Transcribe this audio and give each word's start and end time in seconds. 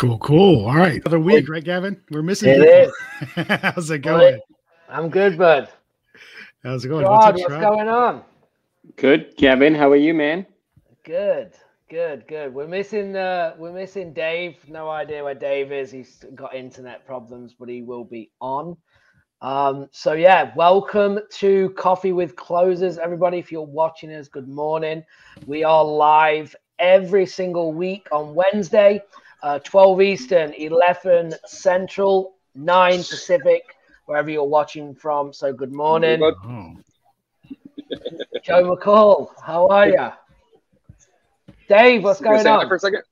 Cool, 0.00 0.16
cool. 0.20 0.64
All 0.64 0.76
right. 0.76 1.02
Another 1.04 1.20
week, 1.20 1.46
right, 1.50 1.62
Gavin? 1.62 2.00
We're 2.10 2.22
missing 2.22 2.54
It 2.56 2.90
people. 3.36 3.58
How's 3.74 3.90
it 3.90 3.98
going? 3.98 4.40
I'm 4.88 5.10
good, 5.10 5.36
bud. 5.36 5.68
How's 6.64 6.86
it 6.86 6.88
going? 6.88 7.04
Rod, 7.04 7.34
What's 7.34 7.42
what's 7.42 7.52
up, 7.52 7.60
Shrod? 7.60 7.76
going 7.76 7.88
on? 7.90 8.22
Good, 8.96 9.36
Kevin. 9.36 9.74
How 9.74 9.90
are 9.90 9.96
you, 9.96 10.14
man? 10.14 10.46
Good, 11.04 11.52
good, 11.90 12.26
good. 12.28 12.54
We're 12.54 12.66
missing 12.66 13.14
uh 13.14 13.56
we're 13.58 13.74
missing 13.74 14.14
Dave. 14.14 14.56
No 14.70 14.88
idea 14.88 15.22
where 15.22 15.34
Dave 15.34 15.70
is. 15.70 15.90
He's 15.90 16.24
got 16.34 16.54
internet 16.54 17.04
problems, 17.04 17.54
but 17.58 17.68
he 17.68 17.82
will 17.82 18.04
be 18.04 18.30
on. 18.40 18.78
Um, 19.42 19.86
so 19.92 20.14
yeah, 20.14 20.50
welcome 20.56 21.18
to 21.32 21.68
Coffee 21.76 22.12
with 22.12 22.36
Closers, 22.36 22.96
everybody. 22.96 23.36
If 23.36 23.52
you're 23.52 23.60
watching 23.60 24.10
us, 24.14 24.28
good 24.28 24.48
morning. 24.48 25.04
We 25.44 25.62
are 25.62 25.84
live 25.84 26.56
every 26.78 27.26
single 27.26 27.74
week 27.74 28.08
on 28.10 28.34
Wednesday, 28.34 29.02
uh, 29.42 29.58
12 29.60 30.02
Eastern, 30.02 30.52
11 30.54 31.34
Central, 31.46 32.34
9 32.54 32.98
Pacific, 32.98 33.62
wherever 34.06 34.30
you're 34.30 34.44
watching 34.44 34.94
from. 34.94 35.32
So 35.32 35.52
good 35.52 35.72
morning. 35.72 36.20
Oh, 36.22 36.76
Joe 38.44 38.76
McCall, 38.76 39.28
how 39.44 39.68
are 39.68 39.88
you? 39.88 40.10
Dave, 41.68 42.02
what's 42.02 42.20
gonna 42.20 42.36
going 42.36 42.44
say 42.44 42.50
hi 42.50 42.56
on? 42.56 42.68
for 42.68 42.76
a 42.76 42.80
second? 42.80 43.02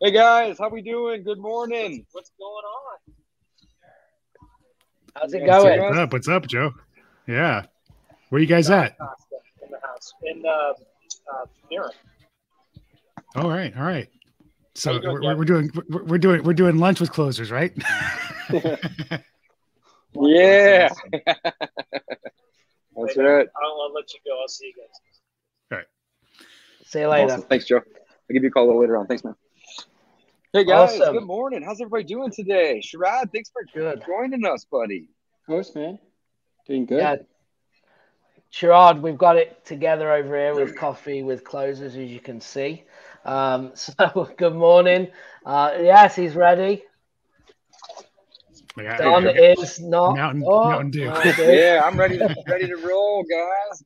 Hey 0.00 0.12
guys, 0.12 0.58
how 0.58 0.68
we 0.68 0.82
doing? 0.82 1.24
Good 1.24 1.38
morning. 1.38 2.06
What's 2.12 2.30
going 2.38 2.64
on? 2.64 3.14
How's 5.16 5.34
it 5.34 5.44
going? 5.44 5.80
what's 5.80 5.98
up? 5.98 6.12
What's 6.12 6.28
up, 6.28 6.46
Joe? 6.46 6.72
Yeah. 7.26 7.64
Where 8.28 8.40
you 8.40 8.46
guys 8.46 8.70
at? 8.70 8.96
in 9.62 9.70
the 9.70 9.80
house 9.84 10.12
in 10.22 10.44
uh, 10.46 10.50
uh, 10.50 11.46
Mirror. 11.70 11.92
All 13.34 13.48
right, 13.48 13.76
all 13.76 13.84
right. 13.84 14.08
So 14.78 14.90
How 14.90 14.96
you 14.96 15.02
doing, 15.02 15.22
we're, 15.22 15.36
we're 15.36 15.44
doing 15.44 15.70
we're, 15.88 16.04
we're 16.04 16.18
doing 16.18 16.42
we're 16.44 16.54
doing 16.54 16.78
lunch 16.78 17.00
with 17.00 17.12
closers, 17.12 17.50
right? 17.50 17.72
Yeah. 20.20 20.88
That's 21.12 21.36
Wait, 22.94 23.16
right. 23.18 23.46
I'll, 23.62 23.80
I'll 23.82 23.92
let 23.94 24.12
you 24.12 24.20
go. 24.26 24.40
I'll 24.40 24.48
see 24.48 24.66
you 24.66 24.72
guys. 24.72 25.20
All 25.70 25.78
right. 25.78 25.86
See 26.86 27.00
you 27.00 27.08
later. 27.08 27.34
Awesome. 27.34 27.42
Thanks, 27.42 27.66
Joe. 27.66 27.76
I'll 27.76 28.32
give 28.32 28.42
you 28.42 28.48
a 28.48 28.50
call 28.50 28.64
a 28.64 28.66
little 28.66 28.80
later 28.80 28.96
on. 28.96 29.06
Thanks, 29.06 29.22
man. 29.22 29.36
Hey 30.52 30.64
guys, 30.64 30.98
Awesome. 30.98 31.14
good 31.14 31.26
morning. 31.26 31.62
How's 31.62 31.80
everybody 31.80 32.04
doing 32.04 32.32
today? 32.32 32.82
Sharad, 32.82 33.30
thanks 33.32 33.50
for 33.50 33.62
Good. 33.72 34.02
joining 34.06 34.44
us, 34.46 34.64
buddy. 34.64 35.10
Of 35.42 35.46
course, 35.46 35.74
man. 35.74 35.98
Doing 36.66 36.86
good. 36.86 36.98
Yeah. 36.98 37.16
Gerard, 38.50 39.02
we've 39.02 39.18
got 39.18 39.36
it 39.36 39.64
together 39.66 40.10
over 40.10 40.34
here 40.34 40.54
with 40.54 40.74
coffee 40.74 41.22
with 41.22 41.44
closers, 41.44 41.96
as 41.96 42.10
you 42.10 42.18
can 42.18 42.40
see. 42.40 42.84
Um, 43.28 43.72
so 43.74 44.30
good 44.38 44.54
morning. 44.54 45.08
Uh, 45.44 45.72
yes, 45.80 46.16
he's 46.16 46.34
ready. 46.34 46.82
Yeah, 48.76 48.96
Don 48.96 49.24
yeah. 49.24 49.30
is 49.58 49.80
not. 49.80 50.14
Mountain- 50.14 50.44
Oh, 50.46 50.64
Mountain 50.70 50.90
Dew. 50.90 51.06
Mountain 51.06 51.32
Dew. 51.36 51.52
Yeah, 51.52 51.82
I'm 51.84 51.98
ready 51.98 52.16
to 52.18 52.34
ready 52.48 52.66
to 52.66 52.76
roll, 52.76 53.24
guys. 53.24 53.82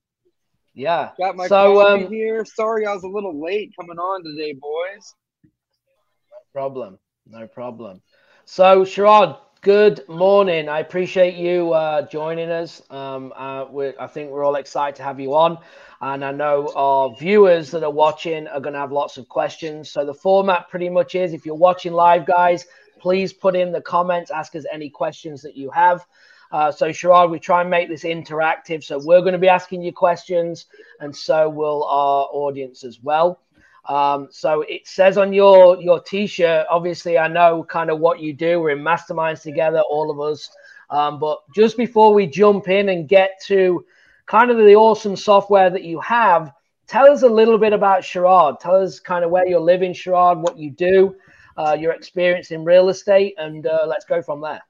Yeah. 0.75 1.11
Got 1.19 1.37
my 1.37 1.49
So, 1.49 1.81
coffee 1.81 2.05
um, 2.05 2.13
here. 2.13 2.45
Sorry 2.45 2.87
I 2.87 2.95
was 2.95 3.03
a 3.03 3.09
little 3.09 3.43
late 3.43 3.73
coming 3.79 3.99
on 3.99 4.23
today, 4.23 4.53
boys. 4.53 5.15
No 5.45 6.39
problem. 6.53 6.99
No 7.27 7.47
problem. 7.49 8.01
So, 8.45 8.85
Sharad, 8.85 9.39
good 9.63 10.07
morning. 10.09 10.69
I 10.69 10.81
appreciate 10.81 11.37
you 11.37 11.73
uh, 11.73 12.03
joining 12.09 12.51
us. 12.51 12.83
Um, 12.91 13.33
uh, 13.37 13.65
I 13.99 14.09
think 14.09 14.31
we're 14.31 14.43
all 14.45 14.57
excited 14.57 14.97
to 14.97 15.05
have 15.05 15.21
you 15.21 15.35
on. 15.35 15.57
And 16.01 16.25
I 16.25 16.33
know 16.33 16.73
our 16.75 17.15
viewers 17.15 17.71
that 17.71 17.85
are 17.85 17.91
watching 17.91 18.49
are 18.49 18.59
going 18.59 18.73
to 18.73 18.81
have 18.81 18.91
lots 18.91 19.19
of 19.19 19.29
questions. 19.29 19.89
So, 19.89 20.05
the 20.05 20.15
format 20.15 20.69
pretty 20.69 20.89
much 20.89 21.15
is 21.15 21.33
if 21.33 21.47
you're 21.47 21.55
watching 21.55 21.93
live, 21.93 22.27
guys, 22.27 22.67
please 22.99 23.33
put 23.33 23.55
in 23.55 23.71
the 23.71 23.81
comments, 23.81 24.33
ask 24.33 24.57
us 24.57 24.65
any 24.73 24.91
questions 24.91 25.43
that 25.43 25.57
you 25.57 25.71
have. 25.71 26.05
Uh, 26.51 26.73
so, 26.73 26.89
Sharad, 26.89 27.31
we 27.31 27.39
try 27.39 27.61
and 27.61 27.71
make 27.71 27.89
this 27.89 28.03
interactive. 28.03 28.83
So, 28.83 28.99
we're 28.99 29.21
going 29.21 29.33
to 29.33 29.39
be 29.39 29.49
asking 29.49 29.83
you 29.83 29.93
questions, 29.93 30.67
and 30.99 31.15
so 31.15 31.49
will 31.49 31.85
our 31.85 32.27
audience 32.33 32.83
as 32.83 33.01
well. 33.01 33.39
Um, 33.89 34.29
so 34.31 34.63
it 34.63 34.87
says 34.87 35.19
on 35.19 35.33
your 35.33 35.81
your 35.81 36.01
t-shirt. 36.01 36.67
Obviously, 36.71 37.19
I 37.19 37.29
know 37.29 37.65
kind 37.65 37.91
of 37.91 37.99
what 37.99 38.21
you 38.21 38.33
do. 38.33 38.61
We're 38.61 38.71
in 38.77 38.85
masterminds 38.85 39.43
together, 39.43 39.81
all 39.81 40.11
of 40.11 40.21
us. 40.21 40.49
Um, 40.91 41.19
but 41.19 41.39
just 41.55 41.77
before 41.77 42.13
we 42.13 42.27
jump 42.27 42.69
in 42.69 42.91
and 42.91 43.09
get 43.09 43.41
to 43.47 43.85
kind 44.27 44.51
of 44.51 44.59
the 44.59 44.75
awesome 44.75 45.17
software 45.17 45.71
that 45.71 45.83
you 45.83 46.01
have, 46.01 46.53
tell 46.87 47.11
us 47.11 47.23
a 47.23 47.29
little 47.29 47.59
bit 47.59 47.73
about 47.73 48.03
Sharad. 48.03 48.61
Tell 48.61 48.77
us 48.77 49.01
kind 49.01 49.25
of 49.25 49.31
where 49.31 49.47
you're 49.47 49.61
living, 49.61 49.93
Sharad, 49.93 50.39
what 50.39 50.59
you 50.59 50.71
do, 50.71 51.17
uh, 51.57 51.77
your 51.79 51.93
experience 51.93 52.51
in 52.51 52.65
real 52.65 52.89
estate, 52.89 53.35
and 53.39 53.67
uh, 53.67 53.85
let's 53.87 54.05
go 54.05 54.23
from 54.23 54.41
there. 54.43 54.61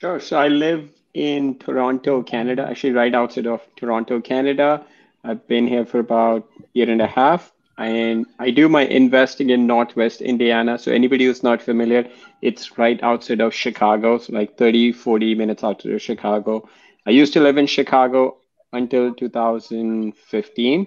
Sure. 0.00 0.20
So 0.20 0.38
I 0.38 0.48
live 0.48 0.90
in 1.14 1.58
Toronto, 1.58 2.22
Canada, 2.22 2.66
actually 2.68 2.92
right 2.92 3.14
outside 3.14 3.46
of 3.46 3.62
Toronto, 3.76 4.20
Canada. 4.20 4.84
I've 5.24 5.46
been 5.48 5.66
here 5.66 5.86
for 5.86 5.98
about 6.00 6.48
a 6.60 6.64
year 6.74 6.90
and 6.90 7.00
a 7.00 7.06
half, 7.06 7.52
and 7.78 8.26
I 8.38 8.50
do 8.50 8.68
my 8.68 8.82
investing 8.86 9.50
in 9.50 9.66
Northwest 9.66 10.22
Indiana. 10.22 10.78
So 10.78 10.92
anybody 10.92 11.26
who's 11.26 11.42
not 11.42 11.60
familiar, 11.60 12.08
it's 12.40 12.78
right 12.78 13.02
outside 13.02 13.40
of 13.40 13.52
Chicago, 13.54 14.18
so 14.18 14.32
like 14.32 14.56
30, 14.56 14.92
40 14.92 15.34
minutes 15.34 15.62
outside 15.62 15.92
of 15.92 16.02
Chicago. 16.02 16.68
I 17.06 17.10
used 17.10 17.32
to 17.34 17.40
live 17.40 17.58
in 17.58 17.66
Chicago 17.66 18.38
until 18.72 19.14
2015. 19.14 20.86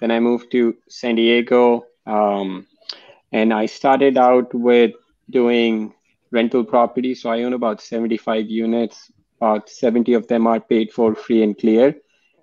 Then 0.00 0.10
I 0.10 0.18
moved 0.20 0.50
to 0.52 0.76
San 0.88 1.16
Diego, 1.16 1.84
um, 2.06 2.66
and 3.32 3.52
I 3.52 3.66
started 3.66 4.16
out 4.16 4.52
with 4.54 4.92
doing 5.28 5.94
rental 6.32 6.64
property. 6.64 7.14
So 7.14 7.30
I 7.30 7.42
own 7.42 7.52
about 7.52 7.80
75 7.80 8.48
units. 8.48 9.12
About 9.40 9.68
70 9.68 10.14
of 10.14 10.26
them 10.26 10.46
are 10.46 10.60
paid 10.60 10.92
for 10.92 11.14
free 11.14 11.42
and 11.42 11.56
clear. 11.56 11.94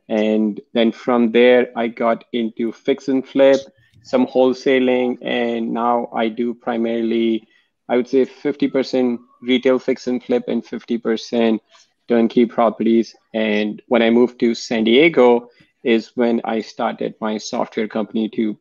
And 0.10 0.60
then 0.74 0.92
from 0.92 1.32
there, 1.32 1.70
I 1.76 1.88
got 1.88 2.24
into 2.32 2.72
fix 2.72 3.08
and 3.08 3.28
flip, 3.28 3.60
some 4.08 4.26
wholesaling, 4.26 5.18
and 5.22 5.74
now 5.74 6.10
I 6.16 6.30
do 6.30 6.54
primarily, 6.54 7.48
I 7.90 7.98
would 7.98 8.08
say 8.08 8.26
50% 8.26 9.20
retail 9.42 9.80
fix 9.80 10.08
and 10.08 10.24
flip 10.24 10.46
and 10.48 10.64
50% 10.66 11.60
turnkey 12.08 12.46
properties. 12.46 13.14
And 13.34 13.82
when 13.88 14.02
I 14.02 14.10
moved 14.10 14.40
to 14.40 14.56
San 14.56 14.86
Diego, 14.86 15.50
is 15.84 16.12
when 16.16 16.42
I 16.44 16.62
started 16.62 17.16
my 17.22 17.38
software 17.38 17.88
company 17.88 18.30
to 18.30 18.58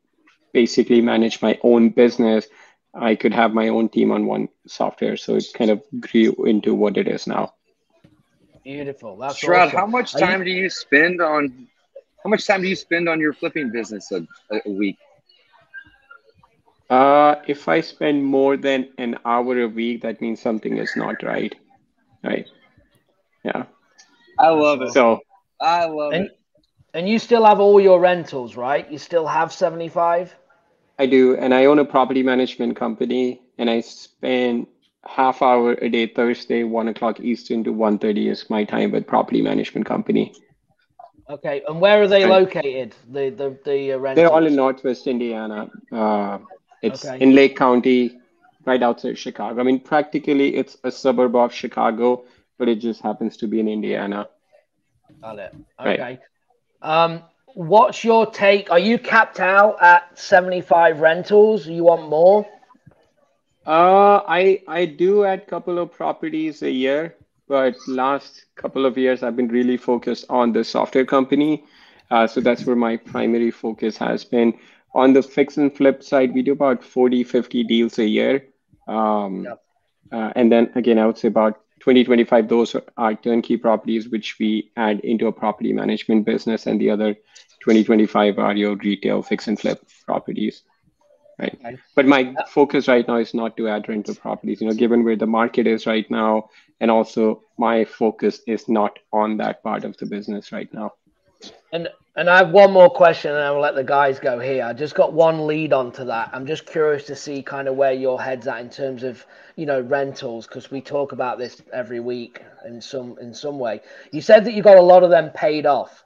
basically 0.53 1.01
manage 1.01 1.41
my 1.43 1.59
own 1.63 1.91
business. 1.91 2.47
I 2.95 3.15
could 3.15 3.35
have 3.35 3.53
my 3.55 3.69
own 3.69 3.89
team 3.89 4.11
on 4.13 4.27
one 4.27 4.49
software. 4.67 5.17
So 5.17 5.37
it 5.37 5.47
kind 5.55 5.71
of 5.71 5.83
grew 6.01 6.35
into 6.45 6.75
what 6.75 6.97
it 6.97 7.09
is 7.09 7.27
now. 7.27 7.55
Beautiful. 8.65 9.17
That's 9.17 9.39
Sharad, 9.39 9.67
awesome. 9.67 9.79
how 9.79 9.87
much 9.87 10.15
Are 10.15 10.21
you- 10.21 10.27
time 10.27 10.45
do 10.45 10.51
you 10.51 10.69
spend 10.71 11.21
on 11.21 11.69
how 12.25 12.31
much 12.31 12.47
time 12.47 12.63
do 12.63 12.69
you 12.69 12.75
spend 12.77 13.09
on 13.09 13.21
your 13.21 13.33
flipping 13.33 13.71
business 13.71 14.11
a, 14.11 14.27
a 14.51 14.71
week? 14.71 14.99
Uh, 16.89 17.37
if 17.47 17.69
I 17.69 17.81
spend 17.81 18.25
more 18.25 18.57
than 18.57 18.89
an 18.99 19.19
hour 19.25 19.61
a 19.61 19.69
week, 19.69 20.03
that 20.03 20.21
means 20.21 20.41
something 20.41 20.77
is 20.77 20.97
not 20.97 21.23
right. 21.23 21.55
Right. 22.23 22.47
Yeah. 23.45 23.65
I 24.39 24.49
love 24.51 24.83
it. 24.83 24.93
So 24.93 25.21
I 25.61 25.87
love 25.87 26.13
And, 26.13 26.27
it. 26.27 26.39
and 26.95 27.09
you 27.09 27.19
still 27.19 27.45
have 27.45 27.61
all 27.61 27.81
your 27.81 28.01
rentals, 28.01 28.57
right? 28.57 28.89
You 28.91 28.99
still 28.99 29.27
have 29.27 29.53
75? 29.53 30.35
I 30.99 31.07
do, 31.07 31.37
and 31.37 31.53
I 31.53 31.67
own 31.67 31.79
a 31.79 31.85
property 31.85 32.23
management 32.23 32.77
company, 32.77 33.43
and 33.59 33.69
I 33.69 33.81
spend 33.81 34.67
half 35.05 35.43
hour 35.43 35.73
a 35.73 35.89
day, 35.89 36.07
Thursday, 36.07 36.65
one 36.65 36.89
o'clock 36.89 37.21
Eastern 37.21 37.65
to 37.65 37.73
1.30 37.73 38.31
is 38.31 38.49
my 38.49 38.65
time 38.65 38.93
with 38.93 39.07
property 39.07 39.43
management 39.43 39.87
company. 39.87 40.33
Okay. 41.29 41.63
And 41.69 41.81
where 41.81 42.03
are 42.03 42.09
they 42.09 42.25
located? 42.27 42.95
The 43.11 43.31
the 43.31 43.59
the 43.65 43.93
uh, 43.93 43.99
rentals? 43.99 44.15
They're 44.17 44.33
all 44.33 44.47
in 44.47 44.55
Northwest 44.55 45.07
Indiana. 45.07 45.71
Uh, 45.91 46.39
it's 46.87 47.05
Okay. 47.05 47.19
in 47.21 47.35
Lake 47.35 47.57
County, 47.57 48.19
right 48.65 48.83
outside 48.83 49.19
Chicago. 49.19 49.61
I 49.61 49.65
mean, 49.65 49.81
practically 49.81 50.57
it's 50.57 50.77
a 50.85 50.91
suburb 50.91 51.37
of 51.37 51.53
Chicago, 51.53 52.25
but 52.59 52.69
it 52.69 52.77
just 52.77 53.03
happens 53.03 53.37
to 53.39 53.47
be 53.49 53.61
in 53.61 53.69
Indiana. 53.69 54.29
Got 55.23 55.39
it. 55.39 55.55
Right. 55.85 56.01
Okay. 56.01 56.19
Um, 56.83 57.23
what's 57.55 58.05
your 58.05 58.27
take? 58.27 58.71
Are 58.71 58.79
you 58.79 58.99
capped 58.99 59.41
out 59.41 59.83
at 59.83 60.19
75 60.19 61.01
rentals? 61.01 61.67
You 61.67 61.85
want 61.85 62.09
more? 62.09 62.47
Uh, 63.67 64.23
I 64.27 64.63
I 64.69 64.87
do 64.87 65.25
add 65.25 65.47
couple 65.47 65.79
of 65.79 65.93
properties 65.93 66.63
a 66.63 66.71
year, 66.71 67.17
but 67.49 67.77
last 67.89 68.47
couple 68.57 68.87
of 68.87 68.97
years 68.97 69.23
I've 69.23 69.37
been 69.37 69.49
really 69.49 69.77
focused 69.77 70.25
on 70.29 70.53
the 70.53 70.65
software 70.65 71.05
company. 71.05 71.65
Uh, 72.11 72.27
so 72.27 72.41
that's 72.41 72.65
where 72.67 72.77
my 72.77 72.97
primary 72.97 73.51
focus 73.51 73.97
has 73.99 74.25
been. 74.25 74.55
On 74.97 75.13
the 75.13 75.23
fix 75.23 75.59
and 75.59 75.77
flip 75.77 76.03
side, 76.03 76.33
we 76.33 76.41
do 76.41 76.53
about 76.53 76.83
40, 76.83 77.23
50 77.23 77.65
deals 77.65 77.99
a 77.99 78.07
year. 78.07 78.47
Um, 78.89 79.45
Yep. 79.45 79.63
uh, 80.11 80.33
and 80.35 80.51
then 80.51 80.71
again, 80.75 80.99
I 80.99 81.07
would 81.07 81.19
say 81.19 81.29
about 81.29 81.61
20, 81.81 82.03
25, 82.03 82.49
those 82.49 82.75
are- 82.75 83.15
turnkey 83.17 83.59
properties, 83.59 84.09
which 84.09 84.39
we 84.41 84.71
add 84.77 85.01
into 85.01 85.27
a 85.27 85.33
property 85.33 85.75
management 85.75 86.25
business. 86.25 86.67
And 86.67 86.81
the 86.81 86.89
other 86.91 87.15
20, 87.61 87.85
25 87.85 88.39
are 88.39 88.57
your 88.57 88.77
retail 88.77 89.21
fix 89.23 89.49
and 89.49 89.61
flip 89.61 89.85
properties. 90.07 90.63
Right. 91.39 91.79
But 91.95 92.07
my 92.07 92.35
focus 92.49 92.89
right 92.89 93.07
now 93.07 93.17
is 93.17 93.35
not 93.35 93.59
to 93.59 93.69
add 93.69 93.91
rental 93.91 94.15
properties, 94.15 94.63
you 94.63 94.69
know, 94.69 94.73
given 94.73 95.05
where 95.05 95.17
the 95.17 95.27
market 95.27 95.67
is 95.67 95.87
right 95.87 96.11
now. 96.11 96.49
And 96.81 96.91
also 96.91 97.43
my 97.59 97.85
focus 97.85 98.41
is 98.47 98.67
not 98.71 98.99
on 99.13 99.37
that 99.37 99.63
part 99.63 99.85
of 99.85 99.99
the 99.99 100.07
business 100.07 100.53
right 100.53 100.73
now. 100.73 100.95
And 101.73 101.91
and 102.17 102.31
I 102.31 102.39
have 102.39 102.51
one 102.51 102.73
more 102.73 102.89
question, 102.89 103.31
and 103.33 103.41
I'll 103.41 103.61
let 103.61 103.75
the 103.75 103.85
guys 103.85 104.19
go 104.19 104.39
here. 104.39 104.65
I 104.65 104.73
just 104.73 104.95
got 104.95 105.13
one 105.13 105.47
lead 105.47 105.75
onto 105.75 106.05
that. 106.07 106.31
I'm 106.33 106.47
just 106.47 106.65
curious 106.65 107.05
to 107.05 107.15
see 107.17 107.43
kind 107.43 107.69
of 107.69 107.77
where 107.77 107.93
your 107.93 108.21
head's 108.21 108.47
at 108.47 108.61
in 108.61 108.71
terms 108.71 109.03
of 109.03 109.25
you 109.57 109.67
know 109.67 109.83
rentals, 109.83 110.47
because 110.47 110.71
we 110.71 110.81
talk 110.81 111.13
about 111.13 111.39
this 111.39 111.61
every 111.75 112.01
week 112.01 112.43
in 112.67 112.81
some 112.81 113.19
in 113.21 113.35
some 113.35 113.59
way. 113.59 113.83
You 114.13 114.23
said 114.23 114.47
that 114.47 114.55
you 114.55 114.63
got 114.63 114.79
a 114.79 114.83
lot 114.83 115.03
of 115.03 115.11
them 115.11 115.31
paid 115.31 115.67
off. 115.67 116.05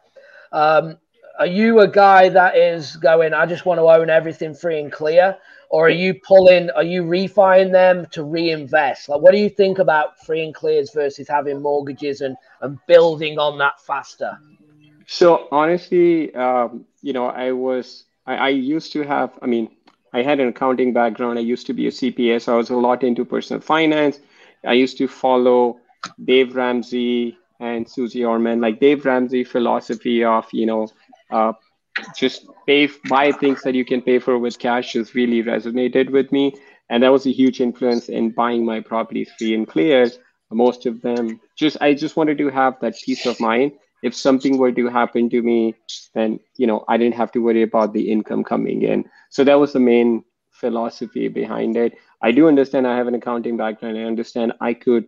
Um, 0.50 0.98
are 1.38 1.46
you 1.46 1.80
a 1.80 1.88
guy 1.88 2.28
that 2.28 2.56
is 2.56 2.96
going? 2.96 3.32
I 3.32 3.46
just 3.46 3.64
want 3.64 3.78
to 3.78 3.84
own 3.84 4.10
everything 4.10 4.52
free 4.52 4.80
and 4.80 4.90
clear, 4.90 5.36
or 5.70 5.86
are 5.86 5.90
you 5.90 6.14
pulling? 6.26 6.70
Are 6.70 6.82
you 6.82 7.04
refining 7.04 7.70
them 7.70 8.04
to 8.10 8.24
reinvest? 8.24 9.08
Like, 9.08 9.20
what 9.20 9.30
do 9.32 9.38
you 9.38 9.48
think 9.48 9.78
about 9.78 10.24
free 10.26 10.42
and 10.42 10.52
clears 10.52 10.90
versus 10.90 11.28
having 11.28 11.62
mortgages 11.62 12.20
and 12.20 12.36
and 12.62 12.78
building 12.88 13.38
on 13.38 13.58
that 13.58 13.80
faster? 13.80 14.38
So 15.10 15.48
honestly, 15.50 16.34
um, 16.36 16.86
you 17.02 17.12
know, 17.12 17.26
I 17.26 17.52
was 17.52 18.04
I, 18.26 18.36
I 18.36 18.48
used 18.50 18.92
to 18.94 19.02
have. 19.02 19.38
I 19.42 19.46
mean, 19.46 19.70
I 20.14 20.22
had 20.22 20.40
an 20.40 20.48
accounting 20.48 20.92
background. 20.92 21.38
I 21.38 21.42
used 21.42 21.66
to 21.66 21.74
be 21.74 21.88
a 21.88 21.92
CPA, 21.92 22.40
so 22.40 22.54
I 22.54 22.56
was 22.56 22.70
a 22.70 22.76
lot 22.76 23.04
into 23.04 23.24
personal 23.24 23.60
finance. 23.60 24.20
I 24.66 24.74
used 24.74 24.98
to 24.98 25.08
follow 25.08 25.80
Dave 26.24 26.54
Ramsey 26.56 27.38
and 27.60 27.88
Suze 27.88 28.16
Orman, 28.16 28.60
like 28.60 28.80
Dave 28.80 29.04
Ramsey 29.04 29.44
philosophy 29.44 30.24
of 30.24 30.46
you 30.52 30.66
know, 30.66 30.88
uh, 31.30 31.52
just 32.16 32.46
pay 32.66 32.88
buy 33.08 33.32
things 33.32 33.62
that 33.64 33.74
you 33.74 33.84
can 33.84 34.02
pay 34.02 34.18
for 34.20 34.38
with 34.38 34.58
cash 34.58 34.92
just 34.92 35.14
really 35.14 35.42
resonated 35.42 36.10
with 36.10 36.32
me, 36.32 36.54
and 36.88 37.02
that 37.02 37.10
was 37.12 37.26
a 37.26 37.32
huge 37.32 37.60
influence 37.60 38.08
in 38.08 38.30
buying 38.30 38.64
my 38.64 38.80
properties 38.80 39.30
free 39.38 39.54
and 39.54 39.68
clear. 39.68 40.10
Most 40.52 40.86
of 40.86 41.02
them, 41.02 41.40
just 41.56 41.78
I 41.80 41.94
just 41.94 42.16
wanted 42.16 42.38
to 42.38 42.48
have 42.50 42.80
that 42.80 42.96
peace 43.04 43.26
of 43.26 43.40
mind 43.40 43.72
if 44.02 44.14
something 44.14 44.58
were 44.58 44.73
to 44.73 44.88
happen 44.88 45.29
to 45.31 45.43
me, 45.43 45.75
then 46.14 46.41
you 46.56 46.67
know 46.67 46.85
I 46.88 46.97
didn't 46.97 47.14
have 47.17 47.32
to 47.32 47.43
worry 47.43 47.62
about 47.62 47.93
the 47.93 48.11
income 48.11 48.44
coming 48.44 48.82
in. 48.82 49.05
So 49.31 49.44
that 49.44 49.58
was 49.58 49.73
the 49.73 49.81
main 49.81 50.25
philosophy 50.50 51.29
behind 51.29 51.76
it. 51.76 51.94
I 52.23 52.32
do 52.32 52.49
understand 52.49 52.87
I 52.87 52.97
have 52.97 53.08
an 53.08 53.14
accounting 53.14 53.56
background. 53.56 53.99
I 53.99 54.02
understand 54.02 54.52
I 54.61 54.75
could 54.75 55.06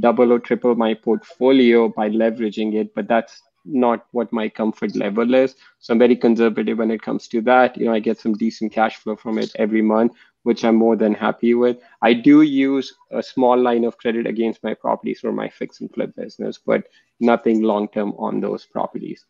double 0.00 0.32
or 0.32 0.38
triple 0.38 0.74
my 0.74 0.94
portfolio 0.94 1.88
by 1.88 2.08
leveraging 2.08 2.74
it, 2.74 2.94
but 2.94 3.06
that's 3.06 3.42
not 3.64 4.06
what 4.12 4.32
my 4.32 4.48
comfort 4.48 4.94
level 4.96 5.34
is. 5.34 5.54
So 5.78 5.92
I'm 5.92 5.98
very 5.98 6.16
conservative 6.16 6.78
when 6.78 6.90
it 6.90 7.02
comes 7.02 7.28
to 7.28 7.40
that. 7.42 7.76
You 7.76 7.86
know, 7.86 7.92
I 7.92 7.98
get 7.98 8.18
some 8.18 8.34
decent 8.34 8.72
cash 8.72 8.96
flow 8.96 9.16
from 9.16 9.38
it 9.38 9.52
every 9.56 9.82
month, 9.82 10.12
which 10.44 10.64
I'm 10.64 10.76
more 10.76 10.96
than 10.96 11.12
happy 11.12 11.54
with. 11.54 11.78
I 12.00 12.14
do 12.14 12.42
use 12.42 12.94
a 13.10 13.22
small 13.22 13.60
line 13.60 13.84
of 13.84 13.98
credit 13.98 14.26
against 14.26 14.62
my 14.62 14.74
properties 14.74 15.20
for 15.20 15.32
my 15.32 15.48
fix 15.48 15.80
and 15.80 15.92
flip 15.92 16.14
business, 16.14 16.58
but 16.64 16.84
nothing 17.20 17.62
long 17.62 17.88
term 17.88 18.14
on 18.16 18.40
those 18.40 18.64
properties. 18.64 19.26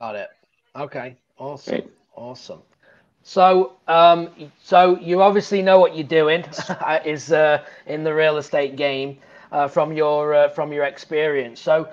Got 0.00 0.16
it. 0.16 0.30
Okay. 0.74 1.16
Awesome. 1.36 1.74
Right. 1.74 1.90
Awesome. 2.14 2.62
So, 3.22 3.72
um, 3.88 4.30
so 4.62 4.98
you 5.00 5.20
obviously 5.20 5.60
know 5.60 5.78
what 5.78 5.94
you're 5.94 6.06
doing 6.06 6.44
is 7.04 7.30
uh, 7.32 7.64
in 7.86 8.04
the 8.04 8.14
real 8.14 8.38
estate 8.38 8.76
game 8.76 9.18
uh, 9.52 9.68
from 9.68 9.92
your 9.92 10.34
uh, 10.34 10.48
from 10.48 10.72
your 10.72 10.84
experience. 10.84 11.60
So, 11.60 11.88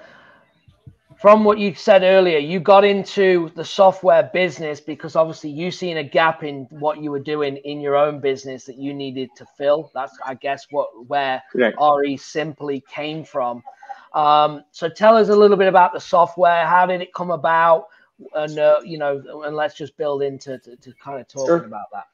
from 1.18 1.44
what 1.44 1.58
you 1.60 1.74
said 1.74 2.04
earlier, 2.04 2.38
you 2.38 2.60
got 2.60 2.84
into 2.84 3.52
the 3.56 3.64
software 3.64 4.30
business 4.34 4.82
because 4.82 5.16
obviously 5.16 5.50
you 5.50 5.72
seen 5.72 5.98
a 5.98 6.04
gap 6.04 6.44
in 6.44 6.68
what 6.70 7.02
you 7.02 7.12
were 7.12 7.20
doing 7.20 7.58
in 7.58 7.80
your 7.80 7.96
own 7.96 8.20
business 8.20 8.66
that 8.66 8.78
you 8.78 8.94
needed 8.94 9.30
to 9.36 9.46
fill. 9.58 9.92
That's, 9.94 10.18
I 10.26 10.36
guess, 10.36 10.68
what 10.72 10.90
where 11.08 11.42
Correct. 11.52 11.78
REsimpli 11.80 12.86
came 12.88 13.24
from. 13.24 13.64
Um, 14.14 14.64
so 14.72 14.90
tell 14.90 15.18
us 15.18 15.30
a 15.30 15.36
little 15.36 15.58
bit 15.58 15.68
about 15.68 15.94
the 15.94 16.00
software. 16.00 16.66
How 16.66 16.86
did 16.86 17.02
it 17.02 17.14
come 17.14 17.32
about? 17.32 17.88
And 18.34 18.58
uh, 18.60 18.80
you 18.84 18.98
know, 18.98 19.44
and 19.46 19.56
let's 19.56 19.76
just 19.76 19.98
build 19.98 20.22
into 20.24 20.58
to, 20.60 20.76
to 20.78 20.94
kind 20.94 21.20
of 21.20 21.28
talking 21.28 21.48
Sure. 21.48 21.66
about 21.66 21.88
that. 21.94 22.06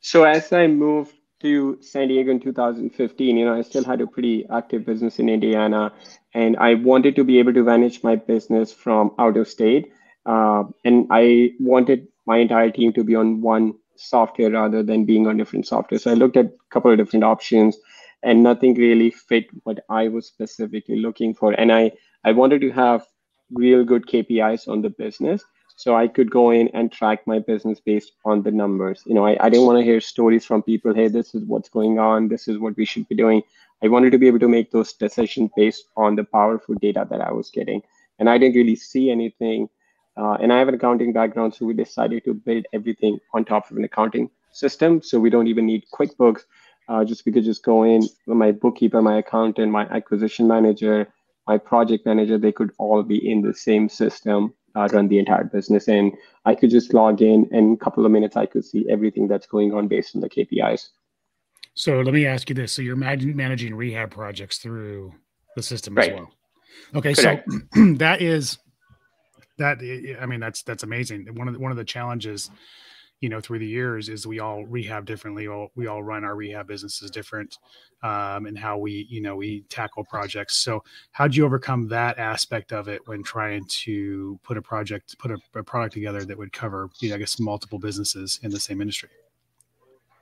So 0.00 0.24
as 0.24 0.52
I 0.52 0.66
moved 0.66 1.17
to 1.40 1.78
San 1.80 2.08
Diego 2.08 2.30
in 2.30 2.40
2015, 2.40 3.36
you 3.36 3.44
know, 3.44 3.54
I 3.54 3.62
still 3.62 3.84
had 3.84 4.00
a 4.00 4.06
pretty 4.06 4.46
active 4.50 4.84
business 4.84 5.18
in 5.18 5.28
Indiana, 5.28 5.92
and 6.34 6.56
I 6.56 6.74
wanted 6.74 7.16
to 7.16 7.24
be 7.24 7.38
able 7.38 7.54
to 7.54 7.62
manage 7.62 8.02
my 8.02 8.16
business 8.16 8.72
from 8.72 9.12
out 9.18 9.36
of 9.36 9.48
state. 9.48 9.92
Uh, 10.26 10.64
and 10.84 11.06
I 11.10 11.52
wanted 11.60 12.08
my 12.26 12.38
entire 12.38 12.70
team 12.70 12.92
to 12.94 13.04
be 13.04 13.14
on 13.14 13.40
one 13.40 13.74
software 13.96 14.50
rather 14.50 14.82
than 14.82 15.04
being 15.04 15.26
on 15.26 15.36
different 15.36 15.66
software. 15.66 15.98
So 15.98 16.10
I 16.10 16.14
looked 16.14 16.36
at 16.36 16.46
a 16.46 16.52
couple 16.70 16.90
of 16.92 16.98
different 16.98 17.24
options, 17.24 17.76
and 18.22 18.42
nothing 18.42 18.74
really 18.74 19.10
fit 19.10 19.46
what 19.64 19.78
I 19.88 20.08
was 20.08 20.26
specifically 20.26 20.96
looking 20.98 21.34
for. 21.34 21.52
And 21.52 21.72
I 21.72 21.92
I 22.24 22.32
wanted 22.32 22.60
to 22.62 22.70
have 22.72 23.06
real 23.52 23.84
good 23.84 24.06
KPIs 24.06 24.68
on 24.68 24.82
the 24.82 24.90
business 24.90 25.42
so 25.78 25.94
I 25.94 26.08
could 26.08 26.28
go 26.28 26.50
in 26.50 26.66
and 26.74 26.90
track 26.90 27.24
my 27.24 27.38
business 27.38 27.78
based 27.78 28.10
on 28.24 28.42
the 28.42 28.50
numbers. 28.50 29.04
You 29.06 29.14
know, 29.14 29.24
I, 29.24 29.36
I 29.40 29.48
didn't 29.48 29.64
want 29.64 29.78
to 29.78 29.84
hear 29.84 30.00
stories 30.00 30.44
from 30.44 30.60
people, 30.60 30.92
hey, 30.92 31.06
this 31.06 31.36
is 31.36 31.44
what's 31.44 31.68
going 31.68 32.00
on, 32.00 32.26
this 32.26 32.48
is 32.48 32.58
what 32.58 32.76
we 32.76 32.84
should 32.84 33.08
be 33.08 33.14
doing. 33.14 33.42
I 33.80 33.86
wanted 33.86 34.10
to 34.10 34.18
be 34.18 34.26
able 34.26 34.40
to 34.40 34.48
make 34.48 34.72
those 34.72 34.92
decisions 34.92 35.52
based 35.56 35.84
on 35.96 36.16
the 36.16 36.24
powerful 36.24 36.74
data 36.74 37.06
that 37.08 37.20
I 37.20 37.30
was 37.30 37.50
getting. 37.50 37.80
And 38.18 38.28
I 38.28 38.38
didn't 38.38 38.56
really 38.56 38.74
see 38.74 39.08
anything. 39.08 39.68
Uh, 40.16 40.32
and 40.40 40.52
I 40.52 40.58
have 40.58 40.66
an 40.66 40.74
accounting 40.74 41.12
background, 41.12 41.54
so 41.54 41.64
we 41.64 41.74
decided 41.74 42.24
to 42.24 42.34
build 42.34 42.66
everything 42.72 43.20
on 43.32 43.44
top 43.44 43.70
of 43.70 43.76
an 43.76 43.84
accounting 43.84 44.30
system. 44.50 45.00
So 45.00 45.20
we 45.20 45.30
don't 45.30 45.46
even 45.46 45.66
need 45.66 45.84
QuickBooks. 45.94 46.40
Uh, 46.88 47.04
just 47.04 47.24
we 47.24 47.30
could 47.30 47.44
just 47.44 47.62
go 47.62 47.84
in, 47.84 48.02
my 48.26 48.50
bookkeeper, 48.50 49.00
my 49.00 49.18
accountant, 49.18 49.70
my 49.70 49.84
acquisition 49.90 50.48
manager, 50.48 51.06
my 51.46 51.56
project 51.56 52.04
manager, 52.04 52.36
they 52.36 52.50
could 52.50 52.72
all 52.78 53.04
be 53.04 53.30
in 53.30 53.42
the 53.42 53.54
same 53.54 53.88
system, 53.88 54.52
uh, 54.74 54.88
run 54.92 55.08
the 55.08 55.18
entire 55.18 55.44
business. 55.44 55.88
And 55.88 56.12
I 56.44 56.54
could 56.54 56.70
just 56.70 56.94
log 56.94 57.22
in 57.22 57.48
and 57.52 57.68
in 57.68 57.72
a 57.74 57.76
couple 57.76 58.04
of 58.06 58.12
minutes, 58.12 58.36
I 58.36 58.46
could 58.46 58.64
see 58.64 58.86
everything 58.88 59.28
that's 59.28 59.46
going 59.46 59.72
on 59.74 59.88
based 59.88 60.14
on 60.14 60.20
the 60.20 60.28
KPIs. 60.28 60.88
So 61.74 62.00
let 62.00 62.12
me 62.12 62.26
ask 62.26 62.48
you 62.48 62.54
this: 62.54 62.72
So 62.72 62.82
you're 62.82 62.96
managing, 62.96 63.36
managing 63.36 63.74
rehab 63.74 64.10
projects 64.10 64.58
through 64.58 65.14
the 65.54 65.62
system 65.62 65.96
Right. 65.96 66.10
as 66.12 66.16
well? 66.16 66.32
Okay, 66.94 67.14
Correct. 67.14 67.48
so 67.50 67.94
that 67.98 68.20
is 68.20 68.58
that. 69.58 69.78
I 70.20 70.26
mean, 70.26 70.40
that's 70.40 70.62
that's 70.62 70.82
amazing. 70.82 71.26
One 71.34 71.48
of 71.48 71.54
the, 71.54 71.60
one 71.60 71.70
of 71.70 71.76
the 71.76 71.84
challenges, 71.84 72.50
you 73.20 73.28
know, 73.28 73.40
through 73.40 73.58
the 73.58 73.66
years 73.66 74.08
is 74.08 74.26
we 74.26 74.40
all 74.40 74.64
rehab 74.66 75.04
differently. 75.04 75.48
All 75.48 75.70
we 75.74 75.86
all 75.86 76.02
run 76.02 76.24
our 76.24 76.36
rehab 76.36 76.66
businesses 76.68 77.10
different, 77.10 77.58
um, 78.02 78.46
and 78.46 78.56
how 78.56 78.78
we 78.78 79.06
you 79.10 79.20
know 79.20 79.36
we 79.36 79.62
tackle 79.68 80.04
projects. 80.04 80.56
So 80.56 80.84
how 81.12 81.24
would 81.24 81.36
you 81.36 81.44
overcome 81.44 81.88
that 81.88 82.18
aspect 82.18 82.72
of 82.72 82.88
it 82.88 83.06
when 83.06 83.22
trying 83.22 83.64
to 83.68 84.38
put 84.42 84.56
a 84.56 84.62
project, 84.62 85.18
put 85.18 85.30
a, 85.30 85.38
a 85.54 85.62
product 85.62 85.94
together 85.94 86.24
that 86.24 86.38
would 86.38 86.52
cover, 86.52 86.90
you 87.00 87.08
know, 87.08 87.16
I 87.16 87.18
guess 87.18 87.40
multiple 87.40 87.78
businesses 87.78 88.38
in 88.42 88.50
the 88.50 88.60
same 88.60 88.80
industry? 88.80 89.10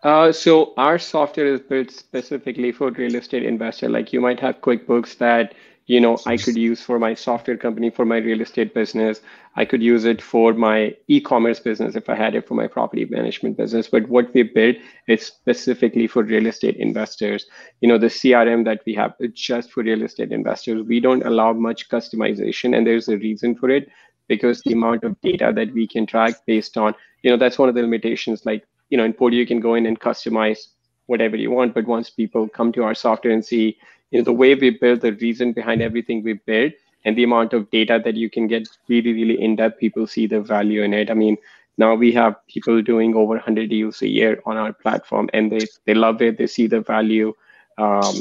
Uh, 0.03 0.31
so 0.31 0.73
our 0.77 0.99
software 0.99 1.47
is 1.47 1.61
built 1.61 1.91
specifically 1.91 2.71
for 2.71 2.91
real 2.93 3.17
estate 3.17 3.43
investor. 3.43 3.89
Like 3.89 4.13
you 4.13 4.21
might 4.21 4.39
have 4.41 4.61
QuickBooks 4.61 5.19
that 5.19 5.55
you 5.87 6.01
know 6.01 6.19
I 6.27 6.37
could 6.37 6.57
use 6.57 6.81
for 6.83 6.99
my 6.99 7.15
software 7.15 7.57
company 7.57 7.91
for 7.91 8.05
my 8.05 8.19
real 8.19 8.41
estate 8.41 8.75
business. 8.75 9.21
I 9.55 9.65
could 9.65 9.83
use 9.83 10.05
it 10.05 10.21
for 10.21 10.53
my 10.53 10.95
e-commerce 11.09 11.61
business 11.61 11.97
if 11.97 12.09
I 12.09 12.15
had 12.15 12.35
it 12.35 12.47
for 12.47 12.55
my 12.55 12.67
property 12.67 13.05
management 13.07 13.57
business. 13.57 13.89
But 13.89 14.09
what 14.09 14.33
we 14.35 14.43
built 14.43 14.77
is 15.09 15.25
specifically 15.25 16.07
for 16.07 16.23
real 16.23 16.47
estate 16.47 16.77
investors. 16.77 17.47
You 17.81 17.89
know 17.89 17.99
the 17.99 18.07
CRM 18.09 18.65
that 18.65 18.83
we 18.87 18.95
have 18.95 19.15
just 19.33 19.73
for 19.73 19.83
real 19.83 20.03
estate 20.03 20.33
investors. 20.33 20.87
We 20.87 21.01
don't 21.01 21.25
allow 21.25 21.53
much 21.53 21.89
customization, 21.89 22.77
and 22.77 22.87
there's 22.87 23.09
a 23.09 23.17
reason 23.19 23.55
for 23.55 23.71
it 23.71 23.89
because 24.29 24.61
the 24.63 24.73
amount 24.73 25.05
of 25.05 25.21
data 25.21 25.53
that 25.55 25.73
we 25.73 25.87
can 25.87 26.07
track 26.07 26.35
based 26.47 26.77
on 26.77 26.95
you 27.23 27.31
know 27.31 27.37
that's 27.37 27.59
one 27.59 27.69
of 27.69 27.75
the 27.75 27.83
limitations. 27.83 28.45
Like 28.45 28.67
you 28.91 28.97
know, 28.97 29.05
in 29.05 29.13
Podio, 29.13 29.35
you 29.35 29.47
can 29.47 29.61
go 29.61 29.75
in 29.75 29.87
and 29.87 29.99
customize 29.99 30.69
whatever 31.07 31.37
you 31.37 31.51
want. 31.51 31.75
But 31.75 31.87
once 31.87 32.11
people 32.11 32.49
come 32.49 32.73
to 32.73 32.85
our 32.85 32.95
software 32.95 33.33
and 33.33 33.45
see, 33.45 33.79
you 34.11 34.19
know, 34.19 34.25
the 34.25 34.33
way 34.33 34.55
we 34.55 34.71
build, 34.71 35.01
the 35.01 35.13
reason 35.13 35.53
behind 35.53 35.83
everything 35.83 36.23
we 36.23 36.35
build, 36.35 36.73
and 37.05 37.17
the 37.17 37.25
amount 37.25 37.53
of 37.53 37.71
data 37.71 38.01
that 38.05 38.15
you 38.15 38.29
can 38.29 38.47
get 38.47 38.69
really, 38.89 39.13
really 39.13 39.41
in 39.41 39.57
depth, 39.57 39.79
people 39.79 40.07
see 40.07 40.27
the 40.27 40.41
value 40.41 40.83
in 40.83 40.93
it. 40.93 41.11
I 41.11 41.15
mean, 41.15 41.37
now 41.79 41.95
we 41.95 42.13
have 42.13 42.35
people 42.49 42.83
doing 42.83 43.15
over 43.15 43.35
100 43.35 43.71
deals 43.71 44.03
a 44.03 44.09
year 44.09 44.41
on 44.47 44.57
our 44.57 44.73
platform, 44.73 45.29
and 45.33 45.53
they 45.53 45.67
they 45.85 45.95
love 45.95 46.23
it. 46.23 46.39
They 46.39 46.47
see 46.47 46.67
the 46.67 46.81
value. 46.81 47.35
Um, 47.79 48.15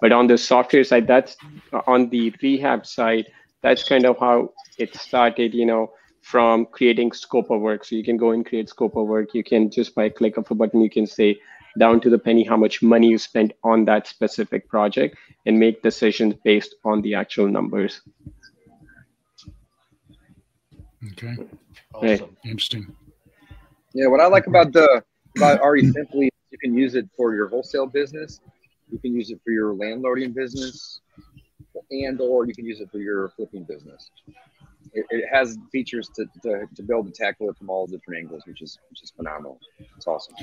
but 0.00 0.12
on 0.12 0.26
the 0.26 0.36
software 0.36 0.84
side, 0.84 1.06
that's 1.06 1.36
on 1.86 2.10
the 2.10 2.34
rehab 2.42 2.86
side. 2.86 3.26
That's 3.62 3.88
kind 3.88 4.04
of 4.04 4.18
how 4.18 4.52
it 4.78 4.94
started. 4.94 5.54
You 5.54 5.66
know, 5.66 5.92
from 6.20 6.66
creating 6.66 7.12
scope 7.12 7.50
of 7.50 7.60
work. 7.60 7.84
So 7.84 7.96
you 7.96 8.04
can 8.04 8.16
go 8.16 8.30
and 8.30 8.44
create 8.44 8.68
scope 8.68 8.96
of 8.96 9.06
work. 9.06 9.34
You 9.34 9.42
can 9.42 9.70
just 9.70 9.94
by 9.94 10.08
click 10.08 10.36
of 10.36 10.50
a 10.50 10.54
button, 10.54 10.80
you 10.80 10.90
can 10.90 11.06
say 11.06 11.40
down 11.78 12.00
to 12.00 12.10
the 12.10 12.18
penny 12.18 12.44
how 12.44 12.56
much 12.56 12.82
money 12.82 13.08
you 13.08 13.18
spent 13.18 13.52
on 13.64 13.84
that 13.84 14.06
specific 14.06 14.68
project 14.68 15.16
and 15.46 15.58
make 15.58 15.82
decisions 15.82 16.34
based 16.44 16.74
on 16.84 17.02
the 17.02 17.14
actual 17.14 17.48
numbers. 17.48 18.00
Okay, 21.12 21.36
Right. 21.94 22.20
Awesome. 22.20 22.36
interesting. 22.44 22.94
Yeah, 23.94 24.08
what 24.08 24.20
I 24.20 24.26
like 24.26 24.46
about 24.46 24.72
the 24.72 25.02
But 25.36 25.60
REsimpli 25.62 26.28
you 26.50 26.58
can 26.58 26.74
use 26.74 26.94
it 26.94 27.08
for 27.16 27.34
your 27.34 27.48
wholesale 27.48 27.86
business, 27.86 28.40
you 28.90 28.98
can 28.98 29.14
use 29.14 29.30
it 29.30 29.40
for 29.44 29.50
your 29.50 29.74
landlording 29.74 30.34
business, 30.34 31.00
and 31.90 32.20
or 32.20 32.46
you 32.46 32.54
can 32.54 32.64
use 32.64 32.80
it 32.80 32.90
for 32.90 32.98
your 32.98 33.30
flipping 33.30 33.64
business. 33.64 34.10
It, 34.92 35.06
it 35.10 35.24
has 35.30 35.56
features 35.70 36.10
to, 36.16 36.26
to, 36.42 36.66
to 36.74 36.82
build 36.82 37.06
and 37.06 37.14
tackle 37.14 37.48
it 37.50 37.56
from 37.56 37.70
all 37.70 37.86
different 37.86 38.18
angles, 38.20 38.42
which 38.46 38.62
is 38.62 38.78
which 38.90 39.02
is 39.02 39.10
phenomenal. 39.10 39.60
It's 39.96 40.06
awesome. 40.06 40.34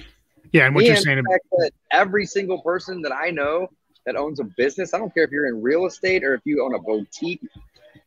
Yeah, 0.52 0.66
and 0.66 0.76
what 0.76 0.84
and 0.86 0.88
you're 0.88 0.98
saying 0.98 1.18
the 1.18 1.22
about 1.22 1.32
fact 1.32 1.46
that 1.52 1.72
every 1.92 2.26
single 2.26 2.62
person 2.62 3.02
that 3.02 3.12
I 3.14 3.32
know 3.32 3.68
that 4.06 4.16
owns 4.16 4.40
a 4.40 4.46
business, 4.56 4.94
I 4.94 5.00
don't 5.00 5.14
care 5.14 5.24
if 5.24 5.32
you're 5.32 5.48
in 5.48 5.62
real 5.62 5.86
estate 5.86 6.24
or 6.24 6.34
if 6.34 6.42
you 6.46 6.64
own 6.64 6.74
a 6.76 6.80
boutique 6.80 7.42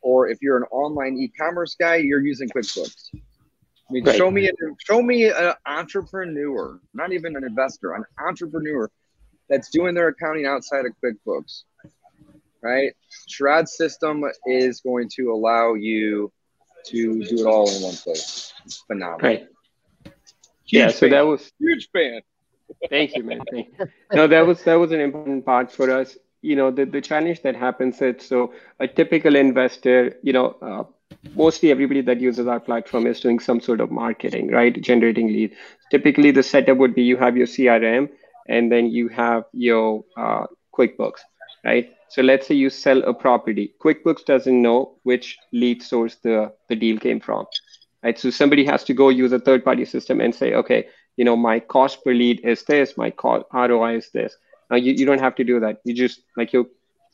or 0.01 0.27
if 0.27 0.39
you're 0.41 0.57
an 0.57 0.63
online 0.71 1.17
e-commerce 1.17 1.75
guy, 1.79 1.97
you're 1.97 2.25
using 2.25 2.49
QuickBooks. 2.49 3.09
I 3.13 3.93
mean, 3.93 4.05
Right. 4.05 4.15
show 4.15 4.31
me 4.31 4.47
a, 4.47 4.51
show 4.79 5.01
me 5.01 5.29
an 5.29 5.53
entrepreneur, 5.65 6.79
not 6.93 7.11
even 7.11 7.35
an 7.35 7.43
investor, 7.43 7.93
an 7.93 8.05
entrepreneur 8.25 8.89
that's 9.49 9.69
doing 9.69 9.93
their 9.93 10.07
accounting 10.07 10.45
outside 10.45 10.85
of 10.85 10.93
QuickBooks, 11.03 11.63
right? 12.61 12.93
Sharad 13.29 13.67
system 13.67 14.23
is 14.47 14.79
going 14.81 15.09
to 15.17 15.31
allow 15.31 15.73
you 15.73 16.31
to 16.85 17.23
do 17.23 17.41
it 17.41 17.45
all 17.45 17.69
in 17.69 17.83
one 17.83 17.95
place. 17.95 18.53
It's 18.65 18.77
phenomenal. 18.87 19.19
Right. 19.19 19.47
Yeah. 20.65 20.85
Huge 20.85 20.95
So 20.95 21.09
that 21.09 21.21
was 21.21 21.51
huge 21.59 21.89
fan. 21.91 22.21
Thank 22.89 23.15
you, 23.15 23.23
man. 23.23 23.41
Thank 23.51 23.69
you. 23.79 23.87
No, 24.13 24.27
that 24.27 24.45
was 24.45 24.63
that 24.63 24.75
was 24.75 24.91
an 24.91 24.99
important 24.99 25.45
part 25.45 25.71
for 25.71 25.89
us. 25.91 26.17
You 26.41 26.55
know, 26.55 26.71
the, 26.71 26.85
the 26.85 27.01
challenge 27.01 27.41
that 27.43 27.55
happens 27.55 28.01
is 28.01 28.25
so 28.25 28.53
a 28.79 28.87
typical 28.87 29.35
investor, 29.35 30.15
you 30.23 30.33
know, 30.33 30.55
uh, 30.61 30.83
mostly 31.35 31.71
everybody 31.71 32.01
that 32.01 32.19
uses 32.19 32.47
our 32.47 32.59
platform 32.59 33.05
is 33.05 33.19
doing 33.19 33.39
some 33.39 33.59
sort 33.61 33.79
of 33.79 33.91
marketing, 33.91 34.49
right? 34.51 34.79
Generating 34.81 35.27
leads. 35.27 35.55
Typically, 35.91 36.31
the 36.31 36.43
setup 36.43 36.77
would 36.77 36.95
be 36.95 37.03
you 37.03 37.17
have 37.17 37.37
your 37.37 37.47
CRM 37.47 38.09
and 38.47 38.71
then 38.71 38.87
you 38.87 39.07
have 39.09 39.43
your 39.53 40.03
uh, 40.17 40.45
QuickBooks, 40.75 41.19
right? 41.63 41.91
So 42.09 42.21
let's 42.21 42.47
say 42.47 42.55
you 42.55 42.69
sell 42.69 43.03
a 43.03 43.13
property. 43.13 43.73
QuickBooks 43.79 44.25
doesn't 44.25 44.61
know 44.61 44.97
which 45.03 45.37
lead 45.53 45.81
source 45.81 46.15
the, 46.23 46.51
the 46.69 46.75
deal 46.75 46.97
came 46.97 47.19
from, 47.19 47.45
right? 48.03 48.17
So 48.17 48.29
somebody 48.29 48.65
has 48.65 48.83
to 48.85 48.93
go 48.93 49.09
use 49.09 49.31
a 49.31 49.39
third 49.39 49.63
party 49.63 49.85
system 49.85 50.19
and 50.21 50.33
say, 50.33 50.53
okay, 50.55 50.87
you 51.17 51.25
know, 51.25 51.35
my 51.35 51.59
cost 51.59 52.03
per 52.03 52.13
lead 52.13 52.41
is 52.43 52.63
this, 52.63 52.97
my 52.97 53.09
co- 53.11 53.45
ROI 53.53 53.97
is 53.97 54.09
this. 54.11 54.35
Now 54.69 54.77
you, 54.77 54.93
you 54.93 55.05
don't 55.05 55.19
have 55.21 55.35
to 55.35 55.43
do 55.43 55.59
that. 55.59 55.81
You 55.83 55.93
just 55.93 56.21
like 56.37 56.53
your 56.53 56.65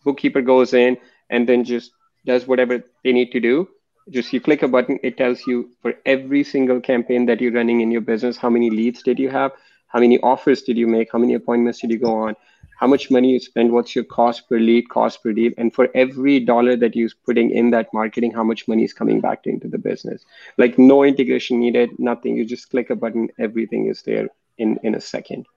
bookkeeper 0.03 0.41
goes 0.41 0.73
in 0.73 0.97
and 1.29 1.47
then 1.47 1.63
just 1.63 1.91
does 2.25 2.47
whatever 2.47 2.83
they 3.03 3.11
need 3.11 3.31
to 3.31 3.39
do. 3.39 3.67
Just 4.09 4.31
you 4.31 4.39
click 4.39 4.63
a 4.63 4.67
button, 4.67 4.99
it 5.03 5.17
tells 5.17 5.45
you 5.47 5.69
for 5.81 5.93
every 6.05 6.43
single 6.43 6.79
campaign 6.79 7.25
that 7.25 7.41
you're 7.41 7.51
running 7.51 7.81
in 7.81 7.91
your 7.91 8.01
business, 8.01 8.37
how 8.37 8.49
many 8.49 8.69
leads 8.69 9.03
did 9.03 9.19
you 9.19 9.29
have, 9.29 9.51
how 9.87 9.99
many 9.99 10.19
offers 10.19 10.61
did 10.61 10.77
you 10.77 10.87
make, 10.87 11.09
how 11.11 11.19
many 11.19 11.33
appointments 11.33 11.81
did 11.81 11.91
you 11.91 11.99
go 11.99 12.15
on, 12.15 12.35
how 12.77 12.87
much 12.87 13.09
money 13.09 13.31
you 13.31 13.39
spend, 13.39 13.71
what's 13.71 13.95
your 13.95 14.03
cost 14.03 14.47
per 14.47 14.59
lead, 14.59 14.87
cost 14.89 15.21
per 15.23 15.33
deal, 15.33 15.51
and 15.57 15.73
for 15.73 15.89
every 15.95 16.39
dollar 16.39 16.75
that 16.75 16.95
you're 16.95 17.09
putting 17.25 17.49
in 17.51 17.71
that 17.71 17.93
marketing, 17.93 18.31
how 18.31 18.43
much 18.43 18.67
money 18.67 18.83
is 18.83 18.93
coming 18.93 19.19
back 19.19 19.47
into 19.47 19.67
the 19.67 19.79
business. 19.79 20.25
Like 20.57 20.77
no 20.77 21.03
integration 21.03 21.59
needed, 21.59 21.97
nothing. 21.97 22.37
You 22.37 22.45
just 22.45 22.69
click 22.69 22.91
a 22.91 22.95
button, 22.95 23.29
everything 23.39 23.87
is 23.87 24.03
there 24.03 24.29
in 24.57 24.79
in 24.83 24.95
a 24.95 25.01
second. 25.01 25.47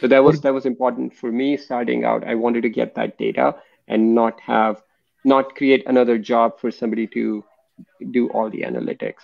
So 0.00 0.08
that 0.08 0.24
was 0.24 0.40
that 0.40 0.54
was 0.54 0.64
important 0.66 1.14
for 1.14 1.30
me 1.30 1.56
starting 1.56 2.04
out. 2.04 2.24
I 2.24 2.34
wanted 2.34 2.62
to 2.62 2.70
get 2.70 2.94
that 2.94 3.18
data 3.18 3.54
and 3.88 4.14
not 4.14 4.40
have 4.40 4.82
not 5.24 5.54
create 5.54 5.86
another 5.86 6.18
job 6.18 6.58
for 6.58 6.70
somebody 6.70 7.06
to 7.08 7.44
do 8.10 8.28
all 8.30 8.50
the 8.50 8.62
analytics. 8.62 9.22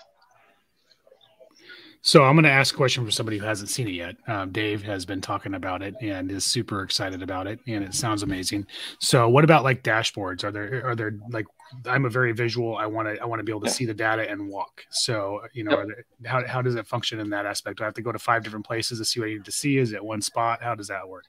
So 2.01 2.25
I'm 2.25 2.35
going 2.35 2.45
to 2.45 2.51
ask 2.51 2.75
a 2.75 2.77
question 2.77 3.05
for 3.05 3.11
somebody 3.11 3.39
who 3.39 3.45
hasn't 3.45 3.71
seen 3.71 3.89
it 3.89 3.93
yet. 3.93 4.17
Um, 4.27 4.51
Dave 4.53 4.83
has 4.83 5.05
been 5.05 5.21
talking 5.21 5.55
about 5.55 5.83
it 5.83 5.95
and 6.01 6.31
is 6.31 6.45
super 6.45 6.83
excited 6.83 7.23
about 7.23 7.47
it, 7.47 7.59
and 7.67 7.85
it 7.85 7.95
sounds 7.95 8.23
amazing. 8.23 8.67
So, 9.01 9.29
what 9.29 9.45
about 9.45 9.65
like 9.65 9.83
dashboards? 9.83 10.45
Are 10.45 10.53
there 10.53 10.87
are 10.87 10.95
there 10.95 11.13
like 11.31 11.47
I'm 11.87 12.05
a 12.05 12.11
very 12.11 12.33
visual. 12.33 12.77
I 12.77 12.87
want 12.87 13.09
to 13.09 13.21
I 13.21 13.27
want 13.27 13.41
to 13.41 13.45
be 13.45 13.53
able 13.53 13.63
to 13.63 13.71
see 13.71 13.85
the 13.85 13.95
data 13.95 14.29
and 14.31 14.49
walk. 14.49 14.85
So, 14.91 15.41
you 15.53 15.65
know, 15.65 15.73
Yep. 15.73 15.79
are 15.79 15.87
there, 15.87 16.05
how 16.25 16.47
how 16.47 16.63
does 16.63 16.77
it 16.77 16.87
function 16.87 17.21
in 17.21 17.31
that 17.31 17.47
aspect? 17.47 17.79
Do 17.79 17.85
I 17.85 17.87
have 17.87 17.95
to 17.95 18.03
go 18.03 18.13
to 18.13 18.19
five 18.19 18.43
different 18.43 18.67
places 18.67 18.99
to 18.99 19.05
see 19.05 19.21
what 19.21 19.27
I 19.27 19.33
need 19.33 19.45
to 19.45 19.53
see? 19.53 19.79
Is 19.79 19.93
it 19.93 20.03
one 20.05 20.23
spot? 20.23 20.63
How 20.63 20.75
does 20.75 20.89
that 20.89 21.09
work? 21.09 21.25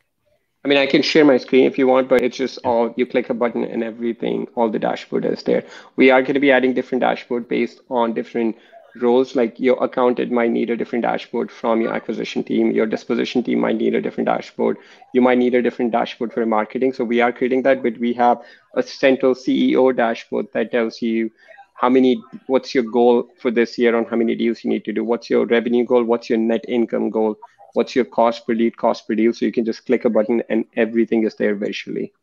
I 0.63 0.67
mean, 0.67 0.77
I 0.77 0.88
can 0.88 1.01
share 1.01 1.23
my 1.23 1.38
screen 1.38 1.65
if 1.65 1.77
you 1.77 1.88
want, 1.88 2.09
but 2.09 2.21
it's 2.21 2.35
just 2.35 2.59
all 2.65 2.93
you 2.97 3.05
click 3.05 3.29
a 3.29 3.33
button 3.33 3.63
and 3.63 3.81
everything, 3.81 4.45
all 4.55 4.69
the 4.69 4.77
dashboard 4.79 5.23
is 5.25 5.41
there. 5.43 5.63
We 5.95 6.11
are 6.11 6.21
going 6.21 6.33
to 6.33 6.39
be 6.41 6.51
adding 6.51 6.73
different 6.73 7.01
dashboard 7.01 7.47
based 7.47 7.79
on 7.89 8.13
different 8.13 8.57
roles. 9.01 9.36
Like 9.36 9.60
your 9.60 9.82
accountant 9.84 10.32
might 10.32 10.51
need 10.51 10.70
a 10.70 10.77
different 10.77 11.03
dashboard 11.03 11.51
from 11.51 11.82
your 11.82 11.94
acquisition 11.94 12.44
team. 12.44 12.72
Your 12.72 12.86
disposition 12.86 13.44
team 13.44 13.60
might 13.60 13.77
need 13.77 13.96
a 13.96 14.01
different 14.01 14.27
dashboard. 14.27 14.77
You 15.13 15.22
might 15.22 15.38
need 15.38 15.56
a 15.56 15.62
different 15.62 15.91
dashboard 15.91 16.34
for 16.34 16.46
marketing. 16.46 16.94
So 16.94 17.03
we 17.03 17.22
are 17.22 17.32
creating 17.32 17.63
that, 17.63 17.84
but 17.84 17.98
we 17.98 18.13
have 18.13 18.41
a 18.75 18.84
central 18.84 19.34
CEO 19.34 19.96
dashboard 19.96 20.48
that 20.53 20.72
tells 20.72 21.01
you 21.01 21.32
how 21.74 21.89
many, 21.89 22.22
what's 22.48 22.75
your 22.75 22.84
goal 22.84 23.29
for 23.41 23.51
this 23.51 23.77
year 23.77 23.96
on 23.96 24.06
how 24.06 24.18
many 24.18 24.36
deals 24.36 24.63
you 24.63 24.70
need 24.70 24.86
to 24.86 24.94
do. 24.94 25.03
What's 25.03 25.29
your 25.29 25.46
revenue 25.46 25.86
goal? 25.86 26.03
What's 26.03 26.29
your 26.29 26.39
net 26.39 26.65
income 26.68 27.10
goal? 27.10 27.38
what's 27.74 27.96
your 27.96 28.06
cost 28.06 28.46
per 28.46 28.53
lead, 28.53 28.77
cost 28.77 29.08
per 29.08 29.15
deal. 29.15 29.34
So 29.34 29.46
you 29.46 29.51
can 29.51 29.65
just 29.65 29.86
click 29.86 30.06
a 30.06 30.10
button 30.10 30.44
and 30.50 30.65
everything 30.75 31.24
is 31.25 31.36
there 31.36 31.56
visually. 31.56 32.13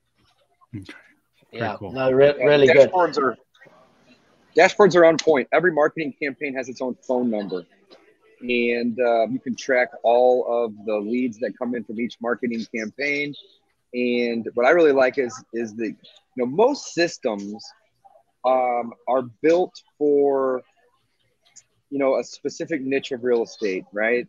Okay. 0.74 0.92
Yeah, 1.52 1.76
cool. 1.78 1.92
no, 1.92 2.10
re- 2.10 2.34
Yeah, 2.38 2.44
really 2.44 2.66
good. 2.66 2.90
dashboards 2.90 3.18
Are, 3.18 3.36
dashboards 4.56 4.96
are 4.96 5.04
on 5.04 5.18
point. 5.18 5.48
Every 5.52 5.72
marketing 5.72 6.14
campaign 6.20 6.54
has 6.54 6.68
its 6.68 6.80
own 6.80 6.96
phone 7.06 7.30
number, 7.30 7.64
and 8.40 8.98
uh, 8.98 9.26
you 9.28 9.38
can 9.38 9.54
track 9.54 9.90
all 10.02 10.46
of 10.48 10.72
the 10.86 10.96
leads 10.96 11.38
that 11.38 11.52
come 11.58 11.74
in 11.74 11.84
from 11.84 12.00
each 12.00 12.16
marketing 12.20 12.66
campaign. 12.74 13.34
And 13.92 14.48
what 14.54 14.66
I 14.66 14.70
really 14.70 14.92
like 14.92 15.18
is 15.18 15.32
is 15.52 15.74
the 15.74 15.88
you 15.88 15.96
know 16.36 16.46
most 16.46 16.94
systems 16.94 17.64
um, 18.44 18.92
are 19.08 19.22
built 19.42 19.74
for 19.98 20.62
you 21.90 21.98
know 21.98 22.18
a 22.18 22.24
specific 22.24 22.80
niche 22.80 23.12
of 23.12 23.24
real 23.24 23.42
estate, 23.42 23.84
right? 23.92 24.26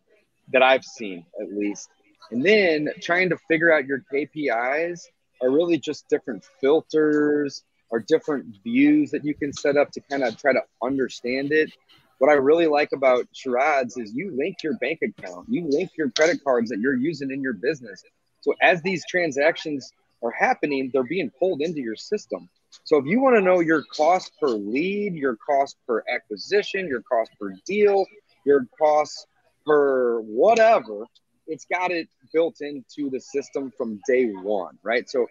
That 0.53 0.61
I've 0.61 0.85
seen 0.85 1.25
at 1.41 1.51
least, 1.51 1.89
and 2.31 2.45
then 2.45 2.89
trying 3.01 3.29
to 3.29 3.37
figure 3.49 3.73
out 3.73 3.85
your 3.85 4.03
KPIs 4.13 5.01
are 5.41 5.51
really 5.51 5.77
just 5.77 6.07
different 6.09 6.43
filters 6.59 7.63
or 7.89 7.99
different 7.99 8.45
views 8.63 9.11
that 9.11 9.23
you 9.23 9.33
can 9.33 9.53
set 9.53 9.77
up 9.77 9.91
to 9.91 10.01
kind 10.01 10.23
of 10.23 10.37
try 10.37 10.53
to 10.53 10.61
understand 10.81 11.51
it. 11.51 11.71
What 12.19 12.29
I 12.29 12.33
really 12.33 12.67
like 12.67 12.89
about 12.93 13.27
Sharad's 13.33 13.97
is 13.97 14.13
you 14.13 14.35
link 14.35 14.57
your 14.63 14.77
bank 14.79 14.99
account, 15.03 15.47
you 15.49 15.67
link 15.69 15.91
your 15.97 16.09
credit 16.11 16.43
cards 16.43 16.69
that 16.69 16.79
you're 16.79 16.97
using 16.97 17.31
in 17.31 17.41
your 17.41 17.53
business. 17.53 18.03
So 18.41 18.53
as 18.61 18.81
these 18.81 19.05
transactions 19.07 19.91
are 20.23 20.31
happening, 20.31 20.89
they're 20.91 21.03
being 21.03 21.31
pulled 21.39 21.61
into 21.61 21.79
your 21.79 21.95
system. 21.95 22.49
So 22.83 22.97
if 22.97 23.05
you 23.05 23.19
want 23.19 23.35
to 23.35 23.41
know 23.41 23.59
your 23.59 23.83
cost 23.95 24.31
per 24.39 24.47
lead, 24.47 25.13
your 25.13 25.35
cost 25.35 25.77
per 25.85 26.03
acquisition, 26.13 26.87
your 26.87 27.01
cost 27.01 27.31
per 27.39 27.53
deal, 27.65 28.05
your 28.45 28.65
cost 28.79 29.27
per 29.65 30.19
whatever, 30.21 31.05
it's 31.47 31.65
got 31.65 31.91
it 31.91 32.07
built 32.33 32.61
into 32.61 33.09
the 33.09 33.19
system 33.19 33.71
from 33.77 33.99
day 34.07 34.25
one, 34.25 34.77
right? 34.83 35.09
So 35.09 35.27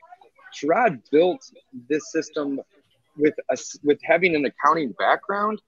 Sharad 0.55 1.03
built 1.11 1.41
this 1.89 2.11
system 2.13 2.61
with 3.17 3.35
a, 3.51 3.57
with 3.83 3.99
having 4.03 4.35
an 4.35 4.45
accounting 4.45 4.93
background, 4.99 5.61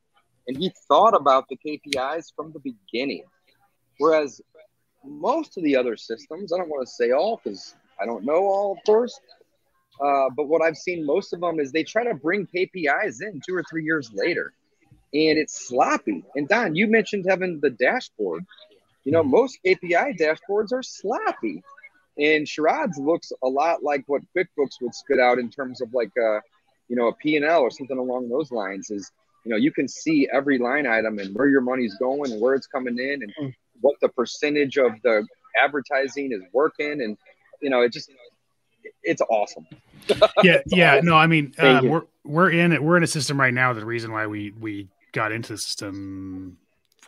and 0.46 0.56
he 0.56 0.72
thought 0.88 1.14
about 1.14 1.46
the 1.48 1.56
KPIs 1.56 2.32
from 2.34 2.52
the 2.52 2.60
beginning. 2.60 3.24
Whereas 3.98 4.40
most 5.04 5.56
of 5.56 5.64
the 5.64 5.76
other 5.76 5.96
systems, 5.96 6.52
I 6.52 6.58
don't 6.58 6.68
want 6.68 6.86
to 6.86 6.92
say 6.92 7.10
all 7.12 7.40
because 7.42 7.74
I 8.00 8.06
don't 8.06 8.24
know 8.24 8.46
all, 8.46 8.72
of 8.72 8.78
course, 8.86 9.18
uh, 10.00 10.30
but 10.36 10.48
what 10.48 10.62
I've 10.62 10.76
seen 10.76 11.04
most 11.04 11.32
of 11.32 11.40
them 11.40 11.58
is 11.58 11.72
they 11.72 11.82
try 11.82 12.04
to 12.04 12.14
bring 12.14 12.46
KPIs 12.46 13.22
in 13.22 13.40
two 13.46 13.54
or 13.54 13.64
three 13.68 13.84
years 13.84 14.10
later, 14.12 14.52
and 15.12 15.38
it's 15.38 15.68
sloppy. 15.68 16.24
And 16.36 16.48
Don, 16.48 16.74
you 16.74 16.86
mentioned 16.86 17.26
having 17.28 17.60
the 17.60 17.70
dashboard. 17.70 18.44
You 19.04 19.12
know, 19.12 19.22
most 19.22 19.58
KPI 19.64 20.18
dashboards 20.18 20.72
are 20.72 20.82
sloppy. 20.82 21.62
And 22.18 22.46
Sharad's 22.46 22.98
looks 22.98 23.32
a 23.42 23.48
lot 23.48 23.82
like 23.82 24.04
what 24.06 24.22
QuickBooks 24.36 24.80
would 24.80 24.94
spit 24.94 25.20
out 25.20 25.38
in 25.38 25.50
terms 25.50 25.80
of 25.80 25.92
like 25.94 26.10
a, 26.18 26.40
you 26.88 26.96
know, 26.96 27.08
a 27.08 27.14
P&L 27.14 27.60
or 27.60 27.70
something 27.70 27.98
along 27.98 28.28
those 28.28 28.50
lines 28.50 28.90
is, 28.90 29.10
you 29.44 29.50
know, 29.50 29.56
you 29.56 29.70
can 29.70 29.86
see 29.86 30.28
every 30.32 30.58
line 30.58 30.86
item 30.86 31.18
and 31.18 31.34
where 31.34 31.48
your 31.48 31.60
money's 31.60 31.94
going 31.96 32.32
and 32.32 32.40
where 32.40 32.54
it's 32.54 32.66
coming 32.66 32.98
in 32.98 33.22
and 33.22 33.54
what 33.80 33.94
the 34.00 34.08
percentage 34.08 34.78
of 34.78 34.92
the 35.04 35.24
advertising 35.62 36.32
is 36.32 36.42
working. 36.52 37.02
And, 37.02 37.16
you 37.62 37.70
know, 37.70 37.82
it 37.82 37.92
just, 37.92 38.10
it's 39.02 39.22
awesome. 39.30 39.66
yeah, 40.42 40.58
yeah. 40.66 41.00
No, 41.02 41.14
I 41.14 41.26
mean, 41.26 41.54
uh, 41.58 41.80
we're 41.84 42.02
we're 42.24 42.50
in 42.50 42.72
it. 42.72 42.82
We're 42.82 42.96
in 42.96 43.02
a 43.02 43.08
system 43.08 43.38
right 43.38 43.52
now. 43.52 43.72
The 43.72 43.84
reason 43.84 44.12
why 44.12 44.26
we 44.26 44.52
we 44.58 44.88
got 45.12 45.32
into 45.32 45.52
the 45.52 45.58
system 45.58 46.58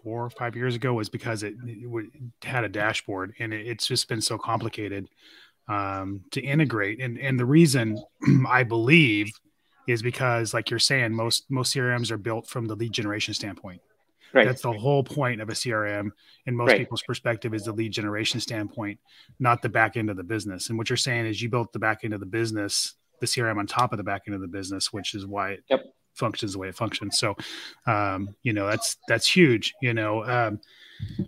four 0.03 0.25
or 0.25 0.31
five 0.31 0.57
years 0.57 0.75
ago 0.75 0.95
was 0.95 1.09
because 1.09 1.43
it, 1.43 1.55
it 1.65 2.11
had 2.43 2.65
a 2.65 2.69
dashboard, 2.69 3.35
and 3.39 3.53
it, 3.53 3.67
it's 3.67 3.87
just 3.87 4.09
been 4.09 4.21
so 4.21 4.39
complicated 4.39 5.09
um, 5.69 6.23
to 6.33 6.41
integrate. 6.41 7.01
And 7.01 7.19
and 7.19 7.39
the 7.39 7.45
reason 7.45 7.97
I 8.49 8.63
believe 8.63 9.31
is 9.87 10.03
because, 10.03 10.55
like 10.55 10.71
you're 10.71 10.79
saying, 10.79 11.13
most 11.13 11.51
most 11.51 11.75
CRMs 11.75 12.11
are 12.11 12.19
built 12.19 12.49
from 12.49 12.67
the 12.67 12.75
lead 12.77 12.93
generation 12.93 13.35
standpoint. 13.35 13.81
Right. 14.33 14.47
That's 14.47 14.63
the 14.63 14.73
whole 14.73 15.03
point 15.03 15.41
of 15.41 15.49
a 15.49 15.53
CRM 15.53 16.11
in 16.47 16.55
most 16.55 16.69
Right. 16.69 16.79
people's 16.79 17.03
perspective 17.03 17.53
is 17.53 17.65
the 17.65 17.73
lead 17.73 17.91
generation 17.93 18.39
standpoint, 18.39 19.01
not 19.41 19.61
the 19.61 19.69
back 19.69 19.97
end 19.97 20.09
of 20.09 20.17
the 20.17 20.23
business. 20.23 20.69
And 20.69 20.79
what 20.79 20.89
you're 20.89 20.97
saying 20.97 21.27
is 21.27 21.43
you 21.43 21.49
built 21.49 21.73
the 21.73 21.81
back 21.81 22.05
end 22.05 22.15
of 22.15 22.21
the 22.21 22.27
business, 22.27 22.95
the 23.21 23.27
CRM 23.27 23.59
on 23.59 23.67
top 23.67 23.93
of 23.93 23.97
the 23.97 24.05
back 24.05 24.23
end 24.29 24.37
of 24.37 24.41
the 24.41 24.47
business, 24.47 24.93
which 24.93 25.15
is 25.15 25.27
why 25.27 25.53
it 25.53 25.65
Yep. 25.69 25.85
Functions 26.15 26.53
the 26.53 26.59
way 26.59 26.69
it 26.69 26.75
functions. 26.75 27.19
So, 27.19 27.37
um, 27.87 28.35
you 28.43 28.53
know, 28.53 28.67
that's 28.67 28.97
that's 29.09 29.29
huge. 29.29 29.75
You 29.83 29.95
know, 29.95 30.25
um, 30.25 30.61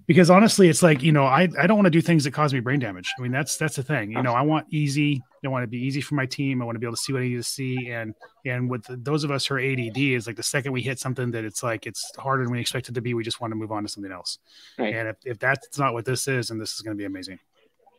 because 0.06 0.30
honestly, 0.30 0.68
it's 0.68 0.82
like 0.82 1.02
you 1.02 1.12
know, 1.12 1.24
I 1.24 1.48
I 1.58 1.66
don't 1.66 1.76
want 1.76 1.86
to 1.86 1.90
do 1.90 2.00
things 2.00 2.24
that 2.24 2.32
cause 2.32 2.52
me 2.52 2.60
brain 2.60 2.80
damage. 2.80 3.10
I 3.18 3.22
mean, 3.22 3.32
that's 3.32 3.56
that's 3.56 3.76
the 3.76 3.82
thing. 3.82 4.12
You 4.12 4.22
know, 4.22 4.32
I 4.32 4.42
want 4.42 4.66
easy. 4.70 5.22
I 5.44 5.48
want 5.48 5.64
to 5.64 5.68
be 5.68 5.78
easy 5.78 6.00
for 6.00 6.14
my 6.14 6.26
team. 6.26 6.62
I 6.62 6.64
want 6.64 6.76
to 6.76 6.78
be 6.78 6.86
able 6.86 6.96
to 6.96 7.02
see 7.02 7.12
what 7.12 7.22
I 7.22 7.28
need 7.28 7.36
to 7.36 7.42
see. 7.42 7.90
And 7.90 8.14
and 8.44 8.70
with 8.70 8.84
those 9.04 9.24
of 9.24 9.30
us 9.30 9.46
who 9.46 9.54
are 9.54 9.60
ADD, 9.60 9.98
is 9.98 10.26
like 10.26 10.36
the 10.36 10.42
second 10.42 10.72
we 10.72 10.82
hit 10.82 10.98
something 10.98 11.30
that 11.32 11.44
it's 11.44 11.62
like 11.62 11.86
it's 11.86 12.12
harder 12.16 12.44
than 12.44 12.52
we 12.52 12.60
expect 12.60 12.88
it 12.88 12.94
to 12.94 13.00
be, 13.00 13.14
we 13.14 13.24
just 13.24 13.40
want 13.40 13.50
to 13.50 13.56
move 13.56 13.72
on 13.72 13.82
to 13.82 13.88
something 13.88 14.12
else. 14.12 14.38
Right. 14.78 14.94
And 14.94 15.08
if, 15.08 15.16
if 15.24 15.38
that's 15.38 15.78
not 15.78 15.94
what 15.94 16.04
this 16.04 16.28
is, 16.28 16.48
then 16.48 16.58
this 16.58 16.74
is 16.74 16.80
going 16.80 16.96
to 16.96 17.00
be 17.00 17.06
amazing. 17.06 17.38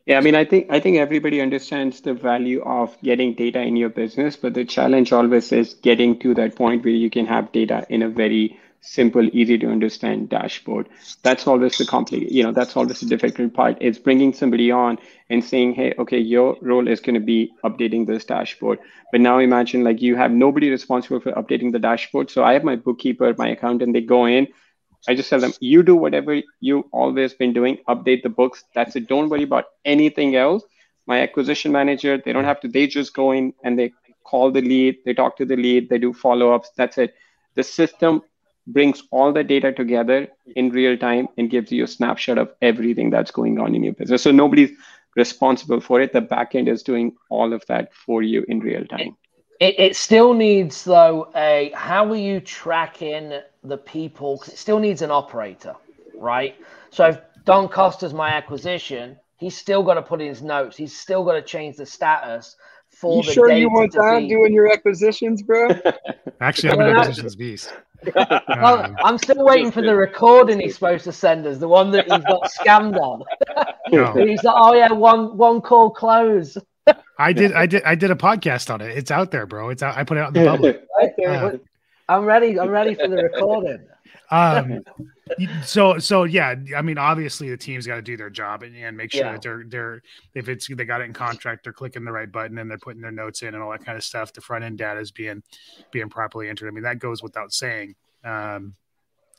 Yeah, 0.05 0.17
I 0.17 0.21
mean, 0.21 0.35
I 0.35 0.43
think 0.43 0.67
I 0.69 0.79
think 0.81 0.97
everybody 0.97 1.39
understands 1.39 2.01
the 2.01 2.13
value 2.13 2.61
of 2.63 2.97
getting 3.03 3.35
data 3.35 3.61
in 3.61 3.77
your 3.77 3.89
business, 3.89 4.35
but 4.35 4.53
the 4.53 4.65
challenge 4.65 5.13
always 5.13 5.51
is 5.53 5.75
getting 5.75 6.19
to 6.19 6.33
that 6.35 6.55
point 6.55 6.83
where 6.83 6.93
you 6.93 7.09
can 7.09 7.25
have 7.25 7.51
data 7.53 7.85
in 7.89 8.01
a 8.01 8.09
very 8.09 8.59
simple, 8.81 9.25
easy 9.31 9.57
to 9.59 9.67
understand 9.67 10.27
dashboard. 10.27 10.89
That's 11.23 11.47
always 11.47 11.77
the 11.77 11.85
complicated, 11.85 12.33
you 12.35 12.43
know, 12.43 12.51
that's 12.51 12.75
always 12.75 12.99
the 12.99 13.05
difficult 13.05 13.53
part. 13.53 13.77
It's 13.79 13.97
bringing 13.97 14.33
somebody 14.33 14.71
on 14.71 14.97
and 15.29 15.41
saying, 15.41 15.75
hey, 15.75 15.93
okay, 15.97 16.19
your 16.19 16.57
role 16.61 16.89
is 16.89 16.99
going 16.99 17.15
to 17.15 17.21
be 17.25 17.53
updating 17.63 18.05
this 18.05 18.25
dashboard. 18.25 18.79
But 19.13 19.21
now 19.21 19.39
imagine 19.39 19.85
like 19.85 20.01
you 20.01 20.17
have 20.17 20.31
nobody 20.31 20.69
responsible 20.69 21.21
for 21.21 21.31
updating 21.31 21.71
the 21.71 21.79
dashboard. 21.79 22.29
So 22.29 22.43
I 22.43 22.51
have 22.53 22.65
my 22.65 22.75
bookkeeper, 22.75 23.33
my 23.37 23.49
accountant, 23.51 23.93
they 23.93 24.01
go 24.01 24.25
in. 24.25 24.47
I 25.07 25.15
just 25.15 25.29
tell 25.29 25.39
them, 25.39 25.53
you 25.59 25.83
do 25.83 25.95
whatever 25.95 26.41
you 26.61 26.87
always 26.91 27.33
been 27.33 27.53
doing, 27.53 27.77
update 27.89 28.23
the 28.23 28.29
books. 28.29 28.63
That's 28.73 28.95
it. 28.95 29.07
Don't 29.07 29.29
worry 29.29 29.43
about 29.43 29.65
anything 29.85 30.35
else. 30.35 30.63
My 31.07 31.21
acquisition 31.21 31.71
manager, 31.71 32.17
they 32.23 32.31
don't 32.31 32.45
have 32.45 32.61
to, 32.61 32.67
they 32.69 32.87
just 32.87 33.13
go 33.13 33.31
in 33.31 33.53
and 33.63 33.77
they 33.77 33.91
call 34.23 34.51
the 34.51 34.61
lead, 34.61 34.97
they 35.05 35.13
talk 35.13 35.35
to 35.37 35.45
the 35.45 35.57
lead, 35.57 35.89
they 35.89 35.97
do 35.97 36.13
follow-ups. 36.13 36.71
That's 36.77 36.97
it. 36.97 37.15
The 37.55 37.63
system 37.63 38.21
brings 38.67 39.03
all 39.11 39.33
the 39.33 39.43
data 39.43 39.73
together 39.73 40.29
in 40.55 40.69
real 40.69 40.97
time 40.97 41.27
and 41.37 41.49
gives 41.49 41.71
you 41.71 41.83
a 41.83 41.87
snapshot 41.87 42.37
of 42.37 42.53
everything 42.61 43.09
that's 43.09 43.31
going 43.31 43.59
on 43.59 43.75
in 43.75 43.83
your 43.83 43.93
business. 43.93 44.23
So 44.23 44.31
nobody's 44.31 44.71
responsible 45.17 45.81
for 45.81 45.99
it. 45.99 46.13
The 46.13 46.21
backend 46.21 46.69
is 46.69 46.81
doing 46.81 47.15
all 47.29 47.51
of 47.51 47.65
that 47.67 47.93
for 47.93 48.23
you 48.23 48.45
in 48.47 48.61
real 48.61 48.85
time. 48.85 49.17
It, 49.59 49.79
it 49.79 49.95
still 49.95 50.33
needs 50.33 50.83
though 50.83 51.29
a 51.35 51.71
how 51.75 52.09
are 52.11 52.15
you 52.15 52.39
tracking 52.39 53.39
the 53.63 53.77
people? 53.77 54.37
Because 54.37 54.53
it 54.53 54.57
still 54.57 54.79
needs 54.79 55.01
an 55.01 55.11
operator, 55.11 55.75
right? 56.17 56.55
So 56.89 57.07
if 57.07 57.19
Don 57.45 57.69
Costa's 57.69 58.13
my 58.13 58.29
acquisition, 58.29 59.17
he's 59.37 59.55
still 59.55 59.83
got 59.83 59.93
to 59.95 60.01
put 60.01 60.21
in 60.21 60.27
his 60.27 60.41
notes. 60.41 60.75
He's 60.77 60.97
still 60.97 61.23
got 61.23 61.33
to 61.33 61.41
change 61.41 61.77
the 61.77 61.85
status 61.85 62.55
for 62.89 63.17
You 63.17 63.23
the 63.23 63.33
sure 63.33 63.47
data 63.47 63.59
you 63.61 63.69
want 63.69 63.91
to 63.93 63.97
Don 63.99 64.21
be- 64.23 64.29
doing 64.29 64.53
your 64.53 64.71
acquisitions, 64.71 65.41
bro? 65.41 65.69
Actually, 66.41 66.71
I'm 66.71 66.77
Well, 66.77 66.87
an 66.89 66.93
that- 66.95 67.01
acquisitions 67.01 67.35
beast. 67.35 67.73
Well, 68.15 68.93
I'm 69.01 69.17
still 69.17 69.45
waiting 69.45 69.71
for 69.71 69.81
the 69.81 69.95
recording 69.95 70.59
he's 70.59 70.73
supposed 70.73 71.05
to 71.05 71.13
send 71.13 71.47
us, 71.47 71.57
the 71.57 71.69
one 71.69 71.89
that 71.91 72.03
he's 72.11 72.23
got 72.25 72.41
scammed 72.59 72.97
on. 72.97 73.23
no. 73.93 74.13
He's 74.25 74.43
like, 74.43 74.55
oh 74.57 74.73
yeah, 74.73 74.91
one 74.91 75.37
one 75.37 75.61
call 75.61 75.89
close. 75.89 76.57
I 77.17 77.33
did, 77.33 77.53
I 77.53 77.65
did, 77.65 77.83
I 77.83 77.95
did 77.95 78.11
a 78.11 78.15
podcast 78.15 78.73
on 78.73 78.81
it. 78.81 78.97
It's 78.97 79.11
out 79.11 79.31
there, 79.31 79.45
bro. 79.45 79.69
It's 79.69 79.83
out. 79.83 79.95
I 79.97 80.03
put 80.03 80.17
it 80.17 80.21
out 80.21 80.35
in 80.35 80.43
the 80.43 80.49
public. 80.49 80.83
Uh, 81.27 81.57
I'm 82.09 82.25
ready. 82.25 82.59
I'm 82.59 82.69
ready 82.69 82.95
for 82.95 83.07
the 83.07 83.17
recording. 83.17 83.85
um 84.31 84.81
so 85.63 85.99
so 85.99 86.23
yeah 86.23 86.55
i 86.75 86.81
mean 86.81 86.97
obviously 86.97 87.49
the 87.49 87.57
team's 87.57 87.85
got 87.85 87.95
to 87.95 88.01
do 88.01 88.17
their 88.17 88.29
job 88.29 88.63
and, 88.63 88.75
and 88.75 88.95
make 88.97 89.11
sure 89.11 89.25
Yeah. 89.25 89.33
that 89.33 89.41
they're 89.41 89.63
they're 89.67 90.01
if 90.33 90.49
it's 90.49 90.67
they 90.67 90.85
got 90.85 91.01
it 91.01 91.05
in 91.05 91.13
contract 91.13 91.63
they're 91.63 91.73
clicking 91.73 92.03
the 92.03 92.11
right 92.11 92.31
button 92.31 92.57
and 92.57 92.69
they're 92.69 92.77
putting 92.77 93.01
their 93.01 93.11
notes 93.11 93.41
in 93.41 93.53
and 93.53 93.61
all 93.61 93.71
that 93.71 93.85
kind 93.85 93.97
of 93.97 94.03
stuff 94.03 94.33
the 94.33 94.41
front 94.41 94.63
end 94.63 94.77
data 94.77 94.99
is 94.99 95.11
being 95.11 95.43
being 95.91 96.09
properly 96.09 96.49
entered 96.49 96.67
i 96.67 96.71
mean 96.71 96.83
that 96.83 96.99
goes 96.99 97.21
without 97.21 97.53
saying 97.53 97.95
um 98.23 98.31
and 98.33 98.73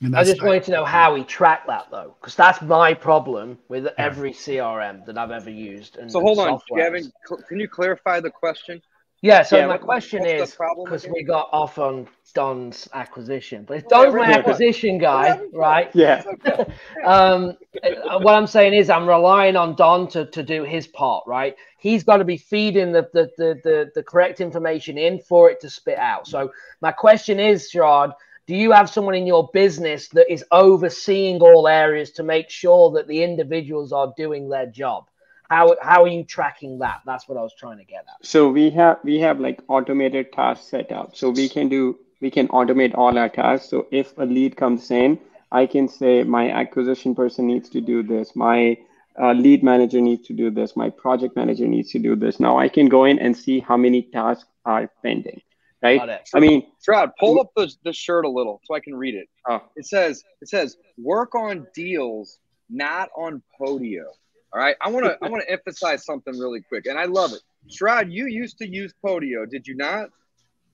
I 0.02 0.08
that's 0.08 0.28
just 0.28 0.42
wanted 0.42 0.64
to 0.64 0.72
know 0.72 0.84
how 0.84 1.14
he 1.14 1.24
tracked 1.24 1.66
that 1.68 1.86
though, 1.90 2.16
because 2.20 2.34
that's 2.34 2.60
my 2.62 2.94
problem 2.94 3.58
with 3.68 3.86
every 3.96 4.32
CRM 4.32 5.06
that 5.06 5.16
I've 5.16 5.30
ever 5.30 5.50
used. 5.50 5.96
And 5.96 6.10
So 6.10 6.20
hold 6.20 6.38
and 6.38 6.50
on. 6.50 6.60
Gavin. 6.76 7.12
Can 7.48 7.60
you 7.60 7.68
clarify 7.68 8.20
the 8.20 8.30
question? 8.30 8.82
Yeah. 9.22 9.42
So 9.42 9.56
Yeah, 9.56 9.66
my 9.68 9.78
question 9.78 10.26
is 10.26 10.56
because 10.84 11.06
we 11.06 11.22
got 11.22 11.48
off 11.52 11.78
on 11.78 12.08
Don's 12.34 12.88
acquisition, 12.92 13.64
but 13.64 13.78
if 13.78 13.88
Don's 13.88 14.12
my 14.12 14.26
acquisition 14.26 14.98
guy, 14.98 15.40
right? 15.52 15.90
yeah. 15.94 16.22
um, 17.06 17.56
uh, 17.82 18.18
what 18.18 18.34
I'm 18.34 18.46
saying 18.46 18.74
is 18.74 18.90
I'm 18.90 19.08
relying 19.08 19.56
on 19.56 19.76
Don 19.76 20.08
to, 20.08 20.26
to 20.26 20.42
do 20.42 20.64
his 20.64 20.86
part, 20.86 21.24
right? 21.26 21.56
He's 21.78 22.04
got 22.04 22.18
to 22.18 22.24
be 22.24 22.36
feeding 22.36 22.92
the, 22.92 23.08
the, 23.14 23.30
the, 23.38 23.60
the, 23.64 23.90
the 23.94 24.02
correct 24.02 24.40
information 24.40 24.98
in 24.98 25.20
for 25.20 25.50
it 25.50 25.60
to 25.60 25.70
spit 25.70 25.98
out. 25.98 26.26
So 26.26 26.52
my 26.82 26.92
question 26.92 27.40
is, 27.40 27.70
Gerard, 27.70 28.10
do 28.46 28.54
you 28.54 28.72
have 28.72 28.90
someone 28.90 29.14
in 29.14 29.26
your 29.26 29.48
business 29.52 30.08
that 30.08 30.30
is 30.30 30.44
overseeing 30.50 31.40
all 31.40 31.66
areas 31.66 32.10
to 32.12 32.22
make 32.22 32.50
sure 32.50 32.90
that 32.92 33.08
the 33.08 33.22
individuals 33.22 33.92
are 33.92 34.12
doing 34.16 34.48
their 34.48 34.66
job? 34.66 35.08
How, 35.50 35.76
how 35.80 36.04
are 36.04 36.08
you 36.08 36.24
tracking 36.24 36.78
that? 36.78 37.02
That's 37.06 37.28
what 37.28 37.38
I 37.38 37.42
was 37.42 37.54
trying 37.58 37.78
to 37.78 37.84
get 37.84 38.04
at. 38.08 38.26
So 38.26 38.48
we 38.48 38.70
have 38.70 38.98
we 39.04 39.20
have 39.20 39.40
like 39.40 39.60
automated 39.68 40.32
tasks 40.32 40.66
set 40.66 40.90
up. 40.90 41.16
So 41.16 41.30
we 41.30 41.48
can 41.48 41.68
do 41.68 41.98
we 42.20 42.30
can 42.30 42.48
automate 42.48 42.96
all 42.96 43.18
our 43.18 43.28
tasks. 43.28 43.68
So 43.68 43.86
if 43.90 44.16
a 44.18 44.24
lead 44.24 44.56
comes 44.56 44.90
in, 44.90 45.18
I 45.52 45.66
can 45.66 45.88
say 45.88 46.22
my 46.24 46.50
acquisition 46.50 47.14
person 47.14 47.46
needs 47.46 47.68
to 47.70 47.80
do 47.80 48.02
this. 48.02 48.34
My 48.34 48.76
uh, 49.20 49.32
lead 49.32 49.62
manager 49.62 50.00
needs 50.00 50.26
to 50.28 50.32
do 50.32 50.50
this. 50.50 50.76
My 50.76 50.90
project 50.90 51.36
manager 51.36 51.66
needs 51.66 51.92
to 51.92 51.98
do 51.98 52.16
this. 52.16 52.40
Now 52.40 52.58
I 52.58 52.68
can 52.68 52.88
go 52.88 53.04
in 53.04 53.18
and 53.18 53.36
see 53.36 53.60
how 53.60 53.76
many 53.76 54.02
tasks 54.02 54.48
are 54.64 54.90
pending, 55.02 55.42
right? 55.84 56.20
I 56.34 56.40
mean, 56.40 56.66
Trod, 56.82 57.10
pull 57.20 57.40
up 57.40 57.50
the, 57.56 57.72
the 57.84 57.92
shirt 57.92 58.24
a 58.24 58.28
little 58.30 58.60
so 58.64 58.74
I 58.74 58.80
can 58.80 58.94
read 58.94 59.14
it. 59.14 59.28
oh, 59.48 59.60
It 59.76 59.86
says 59.86 60.22
it 60.40 60.48
says 60.48 60.76
work 60.98 61.34
on 61.34 61.66
deals, 61.74 62.38
not 62.70 63.10
on 63.16 63.42
Podio. 63.60 64.04
All 64.52 64.60
right. 64.60 64.76
I 64.80 64.90
want 64.90 65.04
to 65.06 65.16
I 65.22 65.28
want 65.28 65.42
to 65.42 65.50
emphasize 65.50 66.04
something 66.04 66.38
really 66.38 66.60
quick, 66.62 66.86
and 66.86 66.98
I 66.98 67.04
love 67.04 67.32
it. 67.32 67.40
Shrod, 67.68 68.12
you 68.12 68.26
used 68.26 68.58
to 68.58 68.68
use 68.68 68.92
Podio, 69.04 69.48
did 69.48 69.66
you 69.66 69.76
not? 69.76 70.10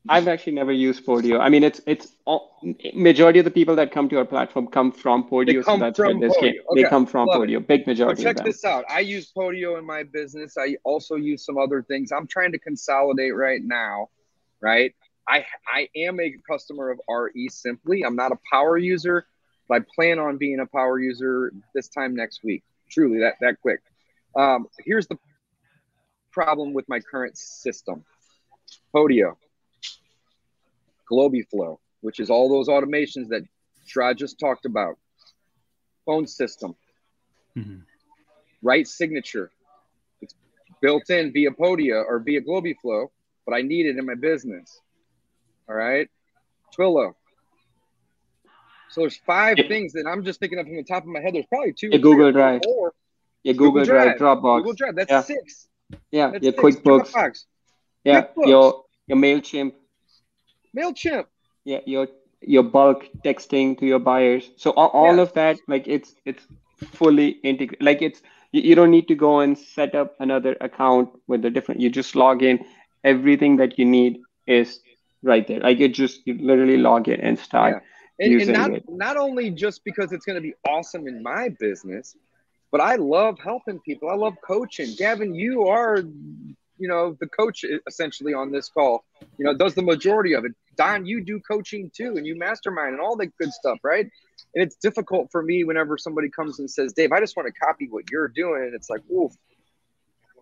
I've 0.08 0.28
actually 0.28 0.54
never 0.54 0.72
used 0.72 1.04
Podio. 1.04 1.40
I 1.40 1.50
mean, 1.50 1.62
it's 1.62 1.80
it's 1.86 2.16
all, 2.24 2.58
majority 2.94 3.38
of 3.38 3.44
the 3.44 3.50
people 3.50 3.76
that 3.76 3.92
come 3.92 4.08
to 4.08 4.16
our 4.18 4.24
platform 4.24 4.66
come 4.66 4.92
from 4.92 5.28
Podio, 5.28 5.46
They 5.46 5.54
come 5.62 5.80
so 5.80 5.84
that's 5.84 5.96
from 5.98 6.18
where 6.18 6.28
this 6.28 6.38
came. 6.38 6.54
Podio. 6.54 6.74
They 6.76 6.84
come 6.84 7.04
from 7.06 7.28
Love 7.28 7.42
it. 7.42 7.48
Podio. 7.50 7.66
Big 7.66 7.84
So 7.84 7.90
majority 7.90 8.22
check 8.22 8.32
of 8.32 8.36
them. 8.38 8.46
this 8.46 8.64
out. 8.64 8.84
I 8.88 9.00
use 9.00 9.30
Podio 9.36 9.78
in 9.78 9.84
my 9.84 10.02
business. 10.04 10.56
I 10.58 10.76
also 10.84 11.16
use 11.16 11.44
some 11.44 11.58
other 11.58 11.82
things. 11.82 12.12
I'm 12.12 12.26
trying 12.26 12.52
to 12.52 12.58
consolidate 12.58 13.34
right 13.34 13.60
now, 13.62 14.08
right? 14.60 14.94
I 15.28 15.44
I 15.66 15.88
am 15.96 16.20
a 16.20 16.34
customer 16.48 16.90
of 16.90 17.00
REsimpli. 17.08 18.04
I'm 18.04 18.16
not 18.16 18.32
a 18.32 18.38
power 18.50 18.76
user, 18.76 19.26
but 19.68 19.82
I 19.82 19.86
plan 19.94 20.18
on 20.18 20.36
being 20.36 20.60
a 20.60 20.66
power 20.66 20.98
user 20.98 21.52
this 21.74 21.88
time 21.88 22.14
next 22.14 22.42
week. 22.42 22.62
Truly, 22.90 23.20
that 23.20 23.34
that 23.40 23.60
quick. 23.60 23.80
Um, 24.36 24.66
here's 24.78 25.06
the 25.06 25.18
problem 26.32 26.72
with 26.72 26.88
my 26.88 27.00
current 27.00 27.36
system: 27.36 28.04
Podio, 28.94 29.36
Globiflow, 31.10 31.78
which 32.00 32.20
is 32.20 32.30
all 32.30 32.48
those 32.48 32.68
automations 32.68 33.28
that 33.28 33.42
Shrod 33.86 34.16
just 34.16 34.38
talked 34.38 34.64
about. 34.66 34.96
Phone 36.06 36.26
system, 36.26 36.74
mhm. 37.56 37.82
right 38.62 38.86
signature. 38.88 39.50
It's 40.20 40.34
built 40.80 41.10
in 41.10 41.32
via 41.32 41.50
Podio 41.50 42.04
or 42.04 42.18
via 42.18 42.40
Globiflow, 42.40 43.10
but 43.46 43.54
I 43.54 43.62
need 43.62 43.86
it 43.86 43.96
in 43.96 44.06
my 44.06 44.14
business. 44.14 44.80
All 45.68 45.74
right. 45.74 46.08
Twilio. 46.76 47.14
So 48.90 49.02
there's 49.02 49.16
five 49.18 49.58
Yeah. 49.58 49.68
things 49.68 49.92
that 49.92 50.06
I'm 50.06 50.24
just 50.24 50.40
thinking 50.40 50.58
of 50.58 50.66
from 50.66 50.76
the 50.76 50.82
top 50.84 51.04
of 51.04 51.08
my 51.08 51.20
head. 51.20 51.34
There's 51.34 51.46
probably 51.46 51.72
two. 51.72 51.88
Yeah, 51.92 51.98
Google 51.98 52.32
Drive. 52.32 52.62
four. 52.64 52.92
Yeah, 53.42 53.52
Google, 53.54 53.84
Drive, 53.84 54.18
Dropbox. 54.18 54.58
Google 54.58 54.74
Drive. 54.74 54.96
That's 54.96 55.10
Yeah. 55.10 55.22
six. 55.22 55.68
Yeah, 56.10 56.30
That's 56.30 56.44
your 56.44 56.52
six. 56.52 56.62
QuickBooks. 56.62 57.12
Dropbox. 57.12 57.44
Yeah, 58.04 58.22
QuickBooks. 58.22 58.46
your 58.48 58.84
your 59.06 59.18
Mailchimp. 59.18 59.72
Mailchimp. 60.76 61.26
Yeah, 61.64 61.80
your 61.86 62.08
your 62.42 62.62
bulk 62.62 63.08
texting 63.24 63.78
to 63.78 63.86
your 63.86 63.98
buyers. 63.98 64.50
So 64.56 64.70
all, 64.72 64.88
all 64.88 65.16
Yeah. 65.16 65.22
of 65.22 65.32
that, 65.34 65.58
like 65.68 65.86
it's 65.88 66.14
it's 66.24 66.46
fully 66.92 67.28
integrated. 67.42 67.82
Like 67.82 68.02
it's 68.02 68.22
you, 68.52 68.62
you 68.62 68.74
don't 68.74 68.90
need 68.90 69.08
to 69.08 69.14
go 69.14 69.40
and 69.40 69.56
set 69.56 69.94
up 69.94 70.16
another 70.20 70.56
account 70.60 71.10
with 71.26 71.44
a 71.44 71.50
different. 71.50 71.80
You 71.80 71.90
just 71.90 72.14
log 72.16 72.42
in. 72.42 72.64
Everything 73.04 73.56
that 73.56 73.78
you 73.78 73.84
need 73.84 74.20
is 74.46 74.80
right 75.22 75.46
there. 75.46 75.60
Like 75.60 75.78
you 75.78 75.88
just 75.88 76.26
you 76.26 76.34
literally 76.34 76.76
log 76.76 77.08
in 77.08 77.20
and 77.20 77.38
start. 77.38 77.74
And, 77.74 77.82
and 78.20 78.32
using 78.32 78.54
not 78.54 78.70
it. 78.72 78.84
not 78.88 79.16
only 79.16 79.50
just 79.50 79.82
because 79.84 80.12
it's 80.12 80.24
going 80.24 80.36
to 80.36 80.42
be 80.42 80.54
awesome 80.68 81.08
in 81.08 81.22
my 81.22 81.48
business, 81.48 82.16
but 82.70 82.80
I 82.80 82.96
love 82.96 83.38
helping 83.42 83.80
people. 83.80 84.10
I 84.10 84.14
love 84.14 84.34
coaching. 84.46 84.94
Gavin, 84.96 85.34
you 85.34 85.66
are, 85.68 85.98
you 85.98 86.88
know, 86.88 87.16
the 87.20 87.26
coach 87.26 87.64
essentially 87.86 88.34
on 88.34 88.52
this 88.52 88.68
call. 88.68 89.04
You 89.38 89.44
know, 89.44 89.54
does 89.56 89.74
the 89.74 89.82
majority 89.82 90.34
of 90.34 90.44
it. 90.44 90.52
Don, 90.76 91.04
you 91.04 91.22
do 91.22 91.40
coaching 91.40 91.90
too, 91.94 92.16
and 92.16 92.26
you 92.26 92.36
mastermind 92.36 92.92
and 92.92 93.00
all 93.00 93.16
that 93.16 93.36
good 93.38 93.52
stuff, 93.52 93.78
right? 93.82 94.08
And 94.54 94.62
it's 94.64 94.76
difficult 94.76 95.30
for 95.30 95.42
me 95.42 95.64
whenever 95.64 95.98
somebody 95.98 96.28
comes 96.28 96.58
and 96.58 96.70
says, 96.70 96.92
Dave, 96.92 97.12
I 97.12 97.20
just 97.20 97.36
want 97.36 97.52
to 97.52 97.60
copy 97.60 97.88
what 97.88 98.10
you're 98.10 98.28
doing. 98.28 98.62
And 98.62 98.74
it's 98.74 98.88
like, 98.88 99.02
oof, 99.10 99.32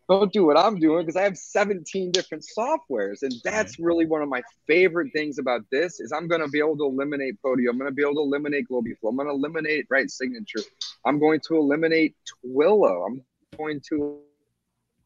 don't 0.09 0.33
do 0.33 0.47
what 0.47 0.57
I'm 0.57 0.79
doing 0.81 1.05
because 1.05 1.17
I 1.17 1.23
have 1.23 1.37
17 1.37 2.13
different 2.13 2.45
softwares. 2.57 3.23
And 3.23 3.33
that's 3.45 3.79
really 3.79 4.07
one 4.07 4.23
of 4.23 4.29
my 4.29 4.43
favorite 4.67 5.13
things 5.13 5.39
about 5.39 5.63
this 5.71 6.01
is 6.01 6.13
I'm 6.13 6.29
going 6.29 6.41
to 6.41 6.49
be 6.49 6.59
able 6.59 6.77
to 6.79 6.85
eliminate 6.85 7.37
Podio. 7.45 7.69
I'm 7.71 7.79
going 7.79 7.91
to 7.91 7.95
be 7.95 8.03
able 8.03 8.15
to 8.15 8.21
eliminate 8.21 8.67
Globiflow. 8.71 9.11
I'm 9.11 9.17
going 9.17 9.29
to 9.29 9.35
eliminate 9.35 9.87
Right 9.91 10.11
Signature. 10.11 10.61
I'm 11.05 11.19
going 11.19 11.41
to 11.49 11.57
eliminate 11.57 12.15
Twilio. 12.45 13.07
I'm 13.07 13.23
going 13.57 13.81
to 13.91 14.21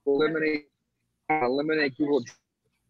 eliminate 0.07 0.67
eliminate 1.31 1.97
Google 1.97 2.23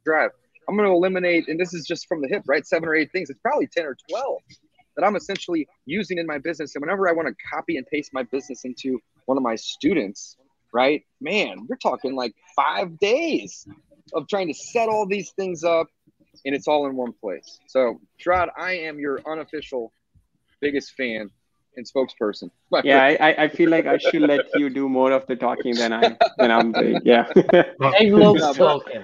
Drive. 0.05 0.31
I'm 0.68 0.77
going 0.77 0.88
to 0.88 0.94
eliminate, 0.94 1.48
and 1.48 1.59
this 1.59 1.75
is 1.75 1.87
just 1.87 2.09
from 2.09 2.20
the 2.22 2.29
hip, 2.29 2.42
right? 2.46 2.66
Seven 2.66 2.88
or 2.88 2.94
eight 2.94 3.12
things. 3.12 3.31
It's 3.31 3.40
probably 3.40 3.66
10 3.66 3.85
or 3.85 3.96
12 4.09 4.38
that 4.96 5.05
I'm 5.05 5.16
essentially 5.16 5.68
using 5.87 6.18
in 6.18 6.27
my 6.27 6.38
business. 6.38 6.75
And 6.75 6.83
whenever 6.83 7.09
I 7.09 7.12
want 7.12 7.29
to 7.29 7.35
copy 7.53 7.77
and 7.77 7.87
paste 7.87 8.11
my 8.12 8.22
business 8.25 8.64
into 8.64 9.01
one 9.27 9.37
of 9.37 9.42
my 9.42 9.55
students, 9.57 10.37
right? 10.73 11.05
Man, 11.21 11.67
you're 11.69 11.79
talking 11.79 12.15
like 12.15 12.35
five 12.57 12.99
days 12.99 13.67
of 14.15 14.29
trying 14.29 14.49
to 14.49 14.55
set 14.55 14.89
all 14.89 15.07
these 15.07 15.31
things 15.31 15.65
up 15.65 15.87
and 16.45 16.55
it's 16.55 16.67
all 16.67 16.87
in 16.87 16.97
one 16.97 17.13
place. 17.13 17.61
So, 17.67 18.01
Sharad, 18.21 18.49
I 18.57 18.73
am 18.73 18.99
your 18.99 19.21
unofficial 19.27 19.93
biggest 20.61 20.93
fan 20.93 21.31
and 21.77 21.87
spokesperson. 21.87 22.51
yeah, 22.85 23.03
I, 23.03 23.45
I 23.45 23.49
feel 23.49 23.71
like 23.71 23.87
I 23.87 23.99
should 23.99 24.23
let 24.23 24.47
you 24.55 24.71
do 24.71 24.89
more 24.89 25.13
of 25.13 25.27
the 25.27 25.37
talking 25.37 25.75
than 25.75 25.93
I 25.93 26.17
than 26.39 26.51
I'm 26.51 26.73
doing. 26.73 27.01
Yeah. 27.05 27.27
I 27.81 28.05
love 28.05 28.57
talking. 28.57 29.03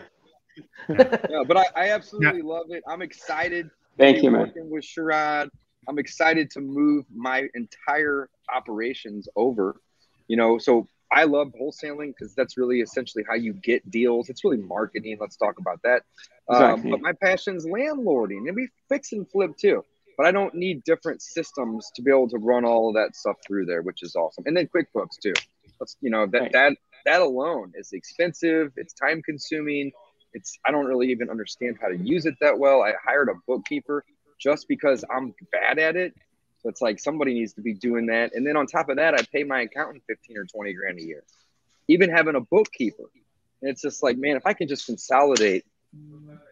yeah, 0.89 1.45
but 1.47 1.57
I, 1.57 1.65
I 1.77 1.91
absolutely 1.91 2.39
yeah. 2.39 2.55
love 2.55 2.67
it. 2.71 2.83
I'm 2.89 3.03
excited. 3.03 3.71
Thank 3.99 4.23
you, 4.23 4.31
man. 4.31 4.43
Working 4.43 4.71
with 4.71 4.85
Sharad. 4.85 5.49
I'm 5.89 5.99
excited 5.99 6.51
to 6.53 6.61
move 6.61 7.07
my 7.15 7.49
entire 7.55 8.29
operations 8.55 9.29
over. 9.37 9.81
You 10.29 10.37
know, 10.37 10.59
so 10.59 10.87
I 11.11 11.25
love 11.25 11.53
wholesaling 11.61 12.09
because 12.09 12.35
that's 12.35 12.57
really 12.57 12.81
essentially 12.81 13.25
how 13.29 13.35
you 13.35 13.55
get 13.55 13.91
deals. 13.91 14.29
It's 14.29 14.45
really 14.45 14.59
marketing. 14.59 15.17
Let's 15.21 15.37
talk 15.37 15.59
about 15.59 15.81
that. 15.83 16.03
Um, 16.49 16.63
exactly. 16.63 16.85
Um, 16.85 16.91
but 16.91 17.01
my 17.01 17.13
passion 17.13 17.57
is 17.57 17.67
landlording 17.67 18.47
and 18.49 18.55
we 18.55 18.69
fix 18.89 19.13
and 19.13 19.29
flip 19.31 19.57
too. 19.57 19.85
But 20.17 20.27
I 20.27 20.33
don't 20.33 20.55
need 20.55 20.83
different 20.85 21.23
systems 21.23 21.91
to 21.95 22.03
be 22.03 22.11
able 22.11 22.29
to 22.31 22.39
run 22.39 22.65
all 22.65 22.89
of 22.89 22.95
that 22.97 23.15
stuff 23.15 23.37
through 23.47 23.67
there, 23.67 23.83
which 23.83 24.03
is 24.03 24.17
awesome. 24.17 24.45
And 24.47 24.57
then 24.57 24.69
QuickBooks 24.75 25.19
too. 25.23 25.35
Let's 25.81 25.97
you 26.01 26.11
know 26.11 26.27
that 26.27 26.41
right. 26.41 26.53
that 26.53 26.77
that 27.07 27.21
alone 27.21 27.73
is 27.77 27.93
expensive. 27.93 28.73
It's 28.77 28.93
time 28.93 29.23
consuming. 29.23 29.93
It's 30.35 30.59
I 30.67 30.73
don't 30.73 30.87
really 30.87 31.11
even 31.11 31.31
understand 31.31 31.79
how 31.81 31.89
to 31.89 31.97
use 31.97 32.27
it 32.27 32.35
that 32.41 32.59
well. 32.59 32.83
I 32.83 32.95
hired 33.03 33.29
a 33.29 33.35
bookkeeper 33.47 34.05
just 34.41 34.67
because 34.69 35.05
I'm 35.11 35.35
bad 35.53 35.79
at 35.79 35.97
it 35.97 36.15
so 36.61 36.69
it's 36.69 36.83
like 36.83 36.99
somebody 36.99 37.35
needs 37.35 37.53
to 37.55 37.61
be 37.61 37.75
doing 37.75 38.07
that. 38.07 38.35
And 38.35 38.47
then 38.47 38.57
on 38.57 38.67
top 38.67 38.89
of 38.89 38.97
that, 38.97 39.15
I 39.15 39.23
pay 39.33 39.45
my 39.45 39.63
accountant 39.63 40.03
15 40.09 40.37
or 40.37 40.45
20 40.45 40.73
grand 40.75 40.99
a 40.99 41.03
year. 41.03 41.25
Even 41.87 42.11
having 42.11 42.35
a 42.35 42.41
bookkeeper. 42.41 43.05
And 43.63 43.71
it's 43.71 43.83
just 43.83 44.03
like, 44.03 44.19
man, 44.19 44.37
if 44.37 44.45
I 44.45 44.53
can 44.53 44.69
just 44.69 44.87
consolidate, 44.87 45.65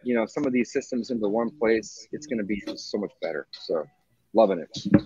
you 0.03 0.15
know, 0.15 0.25
some 0.25 0.45
of 0.45 0.53
these 0.53 0.71
systems 0.71 1.11
into 1.11 1.27
one 1.27 1.51
place, 1.59 2.07
it's 2.11 2.25
going 2.25 2.39
to 2.39 2.43
be 2.43 2.63
so 2.75 2.97
much 2.97 3.11
better. 3.21 3.47
So 3.51 3.85
loving 4.33 4.59
it. 4.59 5.03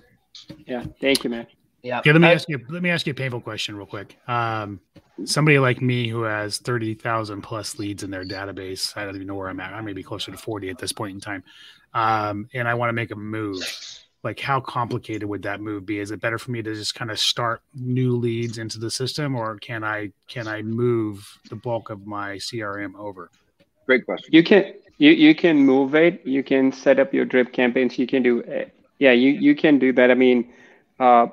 Yeah. 0.67 0.85
Thank 1.01 1.23
you, 1.23 1.29
man. 1.29 1.47
Yeah. 1.83 1.99
Okay, 1.99 2.11
let 2.11 2.21
me 2.21 2.27
ask 2.27 2.47
you. 2.47 2.59
Let 2.69 2.83
me 2.83 2.91
ask 2.91 3.07
you 3.07 3.11
a 3.11 3.15
painful 3.15 3.41
question, 3.41 3.75
real 3.75 3.87
quick. 3.87 4.15
Um, 4.27 4.79
somebody 5.25 5.57
like 5.57 5.81
me 5.81 6.07
who 6.07 6.21
has 6.23 6.59
thirty 6.59 6.93
thousand 6.93 7.41
plus 7.41 7.79
leads 7.79 8.03
in 8.03 8.11
their 8.11 8.23
database, 8.23 8.95
I 8.95 9.03
don't 9.03 9.15
even 9.15 9.25
know 9.25 9.33
where 9.33 9.49
I'm 9.49 9.59
at. 9.59 9.73
I 9.73 9.81
may 9.81 9.93
be 9.93 10.03
closer 10.03 10.31
to 10.31 10.37
forty 10.37 10.69
at 10.69 10.77
this 10.77 10.91
point 10.91 11.15
in 11.15 11.19
time, 11.19 11.43
um, 11.95 12.47
and 12.53 12.67
I 12.67 12.75
want 12.75 12.89
to 12.89 12.93
make 12.93 13.09
a 13.09 13.15
move 13.15 13.63
like 14.23 14.39
how 14.39 14.60
complicated 14.60 15.27
would 15.27 15.43
that 15.43 15.62
move 15.62 15.86
be? 15.86 15.99
Is 15.99 16.12
it 16.12 16.21
better 16.21 16.38
for 16.38 16.51
me 16.51 16.62
to 16.62 16.73
just 16.73 16.95
kind 16.95 17.10
of 17.12 17.19
start 17.19 17.62
new 17.73 18.15
leads 18.15 18.57
into 18.57 18.79
the 18.79 18.91
system 18.91 19.36
or 19.36 19.57
can 19.57 19.84
i 19.84 20.12
can 20.27 20.47
i 20.47 20.62
move 20.62 21.38
the 21.49 21.55
bulk 21.55 21.89
of 21.89 22.05
my 22.05 22.36
crm 22.36 22.95
over? 22.95 23.29
Great 23.86 24.05
question. 24.05 24.29
You 24.31 24.43
can 24.43 24.73
you, 24.97 25.12
you 25.12 25.34
can 25.34 25.57
move 25.57 25.95
it. 25.95 26.21
You 26.25 26.43
can 26.43 26.71
set 26.71 26.99
up 26.99 27.12
your 27.13 27.25
drip 27.25 27.51
campaigns. 27.51 27.97
You 27.97 28.05
can 28.05 28.21
do 28.21 28.43
yeah 28.99 29.12
you 29.12 29.31
you 29.31 29.55
can 29.55 29.79
do 29.79 29.91
that. 29.93 30.12
I 30.12 30.15
mean 30.15 30.53
uh, 30.99 31.27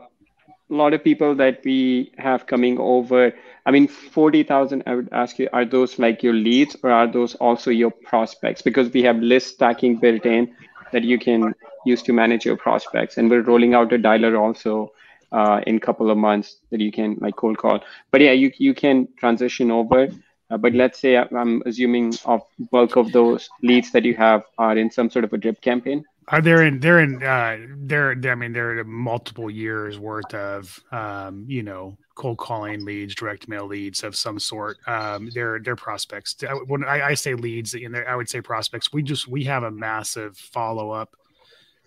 a 0.71 0.75
lot 0.75 0.95
of 0.95 1.03
people 1.03 1.35
that 1.35 1.61
we 1.65 2.13
have 2.19 2.47
coming 2.47 2.79
over 2.79 3.33
i 3.65 3.71
mean 3.71 3.89
40000 3.89 4.83
i 4.87 4.95
would 4.95 5.09
ask 5.13 5.39
you 5.39 5.49
are 5.55 5.65
those 5.65 5.99
like 5.99 6.23
your 6.23 6.35
leads 6.35 6.77
or 6.83 6.91
are 6.91 7.07
those 7.07 7.35
also 7.37 7.71
your 7.71 7.91
prospects? 7.91 8.63
Because 8.63 8.93
we 8.93 9.03
have 9.03 9.17
list 9.17 9.55
stacking 9.55 9.97
built 9.97 10.27
in 10.27 10.55
that 10.93 11.05
you 11.05 11.19
can 11.19 11.55
use 11.85 12.03
to 12.03 12.13
manage 12.13 12.45
your 12.45 12.57
prospects. 12.57 13.19
And 13.19 13.31
we're 13.31 13.43
rolling 13.43 13.75
out 13.75 13.93
a 13.93 13.99
dialer 13.99 14.39
also 14.39 14.93
uh, 15.33 15.61
in 15.67 15.77
a 15.77 15.81
couple 15.81 16.11
of 16.11 16.17
months 16.17 16.57
that 16.71 16.81
you 16.81 16.93
can 16.93 17.17
like 17.21 17.37
cold 17.37 17.59
call. 17.59 17.81
But 18.11 18.21
yeah, 18.21 18.33
you 18.33 18.53
you 18.59 18.75
can 18.75 19.09
transition 19.19 19.71
over. 19.71 20.09
Uh, 20.51 20.57
but 20.57 20.73
let's 20.73 20.99
say 20.99 21.19
I'm 21.19 21.63
assuming 21.67 22.15
of 22.25 22.41
bulk 22.71 22.97
of 22.97 23.13
those 23.13 23.51
leads 23.63 23.93
that 23.93 24.05
you 24.05 24.15
have 24.15 24.45
are 24.57 24.79
in 24.79 24.91
some 24.91 25.11
sort 25.11 25.25
of 25.25 25.33
a 25.33 25.39
drip 25.39 25.61
campaign. 25.61 26.05
Are 26.29 26.41
there 26.41 26.63
in 26.63 26.81
they're 26.81 27.01
in 27.01 27.23
uh 27.23 27.59
they're 27.81 28.17
I 28.25 28.35
mean 28.35 28.53
they're 28.53 28.85
multiple 28.85 29.51
years 29.51 29.99
worth 29.99 30.33
of 30.35 30.79
um 30.93 31.45
you 31.49 31.63
know 31.63 31.97
cold 32.19 32.37
calling 32.37 32.85
leads, 32.85 33.15
direct 33.15 33.49
mail 33.49 33.67
leads 33.67 34.03
of 34.03 34.15
some 34.15 34.39
sort. 34.39 34.77
Um, 34.87 35.31
they're 35.33 35.59
they're 35.61 35.77
prospects. 35.77 36.37
When 36.67 36.85
I, 36.85 37.09
I 37.09 37.15
say 37.15 37.35
leads, 37.35 37.75
in 37.75 37.93
there, 37.93 38.09
I 38.09 38.17
would 38.17 38.29
say 38.29 38.43
prospects. 38.43 38.93
We 38.93 39.03
just 39.03 39.27
we 39.27 39.45
have 39.45 39.63
a 39.63 39.71
massive 39.71 40.37
follow 40.37 40.91
up 40.91 41.17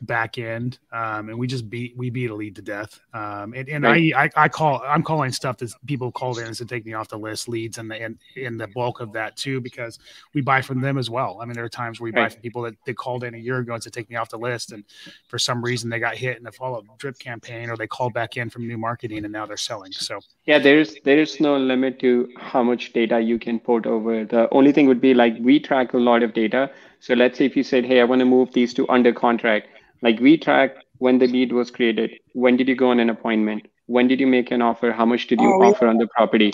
back 0.01 0.37
end, 0.37 0.79
um, 0.91 1.29
and 1.29 1.37
we 1.37 1.47
just 1.47 1.69
beat 1.69 1.95
we 1.95 2.09
beat 2.09 2.29
a 2.31 2.35
lead 2.35 2.55
to 2.55 2.61
death. 2.61 2.99
Um, 3.13 3.53
and 3.53 3.69
and 3.69 3.83
right. 3.83 4.13
I, 4.15 4.23
I, 4.23 4.29
I 4.35 4.49
call 4.49 4.81
I'm 4.85 5.03
calling 5.03 5.31
stuff 5.31 5.57
that 5.57 5.73
people 5.85 6.11
called 6.11 6.39
in 6.39 6.53
to 6.53 6.65
take 6.65 6.85
me 6.85 6.93
off 6.93 7.07
the 7.07 7.17
list 7.17 7.47
leads 7.47 7.77
and 7.77 7.89
the 7.89 8.01
and, 8.01 8.17
and 8.35 8.59
the 8.59 8.67
bulk 8.67 8.99
of 8.99 9.13
that 9.13 9.37
too 9.37 9.61
because 9.61 9.99
we 10.33 10.41
buy 10.41 10.61
from 10.61 10.81
them 10.81 10.97
as 10.97 11.09
well. 11.09 11.39
I 11.41 11.45
mean 11.45 11.53
there 11.53 11.63
are 11.63 11.69
times 11.69 11.99
where 11.99 12.05
we 12.05 12.11
right. 12.11 12.25
buy 12.25 12.29
from 12.29 12.41
people 12.41 12.61
that 12.63 12.75
they 12.85 12.93
called 12.93 13.23
in 13.23 13.35
a 13.35 13.37
year 13.37 13.59
ago 13.59 13.73
and 13.73 13.83
to 13.83 13.91
take 13.91 14.09
me 14.09 14.15
off 14.15 14.29
the 14.29 14.39
list, 14.39 14.71
and 14.71 14.83
for 15.27 15.37
some 15.37 15.63
reason 15.63 15.89
they 15.89 15.99
got 15.99 16.15
hit 16.15 16.37
in 16.37 16.43
the 16.43 16.51
follow 16.51 16.79
up 16.79 16.85
drip 16.97 17.17
campaign 17.19 17.69
or 17.69 17.77
they 17.77 17.87
called 17.87 18.13
back 18.13 18.37
in 18.37 18.49
from 18.49 18.67
new 18.67 18.77
marketing 18.77 19.23
and 19.23 19.31
now 19.31 19.45
they're 19.45 19.57
selling. 19.57 19.91
So 19.91 20.19
yeah, 20.45 20.59
there's 20.59 20.95
there's 21.03 21.39
no 21.39 21.57
limit 21.57 21.99
to 21.99 22.29
how 22.37 22.63
much 22.63 22.93
data 22.93 23.19
you 23.19 23.37
can 23.37 23.59
port 23.59 23.85
over. 23.85 24.25
The 24.25 24.47
only 24.51 24.71
thing 24.71 24.87
would 24.87 25.01
be 25.01 25.13
like 25.13 25.35
we 25.39 25.59
track 25.59 25.93
a 25.93 25.97
lot 25.97 26.23
of 26.23 26.33
data. 26.33 26.71
So 26.99 27.15
let's 27.15 27.37
say 27.39 27.45
if 27.45 27.55
you 27.57 27.63
said, 27.63 27.83
hey, 27.83 27.99
I 27.99 28.03
want 28.03 28.19
to 28.19 28.25
move 28.25 28.53
these 28.53 28.75
to 28.75 28.87
under 28.87 29.11
contract 29.11 29.67
like 30.01 30.19
we 30.19 30.37
track 30.37 30.75
when 30.97 31.19
the 31.19 31.27
lead 31.27 31.51
was 31.51 31.71
created, 31.71 32.11
when 32.33 32.57
did 32.57 32.67
you 32.67 32.75
go 32.75 32.89
on 32.89 32.99
an 32.99 33.09
appointment, 33.09 33.67
when 33.87 34.07
did 34.07 34.19
you 34.19 34.27
make 34.27 34.51
an 34.51 34.61
offer, 34.61 34.91
how 34.91 35.05
much 35.05 35.27
did 35.27 35.41
you 35.41 35.51
oh, 35.53 35.63
offer 35.63 35.85
yeah. 35.85 35.91
on 35.91 35.97
the 35.97 36.07
property, 36.07 36.53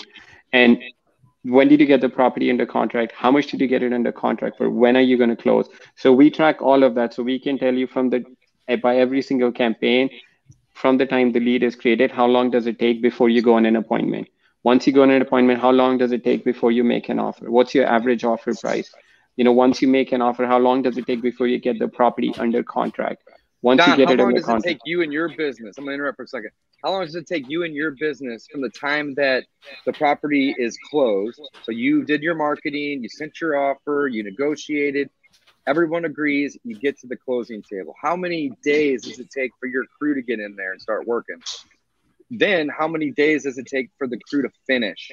and 0.52 0.82
when 1.42 1.68
did 1.68 1.80
you 1.80 1.86
get 1.86 2.00
the 2.00 2.08
property 2.08 2.50
under 2.50 2.66
contract, 2.66 3.12
how 3.12 3.30
much 3.30 3.46
did 3.46 3.60
you 3.60 3.66
get 3.66 3.82
it 3.82 3.92
under 3.92 4.12
contract 4.12 4.56
for, 4.58 4.70
when 4.70 4.96
are 4.96 5.02
you 5.02 5.16
going 5.16 5.30
to 5.30 5.36
close. 5.36 5.68
So 5.96 6.12
we 6.12 6.30
track 6.30 6.60
all 6.60 6.82
of 6.82 6.94
that, 6.96 7.14
so 7.14 7.22
we 7.22 7.38
can 7.38 7.58
tell 7.58 7.74
you 7.74 7.86
from 7.86 8.10
the 8.10 8.24
by 8.82 8.98
every 8.98 9.22
single 9.22 9.50
campaign, 9.50 10.10
from 10.74 10.98
the 10.98 11.06
time 11.06 11.32
the 11.32 11.40
lead 11.40 11.62
is 11.62 11.74
created, 11.74 12.10
how 12.10 12.26
long 12.26 12.50
does 12.50 12.66
it 12.66 12.78
take 12.78 13.00
before 13.00 13.28
you 13.28 13.42
go 13.42 13.54
on 13.54 13.66
an 13.66 13.76
appointment. 13.76 14.28
Once 14.62 14.86
you 14.86 14.92
go 14.92 15.02
on 15.02 15.10
an 15.10 15.22
appointment, 15.22 15.60
how 15.60 15.70
long 15.70 15.96
does 15.98 16.12
it 16.12 16.22
take 16.22 16.44
before 16.44 16.70
you 16.70 16.84
make 16.84 17.08
an 17.08 17.18
offer? 17.18 17.50
What's 17.50 17.74
your 17.74 17.86
average 17.86 18.24
offer 18.24 18.54
price? 18.54 18.92
You 19.36 19.44
know, 19.44 19.52
once 19.52 19.80
you 19.80 19.88
make 19.88 20.12
an 20.12 20.20
offer, 20.20 20.46
how 20.46 20.58
long 20.58 20.82
does 20.82 20.98
it 20.98 21.06
take 21.06 21.22
before 21.22 21.46
you 21.46 21.58
get 21.58 21.78
the 21.78 21.88
property 21.88 22.34
under 22.38 22.62
contract? 22.62 23.27
Once 23.62 23.78
Don, 23.78 23.90
you 23.90 23.96
get 23.96 24.08
how 24.08 24.14
it 24.14 24.18
long 24.18 24.34
does 24.34 24.48
it 24.48 24.62
take 24.62 24.78
you 24.84 25.02
and 25.02 25.12
your 25.12 25.28
business? 25.36 25.76
I'm 25.78 25.84
gonna 25.84 25.94
interrupt 25.94 26.16
for 26.16 26.22
a 26.22 26.28
second. 26.28 26.50
How 26.82 26.92
long 26.92 27.04
does 27.04 27.16
it 27.16 27.26
take 27.26 27.48
you 27.48 27.64
and 27.64 27.74
your 27.74 27.90
business 27.90 28.46
from 28.50 28.60
the 28.60 28.68
time 28.68 29.14
that 29.14 29.44
the 29.84 29.92
property 29.92 30.54
is 30.56 30.78
closed? 30.90 31.40
So 31.64 31.72
you 31.72 32.04
did 32.04 32.22
your 32.22 32.36
marketing, 32.36 33.02
you 33.02 33.08
sent 33.08 33.40
your 33.40 33.56
offer, 33.56 34.08
you 34.10 34.22
negotiated, 34.22 35.10
everyone 35.66 36.04
agrees, 36.04 36.56
you 36.64 36.76
get 36.76 36.98
to 37.00 37.08
the 37.08 37.16
closing 37.16 37.62
table. 37.62 37.94
How 38.00 38.14
many 38.14 38.52
days 38.62 39.02
does 39.02 39.18
it 39.18 39.30
take 39.30 39.50
for 39.58 39.66
your 39.66 39.84
crew 39.98 40.14
to 40.14 40.22
get 40.22 40.38
in 40.38 40.54
there 40.54 40.72
and 40.72 40.80
start 40.80 41.06
working? 41.06 41.42
Then 42.30 42.68
how 42.68 42.86
many 42.86 43.10
days 43.10 43.42
does 43.42 43.58
it 43.58 43.66
take 43.66 43.90
for 43.98 44.06
the 44.06 44.18
crew 44.18 44.42
to 44.42 44.50
finish? 44.66 45.10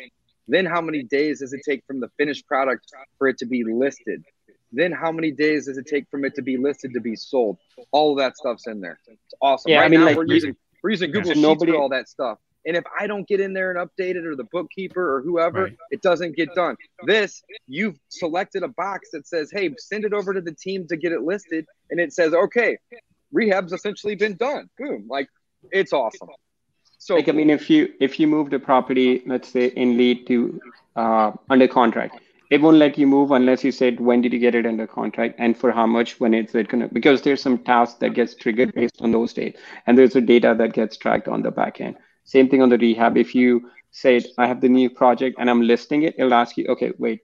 Then 0.47 0.65
how 0.65 0.81
many 0.81 1.01
days 1.01 1.39
does 1.39 1.53
it 1.53 1.61
take 1.67 1.83
from 1.87 1.99
the 1.99 2.09
finished 2.17 2.47
product 2.47 2.85
for 3.17 3.27
it 3.27 3.39
to 3.39 3.45
be 3.47 3.63
listed? 3.63 4.23
Then 4.75 4.91
how 4.91 5.11
many 5.11 5.31
days 5.31 5.65
does 5.65 5.77
it 5.77 5.87
take 5.87 6.09
from 6.09 6.25
it 6.25 6.35
to 6.35 6.41
be 6.41 6.57
listed 6.57 6.93
to 6.93 6.99
be 6.99 7.15
sold? 7.15 7.57
All 7.91 8.11
of 8.11 8.17
that 8.17 8.37
stuff's 8.37 8.67
in 8.67 8.81
there. 8.81 8.99
It's 9.07 9.33
awesome. 9.41 9.71
Yeah, 9.71 9.79
right 9.79 9.85
I 9.85 9.89
mean, 9.89 10.01
now 10.01 10.07
like, 10.07 10.17
we're 10.17 10.25
using 10.25 10.55
we're 10.83 10.91
using 10.91 11.11
Google 11.11 11.31
Sheets 11.31 11.41
nobody, 11.41 11.71
for 11.71 11.77
all 11.79 11.89
that 11.89 12.09
stuff. 12.09 12.37
And 12.65 12.75
if 12.75 12.83
I 12.99 13.07
don't 13.07 13.27
get 13.27 13.39
in 13.39 13.53
there 13.53 13.71
and 13.71 13.89
update 13.89 14.15
it, 14.15 14.25
or 14.25 14.35
the 14.35 14.43
bookkeeper 14.45 15.15
or 15.15 15.21
whoever, 15.21 15.63
right. 15.65 15.77
it 15.91 16.01
doesn't 16.01 16.35
get 16.35 16.53
done. 16.55 16.75
This, 17.05 17.43
you've 17.67 17.97
selected 18.09 18.63
a 18.63 18.67
box 18.67 19.09
that 19.13 19.27
says, 19.27 19.51
"Hey, 19.51 19.73
send 19.77 20.03
it 20.03 20.13
over 20.13 20.33
to 20.33 20.41
the 20.41 20.53
team 20.53 20.87
to 20.87 20.97
get 20.97 21.11
it 21.11 21.21
listed," 21.21 21.65
and 21.89 21.99
it 21.99 22.11
says, 22.11 22.33
"Okay, 22.33 22.77
rehab's 23.31 23.71
essentially 23.71 24.15
been 24.15 24.35
done." 24.35 24.69
Boom! 24.77 25.05
Like, 25.07 25.29
it's 25.71 25.93
awesome. 25.93 26.29
So, 26.97 27.15
like, 27.15 27.29
I 27.29 27.33
mean, 27.33 27.51
if 27.51 27.69
you 27.69 27.93
if 27.99 28.19
you 28.19 28.27
move 28.27 28.49
the 28.49 28.59
property, 28.59 29.21
let's 29.27 29.49
say 29.49 29.67
in 29.67 29.97
lead 29.97 30.25
to 30.27 30.59
uh, 30.95 31.31
under 31.49 31.67
contract, 31.67 32.19
it 32.49 32.61
won't 32.61 32.77
let 32.77 32.97
you 32.97 33.07
move 33.07 33.31
unless 33.31 33.63
you 33.63 33.71
said 33.71 33.99
when 33.99 34.21
did 34.21 34.31
you 34.31 34.39
get 34.39 34.55
it 34.55 34.65
under 34.65 34.85
contract 34.85 35.35
and 35.37 35.57
for 35.57 35.71
how 35.71 35.85
much 35.85 36.19
when 36.19 36.33
it's 36.33 36.53
it 36.53 36.67
gonna 36.67 36.87
because 36.87 37.21
there's 37.21 37.41
some 37.41 37.57
task 37.57 37.99
that 37.99 38.13
gets 38.13 38.35
triggered 38.35 38.69
mm-hmm. 38.69 38.81
based 38.81 39.01
on 39.01 39.11
those 39.11 39.33
dates. 39.33 39.59
And 39.87 39.97
there's 39.97 40.15
a 40.15 40.21
data 40.21 40.55
that 40.57 40.73
gets 40.73 40.97
tracked 40.97 41.27
on 41.27 41.41
the 41.41 41.51
back 41.51 41.81
end. 41.81 41.95
Same 42.23 42.49
thing 42.49 42.61
on 42.61 42.69
the 42.69 42.77
rehab. 42.77 43.17
If 43.17 43.35
you 43.35 43.69
said 43.91 44.25
i 44.37 44.45
have 44.45 44.59
the 44.59 44.67
new 44.67 44.89
project 44.89 45.37
and 45.39 45.49
i'm 45.49 45.61
listing 45.61 46.03
it 46.03 46.15
it'll 46.17 46.33
ask 46.33 46.57
you 46.57 46.65
okay 46.67 46.91
wait. 46.97 47.21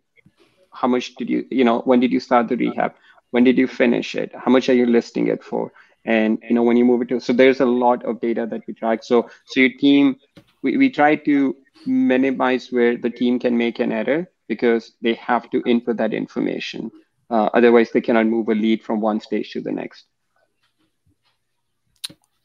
How 0.73 0.87
much 0.87 1.15
did 1.15 1.29
you 1.29 1.45
you 1.51 1.65
know 1.65 1.79
when 1.81 1.99
did 1.99 2.11
you 2.11 2.19
start 2.19 2.47
the 2.47 2.55
rehab? 2.55 2.93
When 3.31 3.43
did 3.43 3.57
you 3.57 3.67
finish 3.67 4.15
it? 4.15 4.31
How 4.35 4.51
much 4.51 4.69
are 4.69 4.73
you 4.73 4.85
listing 4.85 5.27
it 5.27 5.43
for? 5.43 5.71
And 6.05 6.39
you 6.47 6.55
know 6.55 6.63
when 6.63 6.77
you 6.77 6.85
move 6.85 7.01
it 7.01 7.09
to 7.09 7.19
so 7.19 7.33
there's 7.33 7.59
a 7.59 7.65
lot 7.65 8.03
of 8.05 8.21
data 8.21 8.47
that 8.49 8.65
we 8.67 8.73
track. 8.73 9.03
So 9.03 9.29
so 9.45 9.59
your 9.59 9.73
team 9.77 10.15
we, 10.61 10.77
we 10.77 10.89
try 10.89 11.15
to 11.15 11.55
minimize 11.85 12.71
where 12.71 12.95
the 12.95 13.09
team 13.09 13.39
can 13.39 13.57
make 13.57 13.79
an 13.79 13.91
error 13.91 14.27
because 14.51 14.91
they 15.01 15.13
have 15.13 15.49
to 15.49 15.63
input 15.65 15.95
that 15.95 16.13
information. 16.13 16.91
Uh, 17.29 17.47
otherwise, 17.53 17.89
they 17.91 18.01
cannot 18.01 18.25
move 18.27 18.49
a 18.49 18.53
lead 18.53 18.83
from 18.83 18.99
one 18.99 19.21
stage 19.21 19.51
to 19.51 19.61
the 19.61 19.71
next. 19.71 20.03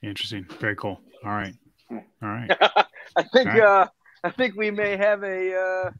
Interesting. 0.05 0.47
Very 0.61 0.77
cool. 0.77 1.01
All 1.25 1.33
right. 1.33 1.55
All 1.90 1.99
right. 2.23 2.49
I 3.16 3.25
think 3.33 3.49
right. 3.49 3.61
uh, 3.61 3.88
I 4.23 4.31
think 4.31 4.55
we 4.55 4.71
may 4.71 4.97
have 4.97 5.25
a 5.25 5.40
uh, 5.66 5.90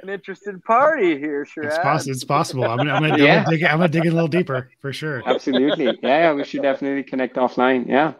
an 0.00 0.08
interested 0.08 0.64
party 0.64 1.18
here, 1.18 1.44
Sharad. 1.44 1.66
It's, 1.66 1.78
poss- 1.78 2.06
it's 2.06 2.24
possible. 2.24 2.64
I'm 2.64 2.78
gonna, 2.78 2.94
I'm 2.94 3.02
gonna, 3.02 3.22
yeah. 3.22 3.40
I'm 3.40 3.44
gonna, 3.44 3.56
dig, 3.58 3.64
I'm 3.64 3.78
gonna 3.80 3.88
dig 3.88 4.06
a 4.06 4.10
little 4.10 4.28
deeper 4.28 4.70
for 4.80 4.94
sure. 4.94 5.22
Absolutely. 5.26 5.84
Yeah, 5.84 5.92
yeah, 6.02 6.32
we 6.32 6.44
should 6.44 6.62
definitely 6.62 7.02
connect 7.02 7.36
offline. 7.36 7.86
Yeah. 7.86 8.14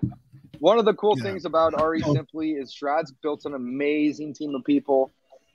One 0.58 0.78
of 0.78 0.84
the 0.84 0.92
cool 0.92 1.16
yeah. 1.16 1.24
things 1.24 1.46
about 1.46 1.72
REsimpli 1.72 2.60
is 2.60 2.74
Sharad's 2.74 3.12
built 3.22 3.46
an 3.46 3.54
amazing 3.54 4.34
team 4.34 4.54
of 4.54 4.62
people 4.64 5.10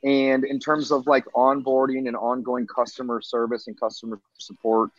and 0.05 0.45
in 0.45 0.59
terms 0.59 0.91
of 0.91 1.07
like 1.07 1.25
onboarding 1.35 2.07
and 2.07 2.15
ongoing 2.15 2.67
customer 2.67 3.19
service 3.21 3.67
and 3.67 3.77
customer 3.77 4.21
support, 4.37 4.91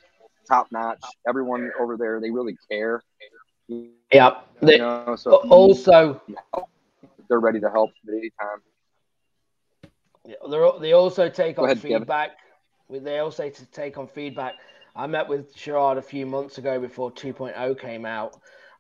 top 0.47 0.67
notch. 0.73 1.01
Everyone 1.29 1.71
over 1.81 1.97
there, 1.97 2.21
they 2.21 2.31
really 2.31 2.57
care. 2.69 3.03
Yeah. 4.13 4.41
They, 4.61 4.79
know, 4.79 5.17
so 5.17 5.37
also, 5.49 6.21
they're 7.29 7.41
ready 7.41 7.61
to 7.61 7.71
help 7.71 7.91
at 8.07 8.15
any 8.15 8.31
time. 8.41 8.63
They 10.81 10.93
also 10.93 11.29
take 11.29 11.59
on 11.59 11.67
ahead, 11.67 11.81
feedback. 11.81 12.33
Kevin. 12.89 13.05
They 13.05 13.21
also 13.21 13.51
take 13.73 13.97
on 13.99 14.09
feedback. 14.09 14.55
I 14.97 15.07
met 15.07 15.29
with 15.29 15.55
Sharad 15.55 15.99
a 15.99 16.03
few 16.03 16.27
months 16.27 16.59
ago 16.59 16.81
before 16.81 17.13
2.0 17.13 17.79
came 17.81 18.05
out, 18.07 18.37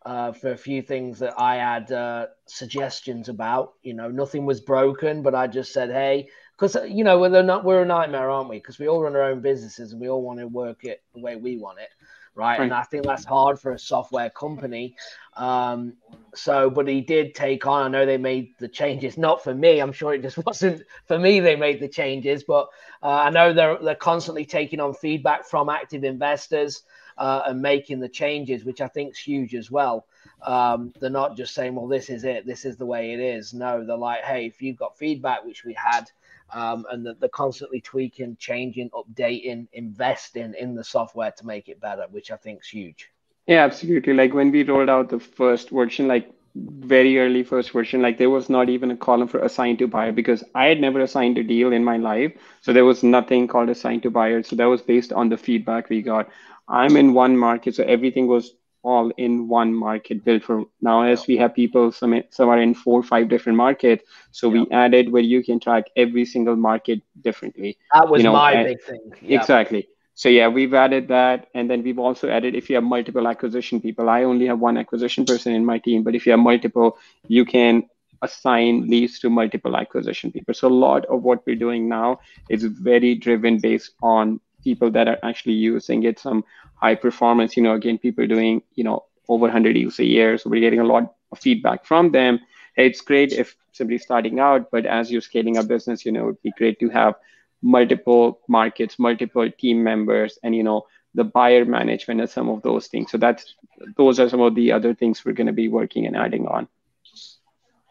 uh, 0.06 0.30
for 0.30 0.52
a 0.52 0.56
few 0.56 0.82
things 0.82 1.18
that 1.18 1.34
I 1.36 1.56
had 1.56 1.90
uh, 1.90 2.26
suggestions 2.46 3.28
about. 3.28 3.74
You 3.82 3.92
know, 3.92 4.08
nothing 4.08 4.46
was 4.46 4.60
broken, 4.60 5.20
but 5.20 5.34
I 5.34 5.48
just 5.48 5.72
said, 5.72 5.90
hey, 5.90 6.28
because 6.56 6.76
uh, 6.76 6.84
you 6.84 7.02
know 7.02 7.18
we're 7.18 7.42
not 7.42 7.64
we're 7.64 7.82
a 7.82 7.86
nightmare, 7.86 8.30
aren't 8.30 8.48
we? 8.48 8.58
Because 8.58 8.78
we 8.78 8.86
all 8.86 9.02
run 9.02 9.16
our 9.16 9.24
own 9.24 9.40
businesses 9.40 9.90
and 9.90 10.00
we 10.00 10.08
all 10.08 10.22
want 10.22 10.38
to 10.38 10.46
work 10.46 10.84
it 10.84 11.02
the 11.12 11.20
way 11.20 11.34
we 11.34 11.56
want 11.56 11.80
it, 11.80 11.88
right? 12.36 12.56
right. 12.56 12.64
And 12.64 12.72
I 12.72 12.84
think 12.84 13.04
that's 13.04 13.24
hard 13.24 13.58
for 13.58 13.72
a 13.72 13.78
software 13.80 14.30
company. 14.30 14.94
Um, 15.36 15.94
so, 16.36 16.70
but 16.70 16.86
he 16.86 17.00
did 17.00 17.34
take 17.34 17.66
on. 17.66 17.82
I 17.82 17.88
know 17.88 18.06
they 18.06 18.16
made 18.16 18.54
the 18.60 18.68
changes, 18.68 19.18
not 19.18 19.42
for 19.42 19.56
me. 19.56 19.80
I'm 19.80 19.92
sure 19.92 20.14
it 20.14 20.22
just 20.22 20.38
wasn't 20.46 20.82
for 21.06 21.18
me. 21.18 21.40
They 21.40 21.56
made 21.56 21.80
the 21.80 21.88
changes, 21.88 22.44
but 22.44 22.68
uh, 23.02 23.08
I 23.08 23.30
know 23.30 23.52
they're 23.52 23.78
they're 23.82 23.96
constantly 23.96 24.44
taking 24.44 24.78
on 24.78 24.94
feedback 24.94 25.46
from 25.46 25.68
active 25.68 26.04
investors 26.04 26.84
uh, 27.18 27.42
and 27.46 27.60
making 27.60 28.00
the 28.00 28.08
changes, 28.08 28.64
which 28.64 28.80
I 28.80 28.88
think 28.88 29.12
is 29.12 29.18
huge 29.18 29.54
as 29.54 29.70
well. 29.70 30.06
Um, 30.42 30.92
they're 31.00 31.10
not 31.10 31.36
just 31.36 31.54
saying, 31.54 31.74
well, 31.74 31.88
this 31.88 32.10
is 32.10 32.24
it, 32.24 32.46
this 32.46 32.64
is 32.64 32.76
the 32.76 32.86
way 32.86 33.12
it 33.12 33.20
is. 33.20 33.54
No, 33.54 33.84
they're 33.84 33.96
like, 33.96 34.22
hey, 34.22 34.46
if 34.46 34.60
you've 34.60 34.76
got 34.76 34.98
feedback, 34.98 35.44
which 35.44 35.64
we 35.64 35.74
had, 35.74 36.10
um, 36.52 36.86
and 36.90 37.06
they're 37.18 37.28
constantly 37.30 37.80
tweaking, 37.80 38.36
changing, 38.38 38.90
updating, 38.90 39.66
investing 39.72 40.54
in 40.58 40.74
the 40.74 40.84
software 40.84 41.32
to 41.32 41.46
make 41.46 41.68
it 41.68 41.80
better, 41.80 42.06
which 42.10 42.30
I 42.30 42.36
think 42.36 42.60
is 42.60 42.68
huge. 42.68 43.10
Yeah, 43.46 43.64
absolutely. 43.64 44.12
Like 44.12 44.34
when 44.34 44.50
we 44.50 44.62
rolled 44.64 44.88
out 44.88 45.08
the 45.08 45.20
first 45.20 45.70
version, 45.70 46.08
like 46.08 46.32
very 46.56 47.18
early 47.18 47.42
first 47.42 47.70
version, 47.70 48.02
like 48.02 48.18
there 48.18 48.30
was 48.30 48.48
not 48.48 48.68
even 48.68 48.90
a 48.90 48.96
column 48.96 49.28
for 49.28 49.40
assigned 49.40 49.78
to 49.78 49.86
buyer 49.86 50.12
because 50.12 50.42
I 50.54 50.66
had 50.66 50.80
never 50.80 51.00
assigned 51.00 51.38
a 51.38 51.44
deal 51.44 51.72
in 51.72 51.84
my 51.84 51.96
life. 51.96 52.32
So 52.62 52.72
there 52.72 52.84
was 52.84 53.02
nothing 53.02 53.46
called 53.46 53.68
assigned 53.68 54.02
to 54.04 54.10
buyer. 54.10 54.42
So 54.42 54.56
that 54.56 54.64
was 54.64 54.82
based 54.82 55.12
on 55.12 55.28
the 55.28 55.36
feedback 55.36 55.88
we 55.88 56.02
got. 56.02 56.28
I'm 56.68 56.96
in 56.96 57.14
one 57.14 57.36
market, 57.36 57.74
so 57.74 57.84
everything 57.84 58.26
was 58.26 58.52
all 58.86 59.10
in 59.16 59.48
one 59.48 59.74
market 59.74 60.24
built 60.24 60.44
for 60.44 60.64
now 60.80 61.02
as 61.02 61.26
we 61.26 61.36
have 61.36 61.52
people 61.52 61.90
some 61.90 62.22
some 62.30 62.48
are 62.48 62.60
in 62.66 62.72
four 62.72 63.00
or 63.00 63.02
five 63.02 63.28
different 63.28 63.58
markets 63.58 64.04
so 64.30 64.46
yeah. 64.46 64.60
we 64.60 64.70
added 64.70 65.10
where 65.10 65.28
you 65.34 65.42
can 65.42 65.58
track 65.58 65.90
every 65.96 66.24
single 66.24 66.54
market 66.54 67.02
differently 67.22 67.76
that 67.92 68.08
was 68.08 68.20
you 68.20 68.28
know, 68.28 68.32
my 68.32 68.52
and, 68.52 68.68
big 68.68 68.80
thing 68.82 69.10
yeah. 69.20 69.40
exactly 69.40 69.88
so 70.14 70.28
yeah 70.28 70.46
we've 70.46 70.72
added 70.72 71.08
that 71.08 71.48
and 71.54 71.68
then 71.68 71.82
we've 71.82 71.98
also 71.98 72.30
added 72.30 72.54
if 72.54 72.70
you 72.70 72.76
have 72.76 72.84
multiple 72.84 73.26
acquisition 73.26 73.80
people 73.80 74.08
i 74.08 74.22
only 74.22 74.46
have 74.46 74.60
one 74.60 74.78
acquisition 74.84 75.24
person 75.24 75.52
in 75.52 75.64
my 75.64 75.78
team 75.78 76.04
but 76.04 76.14
if 76.14 76.24
you 76.24 76.30
have 76.30 76.46
multiple 76.52 76.96
you 77.26 77.44
can 77.44 77.82
assign 78.22 78.88
leads 78.88 79.18
to 79.18 79.28
multiple 79.28 79.76
acquisition 79.76 80.30
people 80.30 80.54
so 80.54 80.68
a 80.68 80.78
lot 80.86 81.04
of 81.06 81.22
what 81.22 81.44
we're 81.44 81.62
doing 81.66 81.88
now 81.88 82.18
is 82.48 82.64
very 82.64 83.14
driven 83.16 83.58
based 83.58 83.94
on 84.00 84.40
people 84.68 84.90
that 84.96 85.08
are 85.12 85.18
actually 85.30 85.58
using 85.72 86.02
it 86.10 86.18
some 86.18 86.44
high 86.84 86.96
performance 87.06 87.56
you 87.56 87.62
know 87.66 87.74
again 87.80 87.98
people 88.06 88.26
doing 88.34 88.62
you 88.74 88.84
know 88.88 88.98
over 89.28 89.46
100 89.46 89.72
deals 89.74 89.98
a 89.98 90.04
year. 90.04 90.38
So 90.38 90.50
we're 90.50 90.60
getting 90.60 90.80
a 90.80 90.84
lot 90.84 91.14
of 91.32 91.38
feedback 91.38 91.84
from 91.84 92.12
them. 92.12 92.40
It's 92.76 93.00
great 93.00 93.32
if 93.32 93.56
somebody's 93.72 94.02
starting 94.02 94.38
out 94.40 94.70
but 94.70 94.86
as 94.86 95.10
you're 95.10 95.26
scaling 95.30 95.56
a 95.56 95.62
business 95.62 96.04
you 96.06 96.12
know 96.12 96.22
it 96.22 96.26
would 96.26 96.42
be 96.42 96.52
great 96.58 96.78
to 96.80 96.88
have 96.90 97.14
multiple 97.62 98.40
markets 98.48 98.98
multiple 98.98 99.50
team 99.62 99.82
members 99.82 100.38
and 100.42 100.54
you 100.54 100.62
know 100.62 100.86
the 101.16 101.24
buyer 101.24 101.64
management 101.64 102.20
and 102.20 102.30
some 102.30 102.48
of 102.50 102.62
those 102.62 102.88
things. 102.88 103.10
So 103.10 103.18
that's 103.18 103.54
those 103.96 104.20
are 104.20 104.28
some 104.28 104.42
of 104.42 104.54
the 104.54 104.72
other 104.72 104.94
things 104.94 105.24
we're 105.24 105.38
going 105.40 105.52
to 105.54 105.58
be 105.64 105.68
working 105.68 106.06
and 106.06 106.14
adding 106.14 106.46
on. 106.46 106.68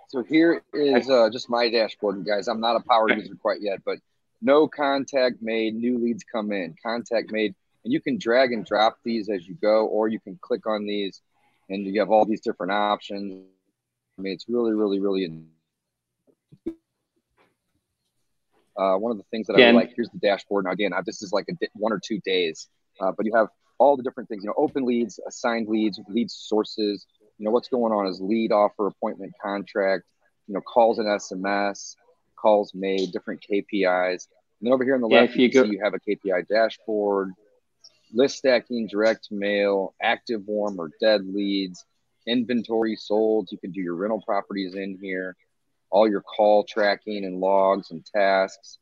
So 0.10 0.24
here 0.24 0.62
is 0.74 1.10
uh, 1.10 1.30
just 1.32 1.50
my 1.50 1.70
dashboard 1.70 2.24
guys. 2.24 2.48
I'm 2.48 2.62
not 2.62 2.76
a 2.80 2.84
power 2.88 3.10
user 3.12 3.36
quite 3.36 3.62
yet 3.62 3.80
but 3.84 3.98
no 4.42 4.68
contact 4.68 5.38
made, 5.42 5.76
new 5.76 5.98
leads 5.98 6.24
come 6.24 6.52
in, 6.52 6.76
contact 6.84 7.32
made, 7.32 7.56
and 7.84 7.94
you 7.94 8.02
can 8.02 8.18
drag 8.18 8.52
and 8.52 8.66
drop 8.66 8.98
these 9.04 9.30
as 9.30 9.48
you 9.48 9.56
go, 9.62 9.86
or 9.88 10.08
you 10.08 10.20
can 10.20 10.38
click 10.42 10.66
on 10.68 10.86
these 10.86 11.22
and 11.70 11.86
you 11.86 12.00
have 12.00 12.12
all 12.12 12.26
these 12.26 12.42
different 12.42 12.72
options. 12.72 13.44
I 14.18 14.22
mean, 14.22 14.34
it's 14.34 14.46
really, 14.48 14.74
really, 14.74 15.00
really. 15.00 15.44
Uh, 18.78 18.98
one 18.98 19.12
of 19.12 19.18
the 19.18 19.24
things 19.32 19.48
that 19.48 19.56
I 19.56 19.72
like 19.72 19.94
here's 19.96 20.10
the 20.10 20.20
dashboard. 20.20 20.66
Now, 20.66 20.72
again, 20.72 20.92
this 21.06 21.22
is 21.22 21.32
like 21.32 21.46
a 21.50 21.54
one 21.76 21.94
or 21.94 22.00
two 22.04 22.20
days, 22.26 22.68
uh, 23.00 23.12
but 23.16 23.26
you 23.26 23.34
have 23.36 23.48
all 23.78 23.96
the 23.96 24.04
different 24.04 24.30
things. 24.30 24.44
You 24.44 24.50
know, 24.50 24.56
open 24.58 24.86
leads, 24.86 25.20
assigned 25.28 25.68
leads, 25.68 26.00
lead 26.10 26.30
sources. 26.30 27.06
You 27.38 27.46
know, 27.46 27.52
what's 27.52 27.70
going 27.70 27.94
on 27.94 28.08
is 28.08 28.20
lead 28.20 28.52
offer, 28.52 28.88
appointment, 28.88 29.34
contract. 29.42 30.04
You 30.48 30.56
know, 30.56 30.62
calls 30.62 31.00
and 31.00 31.08
SMS 31.08 31.96
calls 32.46 32.76
made, 32.76 33.12
different 33.12 33.44
KPIs. 33.52 34.28
And 34.60 34.68
then 34.68 34.74
over 34.74 34.84
here 34.84 34.94
on 34.94 35.02
the 35.02 35.08
yeah, 35.08 35.22
left, 35.22 35.36
you, 35.36 35.52
go- 35.52 35.64
see 35.64 35.70
you 35.70 35.82
have 35.84 35.96
a 35.96 36.00
KPI 36.00 36.48
dashboard, 36.48 37.32
list 38.14 38.38
stacking, 38.38 38.88
direct 38.88 39.32
mail, 39.32 39.96
active 40.00 40.44
warm 40.46 40.80
or 40.80 40.92
dead 41.02 41.22
leads, 41.26 41.84
inventory 42.28 42.96
sold. 42.96 43.50
You 43.52 43.58
can 43.58 43.72
do 43.72 43.82
your 43.82 43.96
rental 43.96 44.22
properties 44.22 44.76
in 44.76 45.00
here, 45.02 45.36
all 45.90 46.08
your 46.08 46.22
call 46.22 46.64
tracking 46.64 47.26
and 47.26 47.40
logs 47.40 47.90
and 47.90 48.06
tasks, 48.06 48.78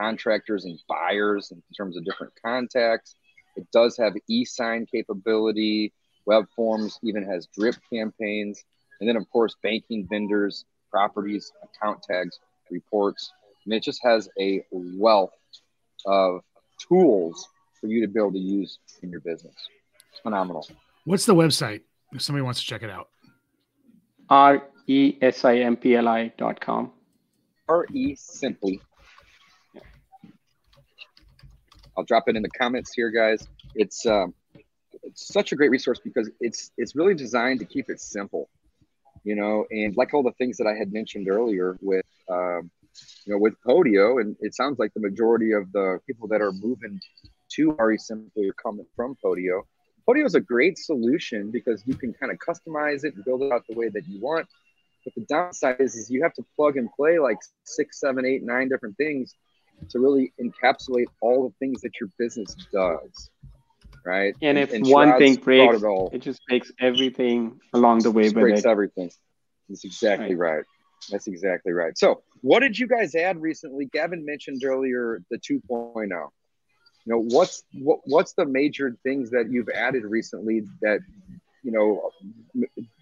contractors 0.00 0.64
and 0.64 0.76
buyers 0.88 1.52
in 1.52 1.62
terms 1.76 1.96
of 1.96 2.04
different 2.04 2.32
contacts. 2.44 3.14
It 3.56 3.70
does 3.72 3.96
have 3.96 4.14
e-sign 4.28 4.86
capability, 4.86 5.92
web 6.26 6.46
forms, 6.56 6.98
even 7.04 7.22
has 7.30 7.46
drip 7.56 7.76
campaigns, 7.92 8.64
and 8.98 9.08
then 9.08 9.16
of 9.16 9.30
course 9.30 9.54
banking 9.62 10.04
vendors, 10.10 10.64
properties, 10.90 11.52
account 11.62 12.02
tags 12.02 12.40
reports. 12.70 13.32
and 13.64 13.74
it 13.74 13.82
just 13.82 14.00
has 14.02 14.28
a 14.38 14.62
wealth 14.70 15.32
of 16.06 16.40
tools 16.78 17.48
for 17.80 17.86
you 17.86 18.00
to 18.00 18.08
be 18.08 18.18
able 18.18 18.32
to 18.32 18.38
use 18.38 18.78
in 19.02 19.10
your 19.10 19.20
business. 19.20 19.54
It's 20.10 20.20
phenomenal. 20.20 20.66
What's 21.04 21.26
the 21.26 21.34
website 21.34 21.82
if 22.12 22.22
somebody 22.22 22.42
wants 22.42 22.60
to 22.60 22.66
check 22.66 22.82
it 22.82 22.90
out? 22.90 23.08
R 24.28 24.68
E 24.86 25.16
S 25.20 25.44
I 25.44 25.56
M 25.58 25.76
P 25.76 25.96
L 25.96 26.08
I 26.08 26.32
dot 26.38 26.60
com. 26.60 26.92
R 27.68 27.86
E 27.92 28.14
simply. 28.16 28.80
I'll 31.96 32.04
drop 32.04 32.24
it 32.26 32.36
in 32.36 32.42
the 32.42 32.50
comments 32.50 32.92
here, 32.94 33.10
guys. 33.10 33.46
It's 33.74 34.04
um, 34.06 34.34
it's 35.02 35.28
such 35.32 35.52
a 35.52 35.56
great 35.56 35.70
resource 35.70 36.00
because 36.02 36.30
it's 36.40 36.72
it's 36.76 36.96
really 36.96 37.14
designed 37.14 37.60
to 37.60 37.66
keep 37.66 37.88
it 37.88 38.00
simple 38.00 38.48
you 39.24 39.34
know, 39.34 39.66
and 39.70 39.96
like 39.96 40.14
all 40.14 40.22
the 40.22 40.32
things 40.32 40.58
that 40.58 40.66
I 40.66 40.74
had 40.74 40.92
mentioned 40.92 41.28
earlier 41.28 41.76
with, 41.80 42.03
um, 42.34 42.70
you 43.24 43.32
know, 43.32 43.38
with 43.38 43.54
Podio, 43.66 44.20
and 44.20 44.36
it 44.40 44.54
sounds 44.54 44.78
like 44.78 44.92
the 44.94 45.00
majority 45.00 45.52
of 45.52 45.70
the 45.72 45.98
people 46.06 46.28
that 46.28 46.40
are 46.40 46.52
moving 46.52 47.00
to 47.52 47.72
REsimpli 47.72 48.48
are 48.48 48.54
coming 48.54 48.86
from 48.94 49.16
Podio. 49.24 49.62
Podio 50.08 50.26
is 50.26 50.34
a 50.34 50.40
great 50.40 50.78
solution 50.78 51.50
because 51.50 51.82
you 51.86 51.94
can 51.94 52.12
kind 52.12 52.30
of 52.30 52.38
customize 52.38 53.04
it 53.04 53.14
and 53.14 53.24
build 53.24 53.42
it 53.42 53.52
out 53.52 53.62
the 53.68 53.76
way 53.76 53.88
that 53.88 54.06
you 54.06 54.20
want. 54.20 54.46
But 55.04 55.14
the 55.14 55.22
downside 55.22 55.80
is, 55.80 55.94
is 55.96 56.10
you 56.10 56.22
have 56.22 56.34
to 56.34 56.44
plug 56.56 56.76
and 56.76 56.88
play 56.92 57.18
like 57.18 57.38
six, 57.64 58.00
seven, 58.00 58.24
eight, 58.24 58.42
nine 58.42 58.68
different 58.68 58.96
things 58.96 59.34
to 59.90 59.98
really 59.98 60.32
encapsulate 60.40 61.06
all 61.20 61.48
the 61.48 61.54
things 61.58 61.80
that 61.82 61.92
your 62.00 62.08
business 62.18 62.54
does. 62.72 63.30
Right. 64.04 64.34
And, 64.42 64.58
and 64.58 64.68
if 64.68 64.74
and 64.74 64.86
one 64.86 65.18
thing 65.18 65.36
breaks, 65.36 65.82
it, 65.82 66.08
it 66.12 66.18
just 66.18 66.40
makes 66.48 66.70
everything 66.78 67.60
along 67.72 68.00
the 68.00 68.10
way. 68.10 68.30
breaks 68.30 68.66
everything. 68.66 69.10
That's 69.68 69.84
exactly 69.84 70.34
right. 70.34 70.56
right. 70.56 70.64
That's 71.10 71.26
exactly 71.26 71.72
right. 71.72 71.96
So, 71.96 72.22
what 72.40 72.60
did 72.60 72.78
you 72.78 72.86
guys 72.86 73.14
add 73.14 73.40
recently? 73.40 73.86
Gavin 73.86 74.24
mentioned 74.24 74.62
earlier 74.64 75.22
the 75.30 75.38
2.0. 75.38 76.08
You 77.06 77.12
know, 77.12 77.18
what's 77.18 77.62
what, 77.74 78.00
what's 78.04 78.32
the 78.32 78.46
major 78.46 78.96
things 79.02 79.30
that 79.30 79.50
you've 79.50 79.68
added 79.68 80.04
recently 80.04 80.62
that 80.80 81.00
you 81.62 81.72
know 81.72 82.10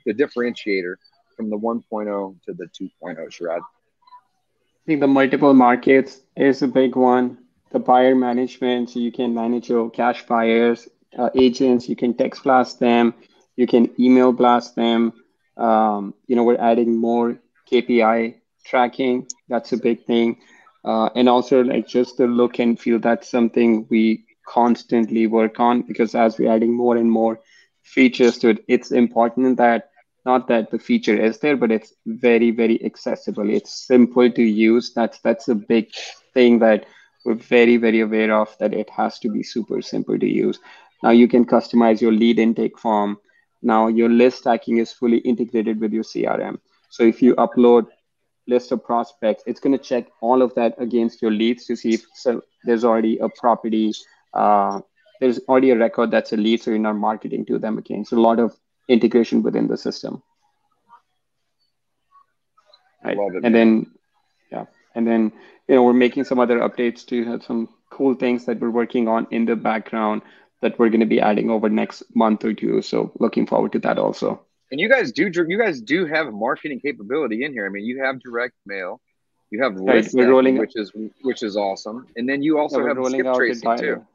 the 0.05 0.15
differentiator 0.15 0.97
from 1.37 1.51
the 1.51 1.59
1.0 1.59 2.37
to 2.45 2.53
the 2.53 2.67
2.0, 2.67 2.91
Sharad? 3.29 3.61
I 3.61 4.85
think 4.87 5.01
the 5.01 5.07
multiple 5.07 5.55
markets 5.55 6.21
is 6.37 6.63
a 6.63 6.69
big 6.69 6.97
one. 6.97 7.39
The 7.71 7.79
buyer 7.79 8.15
management, 8.15 8.91
so 8.91 8.99
you 8.99 9.13
can 9.13 9.33
manage 9.33 9.71
your 9.71 9.89
cash 9.91 10.27
buyers, 10.27 10.89
uh, 11.17 11.31
agents. 11.35 11.89
You 11.89 11.97
can 11.97 12.15
text 12.15 12.43
blast 12.43 12.81
them. 12.81 13.15
You 13.57 13.67
can 13.67 13.91
email 13.99 14.33
blast 14.33 14.75
them. 14.75 15.13
Um, 15.57 16.15
you 16.27 16.37
know, 16.37 16.43
we're 16.43 16.61
adding 16.61 16.97
more 16.97 17.39
KPI 17.73 18.35
tracking. 18.65 19.27
That's 19.49 19.73
a 19.73 19.77
big 19.79 20.05
thing. 20.05 20.37
Uh, 20.85 21.09
and 21.15 21.29
also 21.29 21.63
like 21.63 21.87
just 21.89 22.19
the 22.19 22.27
look 22.27 22.59
and 22.59 22.79
feel. 22.79 22.99
That's 22.99 23.29
something 23.31 23.87
we 23.91 24.25
constantly 24.47 25.27
work 25.27 25.59
on 25.61 25.83
because 25.83 26.15
as 26.15 26.39
we're 26.39 26.53
adding 26.53 26.75
more 26.75 26.97
and 26.97 27.11
more 27.11 27.41
features 27.83 28.39
to 28.39 28.51
it, 28.51 28.65
it's 28.69 28.91
important 28.93 29.57
that 29.59 29.91
not 30.25 30.49
that 30.49 30.71
the 30.71 30.79
feature 30.79 31.17
is 31.17 31.39
there, 31.39 31.57
but 31.57 31.73
it's 31.73 31.95
very, 32.07 32.51
very 32.51 32.85
accessible. 32.85 33.49
It's 33.51 33.87
simple 33.87 34.31
to 34.31 34.43
use. 34.43 34.93
That's 34.95 35.19
that's 35.21 35.49
a 35.49 35.55
big 35.55 35.89
thing 36.35 36.59
that 36.61 36.87
we're 37.25 37.35
very, 37.35 37.77
very 37.77 38.01
aware 38.01 38.33
of 38.35 38.57
that 38.59 38.75
it 38.75 38.91
has 38.91 39.19
to 39.21 39.29
be 39.31 39.43
super 39.43 39.81
simple 39.83 40.19
to 40.19 40.27
use. 40.27 40.59
Now 41.03 41.11
you 41.11 41.27
can 41.29 41.45
customize 41.45 42.01
your 42.01 42.13
lead 42.13 42.39
intake 42.39 42.79
form. 42.79 43.19
Now 43.63 43.89
your 43.89 44.09
list 44.09 44.39
stacking 44.39 44.79
is 44.79 44.93
fully 44.93 45.19
integrated 45.19 45.81
with 45.81 45.93
your 45.93 46.05
CRM. 46.05 46.59
So 46.93 47.05
if 47.05 47.23
you 47.23 47.35
upload 47.37 47.87
list 48.47 48.71
of 48.71 48.85
prospects, 48.85 49.43
it's 49.47 49.61
going 49.61 49.73
to 49.73 49.83
check 49.83 50.09
all 50.21 50.43
of 50.43 50.55
that 50.57 50.75
against 50.77 51.23
your 51.23 51.31
leads 51.31 51.65
to 51.65 51.75
see 51.75 51.95
if 51.95 52.05
so 52.13 52.43
there's 52.65 52.85
already 52.85 53.17
a 53.17 53.31
property, 53.31 53.95
uh, 54.35 54.79
there's 55.19 55.39
already 55.49 55.71
a 55.71 55.79
record 55.79 56.11
that's 56.11 56.35
a 56.35 56.37
lead, 56.37 56.61
so 56.61 56.71
you're 56.71 56.79
not 56.79 56.97
marketing 56.97 57.47
to 57.47 57.59
them 57.59 57.79
again. 57.79 58.05
So 58.05 58.19
a 58.19 58.21
lot 58.21 58.39
of 58.39 58.55
integration 58.89 59.43
within 59.43 59.69
the 59.69 59.79
system. 59.79 60.23
Right. 63.03 63.17
It, 63.17 63.43
and 63.43 63.55
then, 63.55 63.91
yeah, 64.51 64.67
and 64.95 65.07
then 65.07 65.33
you 65.69 65.77
know 65.77 65.85
we're 65.85 65.95
making 65.95 66.25
some 66.25 66.39
other 66.39 66.59
updates 66.59 67.07
to 67.07 67.25
have 67.25 67.43
some 67.43 67.71
cool 67.89 68.13
things 68.13 68.45
that 68.45 68.61
we're 68.61 68.69
working 68.69 69.09
on 69.09 69.27
in 69.31 69.47
the 69.47 69.57
background 69.57 70.21
that 70.61 70.79
we're 70.79 70.91
going 70.91 71.01
to 71.01 71.07
be 71.07 71.23
adding 71.23 71.49
over 71.49 71.71
next 71.71 72.03
month 72.15 72.45
or 72.45 72.53
two. 72.53 72.83
So 72.83 73.13
looking 73.19 73.47
forward 73.47 73.73
to 73.73 73.79
that 73.79 73.99
also. 73.99 74.45
And 74.73 74.81
you 74.81 74.89
guys 74.89 75.13
do 75.13 75.31
you 75.47 75.59
guys 75.59 75.83
do 75.83 76.07
have 76.07 76.33
marketing 76.33 76.81
capability 76.81 77.45
in 77.45 77.53
here. 77.53 77.67
I 77.67 77.69
mean, 77.69 77.85
you 77.85 78.03
have 78.03 78.21
direct 78.21 78.55
mail, 78.65 79.03
you 79.51 79.63
have 79.63 79.77
list 79.77 80.15
right, 80.15 80.27
rolling, 80.27 80.57
which 80.57 80.73
is 80.77 80.91
which 81.21 81.43
is 81.43 81.59
awesome, 81.59 82.07
and 82.17 82.27
then 82.27 82.43
you 82.43 82.59
also 82.59 82.81
yeah, 82.81 82.89
have 82.89 82.97
rolling 82.97 83.21
skip 83.21 83.35
tracing 83.35 83.77
too. 83.77 84.07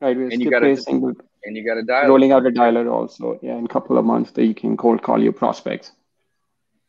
Right, 0.00 0.16
and 0.16 0.42
you 0.42 0.50
got 0.50 0.60
to 0.60 1.14
and 1.44 1.56
you 1.56 1.64
got 1.64 1.78
a 1.78 1.82
dialer. 1.82 2.08
Rolling 2.08 2.32
out 2.32 2.44
a 2.44 2.50
dialer 2.50 2.92
also, 2.92 3.38
yeah, 3.42 3.56
in 3.56 3.64
a 3.64 3.68
couple 3.68 3.96
of 3.96 4.04
months 4.04 4.32
that 4.32 4.44
you 4.44 4.54
can 4.54 4.76
cold 4.76 5.02
call 5.02 5.22
your 5.22 5.32
prospects. 5.32 5.92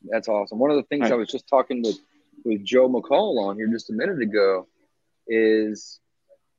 That's 0.09 0.27
awesome. 0.27 0.57
One 0.57 0.71
of 0.71 0.77
the 0.77 0.83
things 0.83 1.03
right. 1.03 1.13
I 1.13 1.15
was 1.15 1.29
just 1.29 1.47
talking 1.47 1.83
with 1.83 1.99
with 2.45 2.65
Joe 2.65 2.89
McCall 2.89 3.47
on 3.47 3.57
here 3.57 3.67
just 3.67 3.91
a 3.91 3.93
minute 3.93 4.21
ago 4.23 4.65
is, 5.27 5.99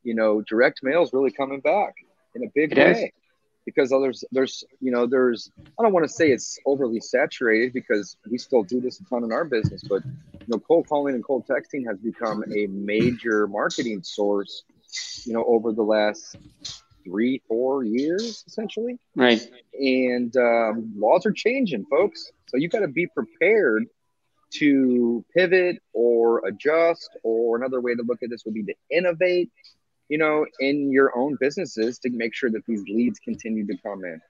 you 0.04 0.14
know, 0.14 0.40
direct 0.42 0.84
mail 0.84 1.02
is 1.02 1.12
really 1.12 1.32
coming 1.32 1.60
back 1.60 1.94
in 2.36 2.44
a 2.44 2.48
big 2.54 2.70
it 2.72 2.78
way. 2.78 2.92
Is. 2.92 3.10
Because 3.74 3.90
there's, 3.90 4.24
there's, 4.32 4.64
you 4.80 4.90
know, 4.90 5.06
there's, 5.06 5.50
I 5.78 5.82
don't 5.82 5.92
want 5.92 6.06
to 6.06 6.12
say 6.12 6.30
it's 6.30 6.58
overly 6.64 7.00
saturated 7.00 7.72
because 7.74 8.16
we 8.30 8.38
still 8.38 8.62
do 8.62 8.80
this 8.80 8.98
a 9.00 9.04
ton 9.04 9.24
in 9.24 9.32
our 9.32 9.44
business, 9.44 9.82
but, 9.82 10.02
you 10.04 10.46
know, 10.48 10.58
cold 10.58 10.88
calling 10.88 11.14
and 11.14 11.22
cold 11.22 11.46
texting 11.46 11.86
has 11.86 11.98
become 11.98 12.42
a 12.56 12.66
major 12.66 13.46
marketing 13.46 14.02
source, 14.02 14.64
you 15.24 15.34
know, 15.34 15.44
over 15.44 15.72
the 15.72 15.82
last 15.82 16.36
three, 17.04 17.42
four 17.46 17.84
years, 17.84 18.44
essentially. 18.46 18.98
Right. 19.14 19.40
And 19.74 20.34
um, 20.36 20.92
laws 20.96 21.26
are 21.26 21.32
changing, 21.32 21.84
folks. 21.86 22.30
So 22.48 22.56
you 22.56 22.68
got 22.68 22.80
to 22.80 22.88
be 22.88 23.06
prepared 23.06 23.84
to 24.54 25.24
pivot 25.36 25.76
or 25.92 26.46
adjust. 26.46 27.10
Or 27.22 27.56
another 27.56 27.80
way 27.80 27.94
to 27.94 28.02
look 28.02 28.22
at 28.22 28.30
this 28.30 28.44
would 28.44 28.54
be 28.54 28.64
to 28.64 28.74
innovate, 28.90 29.50
you 30.08 30.18
know, 30.18 30.46
in 30.60 30.90
your 30.90 31.16
own 31.16 31.36
businesses 31.38 31.98
to 32.00 32.10
make 32.10 32.34
sure 32.34 32.50
that 32.50 32.64
these 32.66 32.82
leads 32.88 33.18
continue 33.18 33.66
to 33.66 33.76
come 33.78 34.04
in. 34.04 34.20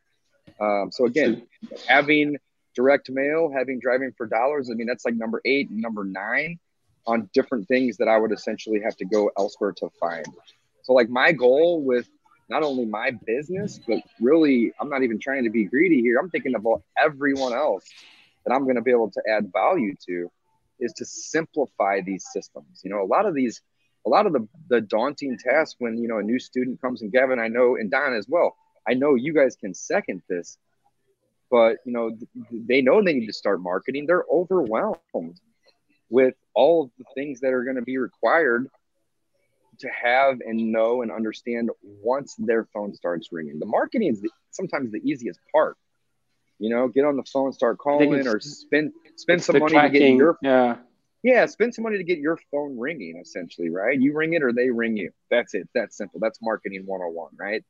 Um, 0.60 0.90
so 0.90 1.04
again, 1.06 1.46
having 1.86 2.36
direct 2.74 3.10
mail, 3.10 3.50
having 3.54 3.80
driving 3.80 4.12
for 4.16 4.26
dollars, 4.26 4.70
I 4.70 4.74
mean, 4.74 4.86
that's 4.86 5.04
like 5.04 5.14
number 5.14 5.40
eight, 5.44 5.70
number 5.70 6.04
nine 6.04 6.58
on 7.06 7.30
different 7.32 7.66
things 7.68 7.96
that 7.98 8.08
I 8.08 8.18
would 8.18 8.32
essentially 8.32 8.80
have 8.84 8.96
to 8.96 9.04
go 9.04 9.30
elsewhere 9.36 9.72
to 9.78 9.88
find. 10.00 10.26
So 10.82 10.92
like 10.92 11.08
my 11.08 11.32
goal 11.32 11.82
with 11.82 12.08
not 12.48 12.62
only 12.62 12.86
my 12.86 13.12
business, 13.26 13.78
but 13.86 13.98
really, 14.20 14.72
I'm 14.80 14.88
not 14.88 15.02
even 15.02 15.18
trying 15.18 15.44
to 15.44 15.50
be 15.50 15.64
greedy 15.64 16.00
here. 16.00 16.18
I'm 16.18 16.30
thinking 16.30 16.54
about 16.54 16.82
everyone 16.98 17.52
else 17.52 17.84
that 18.44 18.54
I'm 18.54 18.64
going 18.64 18.76
to 18.76 18.82
be 18.82 18.90
able 18.90 19.10
to 19.10 19.22
add 19.28 19.52
value 19.52 19.94
to 20.06 20.30
is 20.80 20.92
to 20.94 21.04
simplify 21.04 22.00
these 22.00 22.26
systems. 22.32 22.80
You 22.82 22.90
know, 22.90 23.02
a 23.02 23.06
lot 23.06 23.26
of 23.26 23.34
these, 23.34 23.60
a 24.06 24.08
lot 24.08 24.26
of 24.26 24.32
the, 24.32 24.48
the 24.68 24.80
daunting 24.80 25.38
tasks 25.38 25.76
when, 25.78 25.98
you 25.98 26.08
know, 26.08 26.18
a 26.18 26.22
new 26.22 26.38
student 26.38 26.80
comes 26.80 27.02
and 27.02 27.12
Gavin, 27.12 27.38
I 27.38 27.48
know, 27.48 27.76
and 27.76 27.90
Don 27.90 28.14
as 28.14 28.26
well, 28.28 28.56
I 28.88 28.94
know 28.94 29.14
you 29.14 29.34
guys 29.34 29.56
can 29.56 29.74
second 29.74 30.22
this, 30.28 30.58
but, 31.50 31.78
you 31.84 31.92
know, 31.92 32.16
they 32.50 32.80
know 32.80 33.02
they 33.02 33.14
need 33.14 33.26
to 33.26 33.32
start 33.32 33.60
marketing. 33.60 34.06
They're 34.06 34.24
overwhelmed 34.32 35.40
with 36.10 36.34
all 36.54 36.84
of 36.84 36.90
the 36.98 37.04
things 37.14 37.40
that 37.40 37.52
are 37.52 37.64
going 37.64 37.76
to 37.76 37.82
be 37.82 37.98
required 37.98 38.68
to 39.80 39.88
have 39.88 40.40
and 40.40 40.72
know 40.72 41.02
and 41.02 41.12
understand 41.12 41.70
once 41.82 42.34
their 42.38 42.64
phone 42.72 42.94
starts 42.94 43.28
ringing. 43.30 43.58
The 43.58 43.66
marketing 43.66 44.08
is 44.08 44.20
the, 44.20 44.30
sometimes 44.50 44.90
the 44.90 45.00
easiest 45.04 45.38
part. 45.52 45.76
You 46.58 46.70
know, 46.70 46.88
get 46.88 47.04
on 47.04 47.16
the 47.16 47.22
phone, 47.22 47.52
start 47.52 47.78
calling, 47.78 48.26
or 48.26 48.40
spend 48.40 48.92
spend 49.14 49.42
some 49.42 49.58
money 49.60 49.74
tracking, 49.74 49.92
to 49.92 49.98
get 49.98 50.16
your 50.16 50.38
yeah 50.42 50.76
yeah 51.22 51.46
spend 51.46 51.74
some 51.74 51.84
money 51.84 51.98
to 51.98 52.04
get 52.04 52.18
your 52.18 52.38
phone 52.50 52.78
ringing. 52.78 53.18
Essentially, 53.20 53.70
right? 53.70 53.98
You 53.98 54.14
ring 54.14 54.34
it 54.34 54.42
or 54.42 54.52
they 54.52 54.70
ring 54.70 54.96
you. 54.96 55.10
That's 55.30 55.54
it. 55.54 55.68
That's 55.74 55.96
simple. 55.96 56.20
That's 56.20 56.38
marketing 56.42 56.82
101, 56.86 57.30
right? 57.38 57.64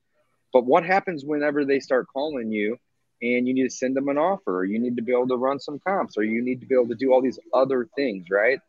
But 0.52 0.64
what 0.64 0.84
happens 0.84 1.24
whenever 1.24 1.64
they 1.64 1.80
start 1.80 2.06
calling 2.12 2.50
you 2.50 2.78
and 3.20 3.46
you 3.46 3.54
need 3.54 3.64
to 3.64 3.70
send 3.70 3.96
them 3.96 4.08
an 4.08 4.18
offer, 4.18 4.58
or 4.58 4.64
you 4.64 4.78
need 4.78 4.96
to 4.96 5.02
be 5.02 5.12
able 5.12 5.28
to 5.28 5.36
run 5.36 5.58
some 5.58 5.80
comps, 5.80 6.16
or 6.16 6.22
you 6.22 6.42
need 6.42 6.60
to 6.60 6.66
be 6.66 6.74
able 6.74 6.88
to 6.88 6.94
do 6.94 7.12
all 7.12 7.20
these 7.20 7.38
other 7.52 7.88
things, 7.96 8.26
right? 8.30 8.60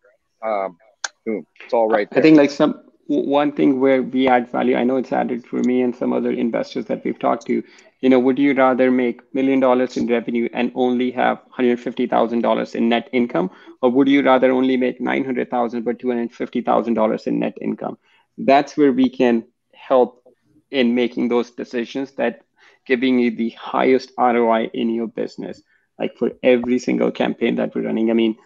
Um, 0.44 0.78
boom, 1.26 1.46
it's 1.64 1.74
all 1.74 1.88
right. 1.88 2.10
There. 2.10 2.20
I 2.20 2.22
think 2.22 2.38
like 2.38 2.50
some 2.50 2.82
one 3.08 3.52
thing 3.52 3.80
where 3.80 4.02
we 4.02 4.28
add 4.28 4.52
value, 4.52 4.76
I 4.76 4.84
know 4.84 4.98
it's 4.98 5.12
added 5.12 5.46
for 5.46 5.58
me 5.58 5.82
and 5.82 5.96
some 5.96 6.14
other 6.14 6.32
investors 6.32 6.86
that 6.86 7.04
we've 7.04 7.20
talked 7.20 7.46
to. 7.48 7.64
You 8.02 8.10
know, 8.10 8.20
would 8.20 8.40
you 8.40 8.54
rather 8.54 8.92
make 8.92 9.22
million 9.34 9.60
dollars 9.60 9.98
in 9.98 10.08
revenue 10.08 10.48
and 10.54 10.72
only 10.74 11.12
have 11.12 11.40
$150,000 11.58 12.76
in 12.76 12.90
net 12.90 13.10
income, 13.12 13.52
or 13.82 13.92
would 13.92 14.08
you 14.08 14.24
rather 14.24 14.52
only 14.52 14.78
make 14.78 15.02
900,000 15.02 15.84
but 15.84 16.00
$250,000 16.00 17.28
in 17.28 17.40
net 17.40 17.58
income? 17.62 17.98
That's 18.38 18.78
where 18.78 18.94
we 18.94 19.10
can 19.10 19.44
help 19.74 20.24
in 20.72 20.96
making 20.96 21.28
those 21.28 21.52
decisions 21.52 22.12
that 22.14 22.42
giving 22.86 23.20
you 23.20 23.36
the 23.36 23.50
highest 23.52 24.12
ROI 24.18 24.70
in 24.74 24.90
your 24.90 25.08
business, 25.08 25.62
like 26.00 26.16
for 26.18 26.32
every 26.42 26.80
single 26.80 27.12
campaign 27.12 27.56
that 27.56 27.76
we're 27.76 27.84
running. 27.84 28.10
I 28.10 28.14
mean, 28.14 28.38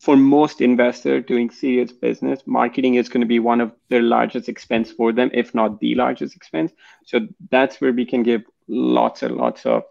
for 0.00 0.16
most 0.16 0.60
investors 0.60 1.24
doing 1.26 1.50
serious 1.50 1.92
business, 1.92 2.42
marketing 2.46 2.94
is 2.94 3.08
going 3.08 3.22
to 3.22 3.26
be 3.26 3.38
one 3.38 3.60
of 3.60 3.72
their 3.88 4.02
largest 4.02 4.48
expense 4.48 4.92
for 4.92 5.12
them, 5.12 5.30
if 5.32 5.54
not 5.54 5.80
the 5.80 5.94
largest 5.94 6.36
expense. 6.36 6.72
So 7.04 7.20
that's 7.50 7.80
where 7.80 7.92
we 7.92 8.04
can 8.04 8.22
give 8.22 8.42
lots 8.68 9.22
and 9.22 9.36
lots 9.36 9.66
of 9.66 9.84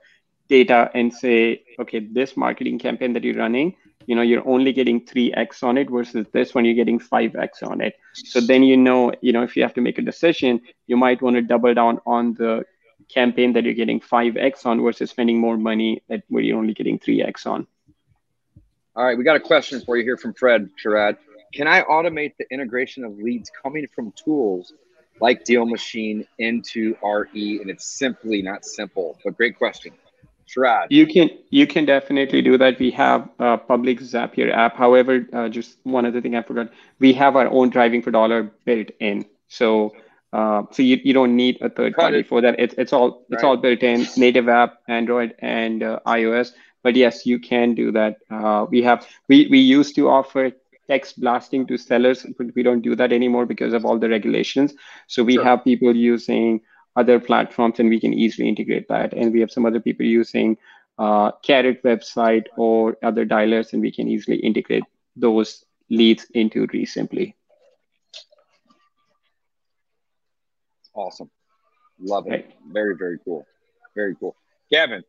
data 0.47 0.91
and 0.93 1.13
say, 1.13 1.63
okay, 1.79 1.99
this 1.99 2.37
marketing 2.37 2.79
campaign 2.79 3.13
that 3.13 3.23
you're 3.23 3.35
running, 3.35 3.75
you 4.05 4.15
know, 4.15 4.21
you're 4.21 4.47
only 4.47 4.71
getting 4.73 5.05
3x 5.05 5.63
on 5.63 5.77
it 5.77 5.89
versus 5.89 6.27
this 6.31 6.53
one, 6.53 6.65
you're 6.65 6.75
getting 6.75 6.99
5x 6.99 7.63
on 7.63 7.81
it. 7.81 7.95
So 8.13 8.39
then 8.39 8.63
you 8.63 8.77
know, 8.77 9.13
you 9.21 9.33
know, 9.33 9.43
if 9.43 9.55
you 9.55 9.63
have 9.63 9.73
to 9.75 9.81
make 9.81 9.97
a 9.97 10.01
decision, 10.03 10.61
you 10.87 10.97
might 10.97 11.21
want 11.21 11.35
to 11.37 11.41
double 11.41 11.73
down 11.73 11.99
on 12.05 12.33
the 12.35 12.65
campaign 13.09 13.53
that 13.53 13.63
you're 13.63 13.73
getting 13.73 13.99
5x 13.99 14.65
on 14.65 14.81
versus 14.81 15.09
spending 15.09 15.39
more 15.39 15.57
money 15.57 16.03
that 16.09 16.23
where 16.29 16.43
you're 16.43 16.57
only 16.57 16.73
getting 16.73 16.99
3x 16.99 17.45
on. 17.45 17.67
All 18.95 19.03
right, 19.03 19.17
we 19.17 19.23
got 19.23 19.35
a 19.35 19.41
question 19.41 19.81
for 19.81 19.97
you 19.97 20.03
here 20.03 20.17
from 20.17 20.33
Fred 20.33 20.69
Sharad. 20.83 21.17
Can 21.53 21.67
I 21.67 21.81
automate 21.81 22.33
the 22.37 22.45
integration 22.51 23.03
of 23.03 23.17
leads 23.17 23.51
coming 23.63 23.87
from 23.93 24.13
tools 24.13 24.73
like 25.19 25.43
DealMachine 25.45 26.27
into 26.37 26.95
RE? 27.03 27.59
And 27.61 27.69
it's 27.69 27.85
simply 27.85 28.41
not 28.41 28.65
simple, 28.65 29.17
but 29.23 29.37
great 29.37 29.57
question. 29.57 29.93
Sharad. 30.47 30.87
You 30.89 31.07
can 31.07 31.29
you 31.49 31.65
can 31.67 31.85
definitely 31.85 32.41
do 32.41 32.57
that. 32.57 32.79
We 32.79 32.91
have 32.91 33.27
a 33.39 33.57
public 33.57 33.99
Zapier 33.99 34.51
app. 34.53 34.75
However, 34.75 35.25
uh, 35.33 35.49
just 35.49 35.77
one 35.83 36.05
other 36.05 36.21
thing 36.21 36.35
I 36.35 36.43
forgot. 36.43 36.69
We 36.99 37.13
have 37.13 37.35
our 37.35 37.47
own 37.47 37.69
driving 37.69 38.01
for 38.01 38.11
dollar 38.11 38.43
built 38.63 38.89
in. 38.99 39.25
So 39.47 39.95
uh, 40.33 40.63
so 40.71 40.83
you, 40.83 40.99
you 41.03 41.13
don't 41.13 41.35
need 41.35 41.57
a 41.61 41.69
third 41.69 41.95
party 41.95 42.19
it. 42.19 42.27
for 42.27 42.41
that. 42.41 42.59
It's 42.59 42.75
it's 42.77 42.93
all 42.93 43.25
it's 43.29 43.41
right. 43.41 43.49
all 43.49 43.57
built 43.57 43.81
in 43.81 44.05
native 44.17 44.49
app, 44.49 44.77
Android 44.87 45.33
and 45.39 45.81
uh, 45.81 45.99
iOS. 46.05 46.51
But 46.83 46.95
yes, 46.95 47.25
you 47.25 47.39
can 47.39 47.73
do 47.73 47.91
that. 47.93 48.17
Uh, 48.29 48.65
we 48.69 48.83
have 48.83 49.07
we 49.27 49.47
we 49.49 49.59
used 49.59 49.95
to 49.95 50.09
offer 50.09 50.51
text 50.87 51.19
blasting 51.19 51.65
to 51.67 51.77
sellers, 51.77 52.25
but 52.37 52.47
we 52.55 52.63
don't 52.63 52.81
do 52.81 52.95
that 52.95 53.11
anymore 53.11 53.45
because 53.45 53.73
of 53.73 53.85
all 53.85 53.97
the 53.97 54.09
regulations. 54.09 54.73
So 55.07 55.23
we 55.23 55.33
sure. 55.33 55.43
have 55.43 55.63
people 55.63 55.95
using 55.95 56.61
other 56.95 57.19
platforms, 57.19 57.79
and 57.79 57.89
we 57.89 57.99
can 57.99 58.13
easily 58.13 58.47
integrate 58.47 58.87
that. 58.87 59.13
And 59.13 59.33
we 59.33 59.39
have 59.41 59.51
some 59.51 59.65
other 59.65 59.79
people 59.79 60.05
using 60.05 60.57
uh, 60.97 61.31
Carrot 61.43 61.83
website 61.83 62.45
or 62.57 62.97
other 63.03 63.25
dialers, 63.25 63.73
and 63.73 63.81
we 63.81 63.91
can 63.91 64.07
easily 64.07 64.37
integrate 64.37 64.83
those 65.15 65.65
leads 65.89 66.25
into 66.33 66.67
ReSimpli. 66.67 67.33
Awesome. 70.93 71.29
Love 71.99 72.27
it. 72.27 72.29
Right. 72.29 72.55
Very, 72.71 72.95
very 72.95 73.19
cool. 73.23 73.45
Very 73.95 74.15
cool. 74.15 74.35
Gavin, 74.71 75.03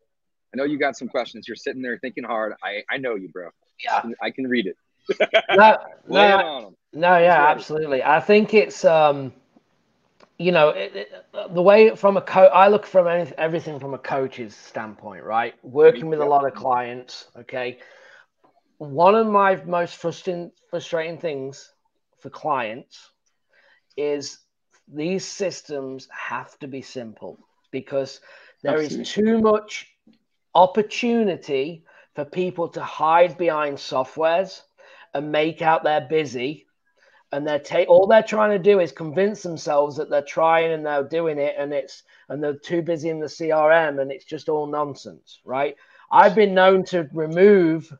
I 0.53 0.57
know 0.57 0.65
you 0.65 0.79
got 0.79 0.97
some 0.97 1.09
questions. 1.09 1.47
You're 1.47 1.57
sitting 1.57 1.83
there 1.83 1.99
thinking 1.99 2.25
hard. 2.25 2.55
I, 2.63 2.83
I 2.91 2.99
know 2.99 3.15
you, 3.15 3.29
bro. 3.29 3.51
Yeah. 3.85 4.03
I 4.21 4.31
can 4.31 4.47
read 4.47 4.67
it. 4.67 4.77
No, 5.55 5.77
no, 6.09 6.75
no, 6.93 7.19
yeah, 7.19 7.49
absolutely. 7.49 8.03
I 8.03 8.21
think 8.21 8.55
it's, 8.55 8.85
um, 8.85 9.33
you 10.39 10.53
know, 10.53 10.71
it, 10.71 10.95
it, 10.95 11.13
the 11.55 11.63
way 11.63 11.95
from 11.97 12.17
a 12.17 12.21
coach, 12.21 12.51
I 12.53 12.69
look 12.69 12.87
from 12.87 13.07
anything, 13.07 13.35
everything 13.39 13.81
from 13.81 13.95
a 13.95 13.99
coach's 13.99 14.55
standpoint, 14.55 15.25
right? 15.25 15.55
Working 15.63 16.09
with 16.09 16.21
a 16.21 16.25
lot 16.25 16.47
of 16.47 16.55
clients, 16.55 17.29
okay. 17.39 17.79
One 18.79 19.15
of 19.15 19.27
my 19.27 19.57
most 19.65 19.97
frustrating, 19.97 20.51
frustrating 20.71 21.19
things 21.19 21.73
for 22.19 22.31
clients 22.31 23.11
is 23.97 24.39
these 24.93 25.25
systems 25.25 26.09
have 26.13 26.59
to 26.59 26.69
be 26.69 26.83
simple 26.83 27.39
because 27.71 28.21
there 28.63 28.81
Absolutely. 28.81 29.03
is 29.03 29.11
too 29.11 29.39
much 29.41 29.87
opportunity 30.55 31.85
for 32.15 32.25
people 32.25 32.69
to 32.69 32.83
hide 32.83 33.37
behind 33.37 33.77
softwares 33.77 34.63
and 35.17 35.33
make 35.33 35.63
out 35.63 35.85
they're 35.85 36.09
busy. 36.09 36.67
And 37.33 37.47
they're 37.47 37.61
ta- 37.61 37.85
all 37.89 38.07
they're 38.07 38.23
trying 38.23 38.53
to 38.53 38.59
do 38.59 38.81
is 38.81 38.93
convince 38.93 39.43
themselves 39.43 39.97
that 39.97 40.11
they're 40.11 40.23
trying 40.23 40.73
and 40.73 40.87
they're 40.87 41.05
doing 41.05 41.39
it 41.39 41.57
and 41.59 41.73
it's 41.73 42.05
and 42.29 42.43
they're 42.43 42.59
too 42.59 42.83
busy 42.83 43.11
in 43.11 43.21
the 43.21 43.27
crm 43.27 44.01
and 44.01 44.13
it's 44.13 44.25
just 44.25 44.49
all 44.49 44.67
nonsense 44.67 45.41
right? 45.45 45.77
I've 46.11 46.37
been 46.37 46.55
known 46.55 46.85
to 46.87 47.09
remove 47.13 47.93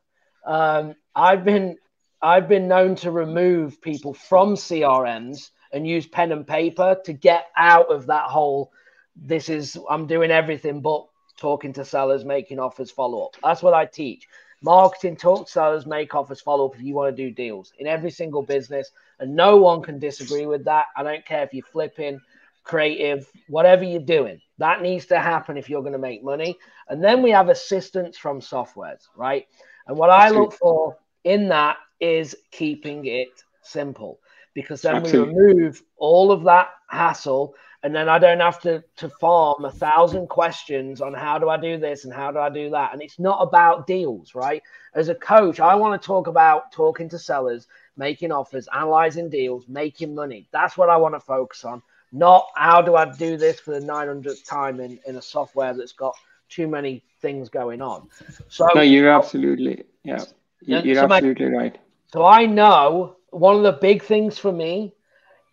um, 0.47 0.95
i've 1.15 1.45
been 1.45 1.77
i've 2.23 2.49
been 2.49 2.69
known 2.69 2.97
to 2.97 3.11
remove 3.11 3.81
people 3.83 4.15
from 4.15 4.55
crms 4.55 5.51
and 5.73 5.87
use 5.87 6.07
pen 6.07 6.33
and 6.33 6.47
paper 6.47 6.97
to 7.05 7.15
get 7.15 7.47
out 7.57 7.93
of 7.93 8.07
that 8.07 8.27
whole 8.27 8.73
this 9.17 9.49
is 9.51 9.79
i'm 9.91 10.07
doing 10.07 10.33
everything 10.33 10.83
but 10.83 11.07
talking 11.39 11.73
to 11.75 11.85
sellers 11.85 12.25
making 12.25 12.61
offers 12.61 12.91
follow 12.91 13.27
up 13.27 13.37
that's 13.43 13.63
what 13.63 13.75
i 13.75 13.87
teach 13.87 14.29
marketing 14.63 15.17
talk 15.17 15.49
sellers 15.49 15.87
make 15.87 16.15
offers 16.15 16.41
follow 16.41 16.67
up 16.67 16.75
if 16.75 16.83
you 16.83 16.95
want 16.95 17.15
to 17.15 17.23
do 17.23 17.31
deals 17.31 17.73
in 17.79 17.87
every 17.87 18.11
single 18.11 18.43
business 18.43 18.91
and 19.21 19.35
no 19.35 19.57
one 19.57 19.83
can 19.83 19.99
disagree 19.99 20.47
with 20.47 20.65
that. 20.65 20.87
I 20.97 21.03
don't 21.03 21.25
care 21.25 21.43
if 21.43 21.53
you're 21.55 21.65
flipping 21.65 22.21
creative 22.65 23.31
whatever 23.49 23.85
you're 23.85 24.01
doing. 24.01 24.41
That 24.59 24.83
needs 24.83 25.07
to 25.07 25.21
happen 25.21 25.57
if 25.57 25.71
you're 25.71 25.83
going 25.83 25.93
to 25.93 25.99
make 25.99 26.25
money. 26.25 26.59
And 26.89 27.03
then 27.03 27.23
we 27.23 27.31
have 27.31 27.49
assistance 27.49 28.19
from 28.19 28.41
softwares 28.41 29.07
right? 29.17 29.47
And 29.87 29.97
what 29.97 30.11
i 30.11 30.31
look 30.31 30.53
for 30.53 30.97
in 31.25 31.49
that 31.49 31.77
is 32.01 32.37
keeping 32.51 33.07
it 33.07 33.29
simple 33.63 34.19
because 34.55 34.83
then 34.83 35.03
we 35.03 35.13
remove 35.13 35.83
all 35.97 36.33
of 36.33 36.45
that 36.45 36.71
hassle 36.89 37.55
and 37.83 37.95
then 37.95 38.09
I 38.09 38.19
don't 38.19 38.41
have 38.41 38.61
to 38.63 38.83
to 38.97 39.09
farm 39.09 39.65
a 39.65 39.71
thousand 39.71 40.29
questions 40.29 41.01
on 41.01 41.15
how 41.15 41.39
do 41.39 41.49
I 41.49 41.57
do 41.57 41.79
this 41.79 42.05
and 42.05 42.13
how 42.13 42.31
do 42.33 42.39
I 42.39 42.51
do 42.51 42.71
that. 42.71 42.93
And 42.93 43.03
it's 43.03 43.19
not 43.19 43.41
about 43.41 43.87
deals, 43.87 44.35
right? 44.35 44.63
As 44.95 45.09
a 45.09 45.15
coach, 45.15 45.61
I 45.61 45.75
want 45.75 46.01
to 46.01 46.07
talk 46.07 46.27
about 46.27 46.73
talking 46.73 47.09
to 47.11 47.19
sellers, 47.19 47.67
making 47.97 48.33
offers, 48.33 48.69
analyzing 48.73 49.31
deals, 49.31 49.69
making 49.69 50.15
money. 50.15 50.49
That's 50.53 50.77
what 50.77 50.89
I 50.89 50.97
want 50.97 51.15
to 51.15 51.21
focus 51.21 51.65
on. 51.65 51.83
Not 52.13 52.47
how 52.57 52.83
do 52.83 52.95
I 52.97 53.05
do 53.17 53.37
this 53.37 53.61
for 53.61 53.73
the 53.73 53.87
900th 53.87 54.45
time 54.47 54.81
in, 54.81 54.99
in 55.07 55.17
a 55.17 55.23
software 55.23 55.75
that's 55.75 55.93
got 55.93 56.15
too 56.49 56.69
many 56.69 57.03
things 57.21 57.49
going 57.49 57.83
on. 57.83 58.09
So 58.49 58.69
no, 58.75 58.81
you're 58.81 59.11
absolutely 59.11 59.85
yeah, 60.05 60.25
you're 60.61 60.95
so 60.95 61.05
absolutely 61.05 61.51
my, 61.51 61.57
right. 61.57 61.79
So 62.13 62.25
I 62.25 62.47
know 62.47 63.17
one 63.31 63.57
of 63.57 63.63
the 63.63 63.73
big 63.73 64.03
things 64.03 64.39
for 64.39 64.53
me 64.53 64.95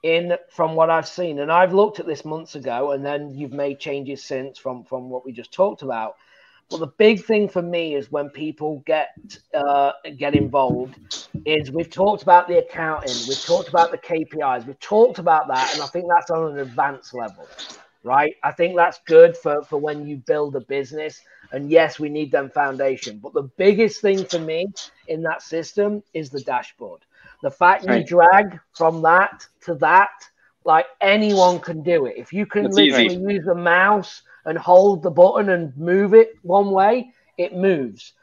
in 0.04 0.38
from 0.50 0.76
what 0.76 0.90
I've 0.90 1.08
seen, 1.08 1.40
and 1.40 1.52
I've 1.52 1.74
looked 1.74 2.00
at 2.00 2.06
this 2.06 2.26
months 2.26 2.56
ago, 2.56 2.92
and 2.92 3.06
then 3.06 3.34
you've 3.34 3.54
made 3.54 3.80
changes 3.80 4.24
since 4.24 4.60
from 4.60 4.84
from 4.84 5.10
what 5.10 5.26
we 5.26 5.32
just 5.32 5.54
talked 5.54 5.82
about. 5.82 6.16
But 6.70 6.78
the 6.78 6.88
big 6.88 7.24
thing 7.24 7.48
for 7.50 7.62
me 7.62 7.96
is 7.96 8.12
when 8.12 8.30
people 8.30 8.84
get 8.86 9.10
uh, 9.54 9.94
get 10.18 10.36
involved. 10.36 11.00
Is 11.46 11.72
we've 11.72 11.90
talked 11.90 12.24
about 12.24 12.48
the 12.48 12.60
accounting, 12.60 13.16
we've 13.28 13.44
talked 13.44 13.70
about 13.70 13.92
the 13.92 13.98
KPIs, 13.98 14.66
we've 14.66 14.80
talked 14.80 15.20
about 15.20 15.48
that, 15.48 15.74
and 15.74 15.82
I 15.82 15.88
think 15.88 16.06
that's 16.08 16.30
on 16.32 16.52
an 16.54 16.60
advanced 16.60 17.14
level, 17.14 17.48
right? 18.04 18.34
I 18.44 18.52
think 18.52 18.76
that's 18.76 19.00
good 19.06 19.36
for 19.38 19.64
for 19.64 19.78
when 19.78 20.06
you 20.06 20.18
build 20.18 20.56
a 20.56 20.62
business. 20.62 21.22
And 21.52 21.70
yes, 21.70 22.00
we 22.00 22.10
need 22.10 22.32
them 22.32 22.50
foundation. 22.50 23.20
But 23.20 23.34
the 23.34 23.44
biggest 23.44 24.02
thing 24.02 24.26
for 24.26 24.40
me 24.40 24.68
in 25.08 25.22
that 25.24 25.44
system 25.44 26.02
is 26.14 26.30
the 26.30 26.42
dashboard 26.42 27.06
the 27.44 27.52
fact 27.52 27.86
right. 27.86 28.00
you 28.00 28.06
drag 28.06 28.60
from 28.74 29.04
that 29.04 29.46
to 29.66 29.76
that, 29.76 30.10
like 30.66 30.86
anyone 31.02 31.60
can 31.60 31.84
do 31.84 32.06
it. 32.06 32.16
If 32.18 32.32
you 32.32 32.46
can 32.46 32.64
That's 32.64 32.78
literally 32.78 33.06
easy. 33.08 33.16
use 33.18 33.46
the 33.46 33.54
mouse 33.54 34.24
and 34.46 34.58
hold 34.58 35.04
the 35.04 35.12
button 35.12 35.50
and 35.50 35.76
move 35.78 36.14
it 36.14 36.36
one 36.42 36.72
way, 36.72 37.12
it 37.38 37.54
moves. 37.56 38.14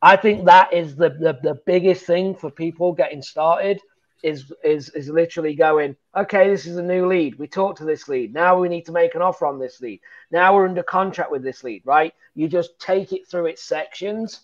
I 0.00 0.16
think 0.16 0.44
that 0.44 0.72
is 0.72 0.94
the, 0.94 1.10
the, 1.10 1.38
the 1.42 1.60
biggest 1.66 2.06
thing 2.06 2.36
for 2.36 2.50
people 2.50 2.92
getting 2.92 3.20
started 3.20 3.80
is 4.22 4.52
is 4.64 4.90
is 4.90 5.08
literally 5.08 5.54
going, 5.54 5.96
okay, 6.16 6.48
this 6.48 6.66
is 6.66 6.76
a 6.76 6.82
new 6.82 7.06
lead. 7.06 7.36
We 7.36 7.48
talked 7.48 7.78
to 7.78 7.84
this 7.84 8.08
lead. 8.08 8.32
Now 8.32 8.58
we 8.58 8.68
need 8.68 8.86
to 8.86 8.92
make 8.92 9.14
an 9.16 9.22
offer 9.22 9.46
on 9.46 9.58
this 9.58 9.80
lead. 9.80 10.00
Now 10.30 10.54
we're 10.54 10.68
under 10.68 10.84
contract 10.84 11.32
with 11.32 11.42
this 11.42 11.64
lead, 11.64 11.82
right? 11.84 12.14
You 12.34 12.48
just 12.48 12.78
take 12.78 13.12
it 13.12 13.28
through 13.28 13.46
its 13.46 13.62
sections. 13.62 14.40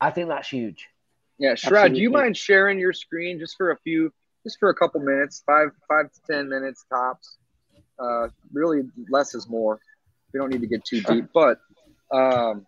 I 0.00 0.10
think 0.10 0.28
that's 0.28 0.48
huge. 0.48 0.89
Yeah, 1.40 1.54
Sharad, 1.54 1.94
do 1.94 2.00
you 2.02 2.10
mind 2.10 2.36
sharing 2.36 2.78
your 2.78 2.92
screen 2.92 3.38
just 3.38 3.56
for 3.56 3.70
a 3.70 3.78
few, 3.78 4.12
just 4.44 4.58
for 4.60 4.68
a 4.68 4.74
couple 4.74 5.00
minutes, 5.00 5.42
five 5.46 5.68
five 5.88 6.12
to 6.12 6.20
ten 6.30 6.50
minutes 6.50 6.84
tops? 6.92 7.38
Uh, 7.98 8.28
really, 8.52 8.82
less 9.08 9.34
is 9.34 9.48
more. 9.48 9.80
We 10.34 10.38
don't 10.38 10.50
need 10.50 10.60
to 10.60 10.66
get 10.66 10.84
too 10.84 11.00
deep, 11.00 11.24
but 11.32 11.58
um, 12.12 12.66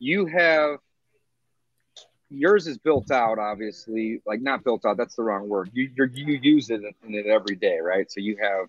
you 0.00 0.26
have 0.26 0.78
yours 2.30 2.66
is 2.66 2.78
built 2.78 3.12
out, 3.12 3.38
obviously. 3.38 4.20
Like 4.26 4.42
not 4.42 4.64
built 4.64 4.84
out. 4.84 4.96
That's 4.96 5.14
the 5.14 5.22
wrong 5.22 5.48
word. 5.48 5.70
You 5.72 5.88
you 6.12 6.40
use 6.42 6.68
it 6.70 6.82
in 7.06 7.14
it 7.14 7.26
every 7.26 7.54
day, 7.54 7.78
right? 7.78 8.10
So 8.10 8.18
you 8.18 8.38
have 8.42 8.66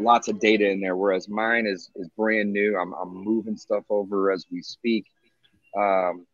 lots 0.00 0.28
of 0.28 0.40
data 0.40 0.70
in 0.70 0.80
there, 0.80 0.96
whereas 0.96 1.28
mine 1.28 1.66
is 1.66 1.90
is 1.96 2.08
brand 2.16 2.50
new. 2.50 2.78
I'm 2.78 2.94
I'm 2.94 3.14
moving 3.14 3.58
stuff 3.58 3.84
over 3.90 4.32
as 4.32 4.46
we 4.50 4.62
speak. 4.62 5.04
Um, 5.76 6.26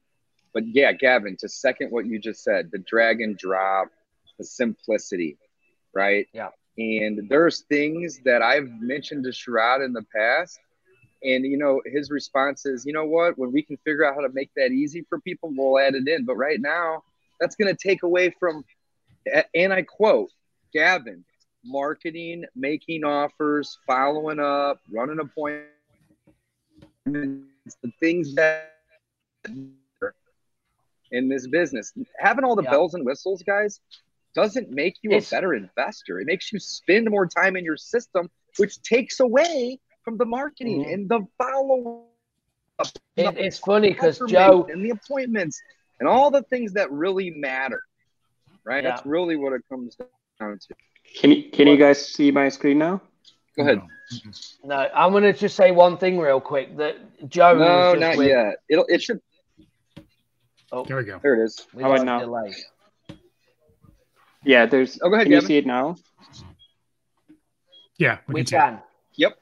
but 0.52 0.64
yeah, 0.66 0.92
Gavin, 0.92 1.36
to 1.40 1.48
second 1.48 1.90
what 1.90 2.06
you 2.06 2.18
just 2.18 2.42
said, 2.42 2.70
the 2.70 2.78
drag 2.78 3.20
and 3.20 3.36
drop, 3.36 3.88
the 4.38 4.44
simplicity, 4.44 5.36
right? 5.94 6.26
Yeah. 6.32 6.48
And 6.76 7.28
there's 7.28 7.62
things 7.62 8.20
that 8.24 8.40
I've 8.40 8.68
mentioned 8.80 9.24
to 9.24 9.30
Sharad 9.30 9.84
in 9.84 9.92
the 9.92 10.04
past. 10.14 10.58
And 11.24 11.44
you 11.44 11.58
know, 11.58 11.80
his 11.84 12.10
response 12.10 12.64
is, 12.64 12.86
you 12.86 12.92
know 12.92 13.04
what, 13.04 13.36
when 13.36 13.52
we 13.52 13.62
can 13.62 13.76
figure 13.78 14.04
out 14.04 14.14
how 14.14 14.20
to 14.20 14.32
make 14.32 14.50
that 14.56 14.70
easy 14.70 15.04
for 15.08 15.18
people, 15.20 15.52
we'll 15.52 15.78
add 15.78 15.94
it 15.96 16.06
in. 16.06 16.24
But 16.24 16.36
right 16.36 16.60
now, 16.60 17.02
that's 17.40 17.56
gonna 17.56 17.74
take 17.74 18.04
away 18.04 18.34
from 18.38 18.64
and 19.54 19.72
I 19.72 19.82
quote, 19.82 20.30
Gavin, 20.72 21.24
marketing, 21.64 22.44
making 22.54 23.04
offers, 23.04 23.78
following 23.86 24.38
up, 24.38 24.80
running 24.92 25.18
appointments, 25.20 25.68
the 27.06 27.92
things 28.00 28.34
that 28.34 28.74
in 31.10 31.28
this 31.28 31.46
business. 31.46 31.92
Having 32.18 32.44
all 32.44 32.56
the 32.56 32.62
yeah. 32.62 32.70
bells 32.70 32.94
and 32.94 33.04
whistles, 33.04 33.42
guys, 33.42 33.80
doesn't 34.34 34.70
make 34.70 34.96
you 35.02 35.12
it's, 35.12 35.30
a 35.32 35.34
better 35.34 35.54
investor. 35.54 36.20
It 36.20 36.26
makes 36.26 36.52
you 36.52 36.58
spend 36.58 37.08
more 37.10 37.26
time 37.26 37.56
in 37.56 37.64
your 37.64 37.76
system, 37.76 38.30
which 38.56 38.80
takes 38.82 39.20
away 39.20 39.80
from 40.04 40.16
the 40.16 40.24
marketing 40.24 40.82
mm-hmm. 40.82 40.92
and 40.92 41.08
the 41.08 41.26
follow 41.38 42.04
up. 42.78 42.88
It, 43.16 43.36
it's 43.36 43.58
funny 43.58 43.90
because 43.90 44.20
Joe 44.28 44.66
and 44.70 44.84
the 44.84 44.90
appointments 44.90 45.60
and 45.98 46.08
all 46.08 46.30
the 46.30 46.42
things 46.42 46.72
that 46.74 46.90
really 46.90 47.30
matter. 47.30 47.82
Right? 48.64 48.84
Yeah. 48.84 48.90
That's 48.90 49.06
really 49.06 49.36
what 49.36 49.52
it 49.54 49.62
comes 49.68 49.96
down 50.38 50.58
to. 50.58 50.74
Can 51.16 51.32
you 51.32 51.50
can 51.50 51.66
you 51.66 51.76
guys 51.76 52.04
see 52.04 52.30
my 52.30 52.48
screen 52.48 52.78
now? 52.78 53.00
Go 53.56 53.62
ahead. 53.62 53.80
No, 54.62 54.88
I'm 54.94 55.10
going 55.10 55.24
to 55.24 55.32
just 55.32 55.56
say 55.56 55.70
one 55.70 55.98
thing 55.98 56.18
real 56.18 56.40
quick. 56.40 56.76
That 56.76 56.96
Joe. 57.28 57.56
No, 57.58 57.94
not 57.94 58.16
with... 58.16 58.28
yet. 58.28 58.56
It'll. 58.68 58.84
It 58.88 59.02
should. 59.02 59.20
Oh, 60.70 60.84
there 60.84 60.96
we 60.96 61.04
go. 61.04 61.18
There 61.22 61.40
it 61.40 61.44
is. 61.44 61.66
We 61.74 61.82
How 61.82 61.92
about 61.92 62.04
now? 62.04 62.20
Delay. 62.20 62.54
Yeah, 64.44 64.66
there's. 64.66 64.98
Oh, 65.02 65.08
go 65.08 65.14
ahead. 65.14 65.26
Can 65.26 65.32
Gavin. 65.32 65.42
you 65.42 65.46
see 65.46 65.56
it 65.56 65.66
now? 65.66 65.96
Yeah, 67.98 68.18
we, 68.28 68.34
we 68.34 68.44
can. 68.44 68.60
can. 68.60 68.82
Yep. 69.16 69.38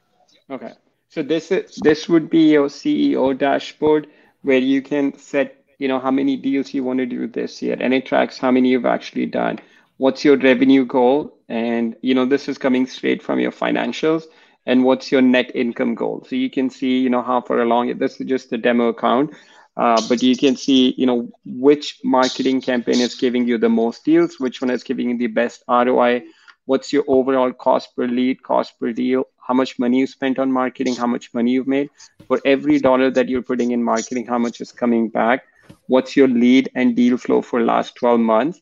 Okay. 0.51 0.73
So 1.09 1.23
this 1.23 1.51
is 1.51 1.77
this 1.83 2.09
would 2.09 2.31
be 2.31 2.53
your 2.53 2.69
CEO 2.69 3.37
dashboard 3.37 4.09
where 4.43 4.59
you 4.59 4.83
can 4.83 5.17
set, 5.19 5.65
you 5.79 5.89
know, 5.89 5.99
how 5.99 6.11
many 6.11 6.37
deals 6.37 6.73
you 6.73 6.85
want 6.85 6.99
to 7.01 7.07
do 7.07 7.27
this 7.27 7.61
year, 7.61 7.77
and 7.81 7.93
it 7.93 8.07
tracks 8.07 8.39
how 8.39 8.51
many 8.51 8.71
you've 8.71 8.87
actually 8.87 9.27
done. 9.27 9.59
What's 9.99 10.25
your 10.25 10.37
revenue 10.37 10.85
goal, 10.85 11.37
and 11.49 11.97
you 12.03 12.15
know 12.15 12.25
this 12.27 12.49
is 12.49 12.59
coming 12.59 12.87
straight 12.87 13.23
from 13.23 13.41
your 13.41 13.53
financials. 13.53 14.25
And 14.69 14.83
what's 14.83 15.13
your 15.13 15.23
net 15.23 15.53
income 15.55 15.95
goal? 15.95 16.27
So 16.29 16.35
you 16.35 16.51
can 16.51 16.71
see, 16.71 16.99
you 16.99 17.09
know, 17.09 17.23
how 17.23 17.41
far 17.41 17.61
along. 17.61 17.97
This 17.99 18.21
is 18.21 18.27
just 18.27 18.51
the 18.51 18.59
demo 18.59 18.89
account, 18.89 19.31
uh, 19.77 20.01
but 20.09 20.23
you 20.23 20.37
can 20.37 20.57
see, 20.57 20.95
you 20.97 21.07
know, 21.07 21.31
which 21.45 22.01
marketing 22.03 22.61
campaign 22.61 23.01
is 23.01 23.15
giving 23.15 23.47
you 23.47 23.59
the 23.59 23.69
most 23.69 24.05
deals, 24.05 24.41
which 24.41 24.61
one 24.63 24.71
is 24.71 24.83
giving 24.83 25.11
you 25.11 25.19
the 25.19 25.27
best 25.27 25.63
ROI, 25.69 26.23
what's 26.65 26.93
your 26.93 27.05
overall 27.09 27.53
cost 27.53 27.95
per 27.95 28.07
lead, 28.07 28.43
cost 28.43 28.79
per 28.81 28.93
deal, 28.93 29.25
how 29.47 29.55
much 29.55 29.79
money 29.79 29.99
you 29.99 30.07
spent 30.07 30.39
on 30.39 30.51
marketing, 30.51 30.97
how 30.97 31.07
much 31.07 31.33
money 31.35 31.53
you've 31.53 31.69
made. 31.69 31.91
For 32.27 32.41
every 32.45 32.79
dollar 32.79 33.11
that 33.11 33.29
you're 33.29 33.43
putting 33.43 33.71
in 33.71 33.83
marketing, 33.83 34.27
how 34.27 34.39
much 34.39 34.61
is 34.61 34.73
coming 34.73 35.09
back? 35.09 35.45
What's 35.89 36.17
your 36.17 36.29
lead 36.29 36.71
and 36.75 36.97
deal 36.97 37.17
flow 37.17 37.43
for 37.43 37.61
last 37.61 37.97
12 37.97 38.21
months? 38.21 38.61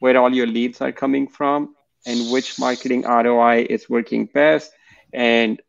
Where 0.00 0.16
all 0.18 0.34
your 0.34 0.46
leads 0.46 0.80
are 0.80 0.92
coming 0.92 1.28
from 1.28 1.74
and 2.06 2.30
which 2.30 2.58
marketing 2.58 3.02
ROI 3.02 3.66
is 3.70 3.88
working 3.88 4.26
best 4.26 4.72
and 5.12 5.60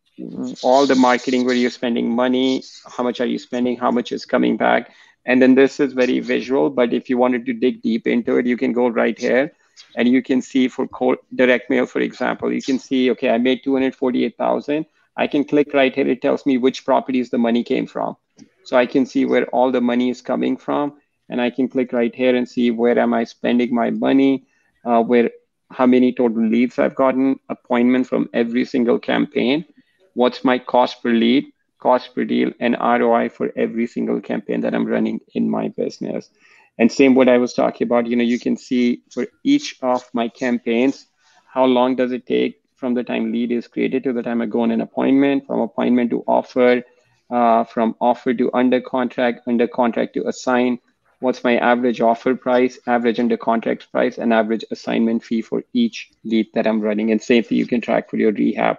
all 0.61 0.85
the 0.85 0.95
marketing 0.95 1.45
where 1.45 1.55
you're 1.55 1.69
spending 1.69 2.09
money, 2.09 2.63
how 2.85 3.03
much 3.03 3.21
are 3.21 3.25
you 3.25 3.39
spending, 3.39 3.77
how 3.77 3.91
much 3.91 4.11
is 4.11 4.25
coming 4.25 4.57
back. 4.57 4.91
And 5.25 5.41
then 5.41 5.55
this 5.55 5.79
is 5.79 5.93
very 5.93 6.19
visual, 6.19 6.69
but 6.69 6.93
if 6.93 7.09
you 7.09 7.17
wanted 7.17 7.45
to 7.45 7.53
dig 7.53 7.81
deep 7.81 8.07
into 8.07 8.37
it, 8.37 8.45
you 8.45 8.57
can 8.57 8.73
go 8.73 8.87
right 8.87 9.17
here 9.17 9.51
and 9.95 10.07
you 10.07 10.21
can 10.21 10.41
see 10.41 10.67
for 10.67 10.87
direct 11.35 11.69
mail, 11.69 11.85
for 11.85 11.99
example, 11.99 12.51
you 12.51 12.61
can 12.61 12.79
see, 12.79 13.11
okay, 13.11 13.29
I 13.29 13.37
made 13.37 13.63
248,000. 13.63 14.85
I 15.17 15.27
can 15.27 15.43
click 15.43 15.73
right 15.73 15.93
here. 15.93 16.07
It 16.07 16.21
tells 16.21 16.45
me 16.45 16.57
which 16.57 16.85
properties 16.85 17.29
the 17.29 17.37
money 17.37 17.63
came 17.63 17.87
from. 17.87 18.15
So 18.63 18.77
I 18.77 18.85
can 18.85 19.05
see 19.05 19.25
where 19.25 19.45
all 19.47 19.71
the 19.71 19.81
money 19.81 20.09
is 20.09 20.21
coming 20.21 20.57
from. 20.57 20.93
And 21.27 21.41
I 21.41 21.49
can 21.49 21.67
click 21.67 21.93
right 21.93 22.13
here 22.13 22.35
and 22.35 22.47
see 22.47 22.71
where 22.71 22.97
am 22.97 23.13
I 23.13 23.23
spending 23.23 23.73
my 23.73 23.89
money, 23.91 24.45
uh, 24.85 25.03
where 25.03 25.29
how 25.71 25.85
many 25.85 26.13
total 26.13 26.47
leads 26.47 26.79
I've 26.79 26.95
gotten, 26.95 27.39
appointment 27.49 28.07
from 28.07 28.29
every 28.33 28.65
single 28.65 28.97
campaign, 28.97 29.65
what's 30.13 30.43
my 30.43 30.59
cost 30.59 31.01
per 31.01 31.11
lead, 31.11 31.45
cost 31.79 32.13
per 32.13 32.25
deal, 32.25 32.51
and 32.59 32.75
ROI 32.79 33.29
for 33.29 33.51
every 33.55 33.87
single 33.87 34.21
campaign 34.21 34.61
that 34.61 34.73
I'm 34.73 34.85
running 34.85 35.19
in 35.33 35.49
my 35.49 35.69
business. 35.69 36.29
And 36.77 36.91
same 36.91 37.15
what 37.15 37.27
I 37.27 37.37
was 37.37 37.53
talking 37.53 37.85
about, 37.85 38.07
you 38.07 38.15
know, 38.15 38.23
you 38.23 38.39
can 38.39 38.55
see 38.55 39.01
for 39.11 39.27
each 39.43 39.75
of 39.81 40.09
my 40.13 40.29
campaigns, 40.29 41.07
how 41.45 41.65
long 41.65 41.95
does 41.95 42.11
it 42.11 42.25
take 42.25 42.61
from 42.75 42.93
the 42.93 43.03
time 43.03 43.31
lead 43.31 43.51
is 43.51 43.67
created 43.67 44.03
to 44.03 44.13
the 44.13 44.23
time 44.23 44.41
I 44.41 44.45
go 44.45 44.61
on 44.61 44.71
an 44.71 44.81
appointment, 44.81 45.45
from 45.45 45.59
appointment 45.59 46.09
to 46.11 46.23
offer, 46.25 46.83
uh, 47.29 47.65
from 47.65 47.95
offer 47.99 48.33
to 48.33 48.49
under 48.53 48.79
contract, 48.79 49.41
under 49.47 49.67
contract 49.67 50.13
to 50.13 50.27
assign, 50.27 50.79
what's 51.19 51.43
my 51.43 51.57
average 51.57 51.99
offer 51.99 52.35
price, 52.35 52.79
average 52.87 53.19
under 53.19 53.37
contract 53.37 53.91
price, 53.91 54.17
and 54.17 54.33
average 54.33 54.63
assignment 54.71 55.23
fee 55.23 55.41
for 55.41 55.63
each 55.73 56.09
lead 56.23 56.47
that 56.53 56.65
I'm 56.65 56.79
running. 56.79 57.11
And 57.11 57.21
same 57.21 57.43
thing 57.43 57.57
you 57.57 57.67
can 57.67 57.81
track 57.81 58.09
for 58.09 58.17
your 58.17 58.31
rehab. 58.31 58.77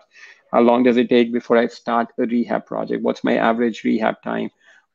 How 0.53 0.61
long 0.61 0.82
does 0.82 0.96
it 0.96 1.09
take 1.09 1.32
before 1.32 1.57
I 1.57 1.68
start 1.68 2.09
a 2.18 2.22
rehab 2.24 2.66
project? 2.66 3.03
What's 3.03 3.24
my 3.24 3.36
average 3.36 3.84
rehab 3.84 4.22
time? 4.22 4.51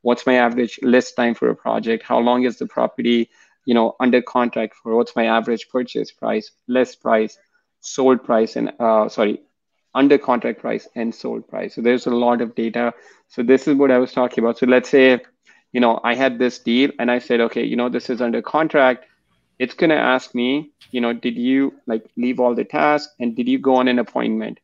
what's 0.06 0.24
my 0.24 0.34
average 0.34 0.78
list 0.82 1.16
time 1.16 1.34
for 1.34 1.50
a 1.50 1.56
project? 1.56 2.04
How 2.04 2.20
long 2.20 2.44
is 2.44 2.58
the 2.58 2.66
property 2.66 3.28
you 3.64 3.74
know 3.74 3.96
under 3.98 4.22
contract 4.22 4.76
for? 4.80 4.94
What's 4.94 5.16
my 5.16 5.26
average 5.26 5.68
purchase 5.68 6.12
price 6.12 6.52
list 6.68 7.02
price 7.02 7.36
sold 7.80 8.22
price 8.24 8.54
and 8.54 8.72
uh, 8.78 9.08
sorry 9.08 9.40
under 9.94 10.16
contract 10.16 10.60
price 10.60 10.86
and 10.94 11.12
sold 11.12 11.48
price? 11.48 11.74
So 11.74 11.82
there's 11.82 12.06
a 12.06 12.10
lot 12.10 12.40
of 12.40 12.54
data. 12.54 12.94
So 13.28 13.42
this 13.42 13.66
is 13.66 13.74
what 13.74 13.90
i 13.90 13.98
was 13.98 14.12
talking 14.12 14.44
about. 14.44 14.58
So 14.58 14.66
let's 14.66 14.88
say 14.88 15.20
you 15.72 15.80
know 15.80 15.98
i 16.04 16.14
had 16.14 16.38
this 16.38 16.60
deal 16.60 16.90
and 17.00 17.10
i 17.10 17.18
said 17.18 17.40
okay 17.46 17.64
you 17.64 17.76
know 17.76 17.88
this 17.88 18.08
is 18.08 18.22
under 18.22 18.42
contract. 18.42 19.06
It's 19.58 19.74
going 19.74 19.90
to 19.90 20.02
ask 20.14 20.34
me 20.34 20.70
you 20.92 21.00
know 21.00 21.12
did 21.12 21.36
you 21.36 21.74
like 21.86 22.08
leave 22.16 22.38
all 22.38 22.54
the 22.54 22.68
tasks 22.78 23.12
and 23.18 23.34
did 23.34 23.48
you 23.48 23.58
go 23.58 23.74
on 23.82 23.88
an 23.88 23.98
appointment 23.98 24.60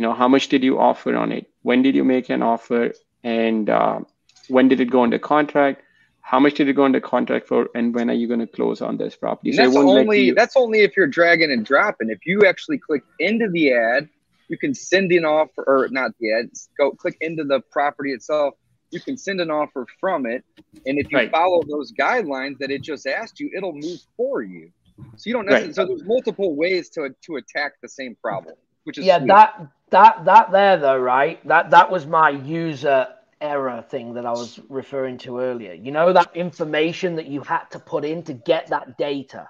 you 0.00 0.06
know 0.06 0.14
how 0.14 0.28
much 0.28 0.48
did 0.48 0.64
you 0.64 0.78
offer 0.78 1.14
on 1.14 1.30
it? 1.30 1.46
When 1.60 1.82
did 1.82 1.94
you 1.94 2.04
make 2.04 2.30
an 2.30 2.40
offer? 2.40 2.94
And 3.22 3.68
uh, 3.68 4.00
when 4.48 4.66
did 4.68 4.80
it 4.80 4.90
go 4.90 5.02
under 5.02 5.18
contract? 5.18 5.82
How 6.22 6.40
much 6.40 6.54
did 6.54 6.68
it 6.70 6.72
go 6.72 6.84
under 6.84 7.02
contract 7.02 7.46
for? 7.46 7.68
And 7.74 7.94
when 7.94 8.08
are 8.08 8.14
you 8.14 8.26
going 8.26 8.40
to 8.40 8.46
close 8.46 8.80
on 8.80 8.96
this 8.96 9.14
property? 9.14 9.52
So 9.52 9.62
that's 9.62 9.76
only 9.76 10.30
that's 10.30 10.56
only 10.56 10.80
if 10.80 10.96
you're 10.96 11.06
dragging 11.06 11.52
and 11.52 11.66
dropping. 11.66 12.08
If 12.08 12.24
you 12.24 12.46
actually 12.46 12.78
click 12.78 13.02
into 13.18 13.50
the 13.50 13.74
ad 13.74 14.08
you 14.48 14.56
can 14.56 14.72
send 14.74 15.12
an 15.12 15.26
offer 15.26 15.62
or 15.64 15.88
not 15.90 16.12
the 16.18 16.32
ad 16.32 16.50
go 16.78 16.92
click 16.92 17.18
into 17.20 17.44
the 17.44 17.60
property 17.70 18.12
itself. 18.12 18.54
You 18.90 19.00
can 19.00 19.18
send 19.18 19.40
an 19.40 19.50
offer 19.50 19.86
from 20.00 20.24
it 20.24 20.44
and 20.86 20.98
if 20.98 21.12
you 21.12 21.18
right. 21.18 21.30
follow 21.30 21.62
those 21.68 21.92
guidelines 21.92 22.56
that 22.60 22.70
it 22.70 22.82
just 22.82 23.06
asked 23.06 23.38
you 23.38 23.50
it'll 23.54 23.74
move 23.74 24.00
for 24.16 24.42
you. 24.42 24.72
So 25.16 25.28
you 25.28 25.34
don't 25.34 25.44
necessarily 25.44 25.68
right. 25.68 25.76
so 25.76 25.86
there's 25.86 26.04
multiple 26.04 26.56
ways 26.56 26.88
to 26.94 27.10
to 27.26 27.36
attack 27.36 27.74
the 27.82 27.88
same 27.88 28.16
problem 28.16 28.56
which 28.84 28.98
is 28.98 29.04
yeah 29.04 29.18
sweet. 29.18 29.28
that 29.28 29.66
that 29.90 30.24
that 30.24 30.52
there 30.52 30.76
though 30.76 30.98
right 30.98 31.46
that 31.46 31.70
that 31.70 31.90
was 31.90 32.06
my 32.06 32.30
user 32.30 33.08
error 33.40 33.82
thing 33.88 34.14
that 34.14 34.26
I 34.26 34.32
was 34.32 34.60
referring 34.68 35.18
to 35.18 35.40
earlier. 35.40 35.72
You 35.72 35.92
know, 35.92 36.12
that 36.12 36.36
information 36.36 37.16
that 37.16 37.26
you 37.26 37.40
had 37.40 37.64
to 37.70 37.78
put 37.78 38.04
in 38.04 38.22
to 38.24 38.34
get 38.34 38.68
that 38.68 38.98
data. 38.98 39.48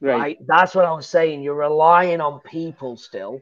Right. 0.00 0.18
right? 0.18 0.38
That's 0.46 0.74
what 0.74 0.84
I 0.84 0.92
was 0.92 1.06
saying. 1.06 1.42
You're 1.42 1.54
relying 1.54 2.20
on 2.20 2.40
people 2.40 2.96
still, 2.96 3.40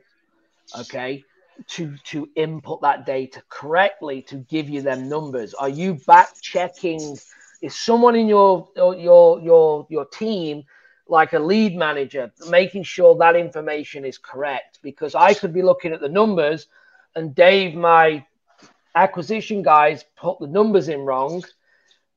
okay, 0.78 1.24
to 1.68 1.96
to 2.04 2.28
input 2.36 2.82
that 2.82 3.06
data 3.06 3.42
correctly 3.48 4.22
to 4.22 4.36
give 4.36 4.68
you 4.68 4.82
them 4.82 5.08
numbers. 5.08 5.54
Are 5.54 5.68
you 5.68 5.94
back 6.06 6.28
checking? 6.40 7.16
Is 7.62 7.74
someone 7.76 8.14
in 8.14 8.28
your 8.28 8.68
your 8.76 9.40
your 9.40 9.86
your 9.88 10.04
team 10.06 10.64
like 11.10 11.32
a 11.32 11.38
lead 11.38 11.76
manager 11.76 12.32
making 12.48 12.84
sure 12.84 13.16
that 13.16 13.36
information 13.36 14.04
is 14.04 14.18
correct? 14.18 14.78
Because 14.82 15.14
I 15.14 15.34
could 15.34 15.52
be 15.52 15.62
looking 15.62 15.92
at 15.92 16.00
the 16.00 16.08
numbers 16.08 16.66
and 17.16 17.34
Dave, 17.34 17.74
my 17.74 18.24
acquisition 18.94 19.62
guys 19.62 20.04
put 20.16 20.38
the 20.40 20.46
numbers 20.46 20.88
in 20.88 21.00
wrong 21.00 21.42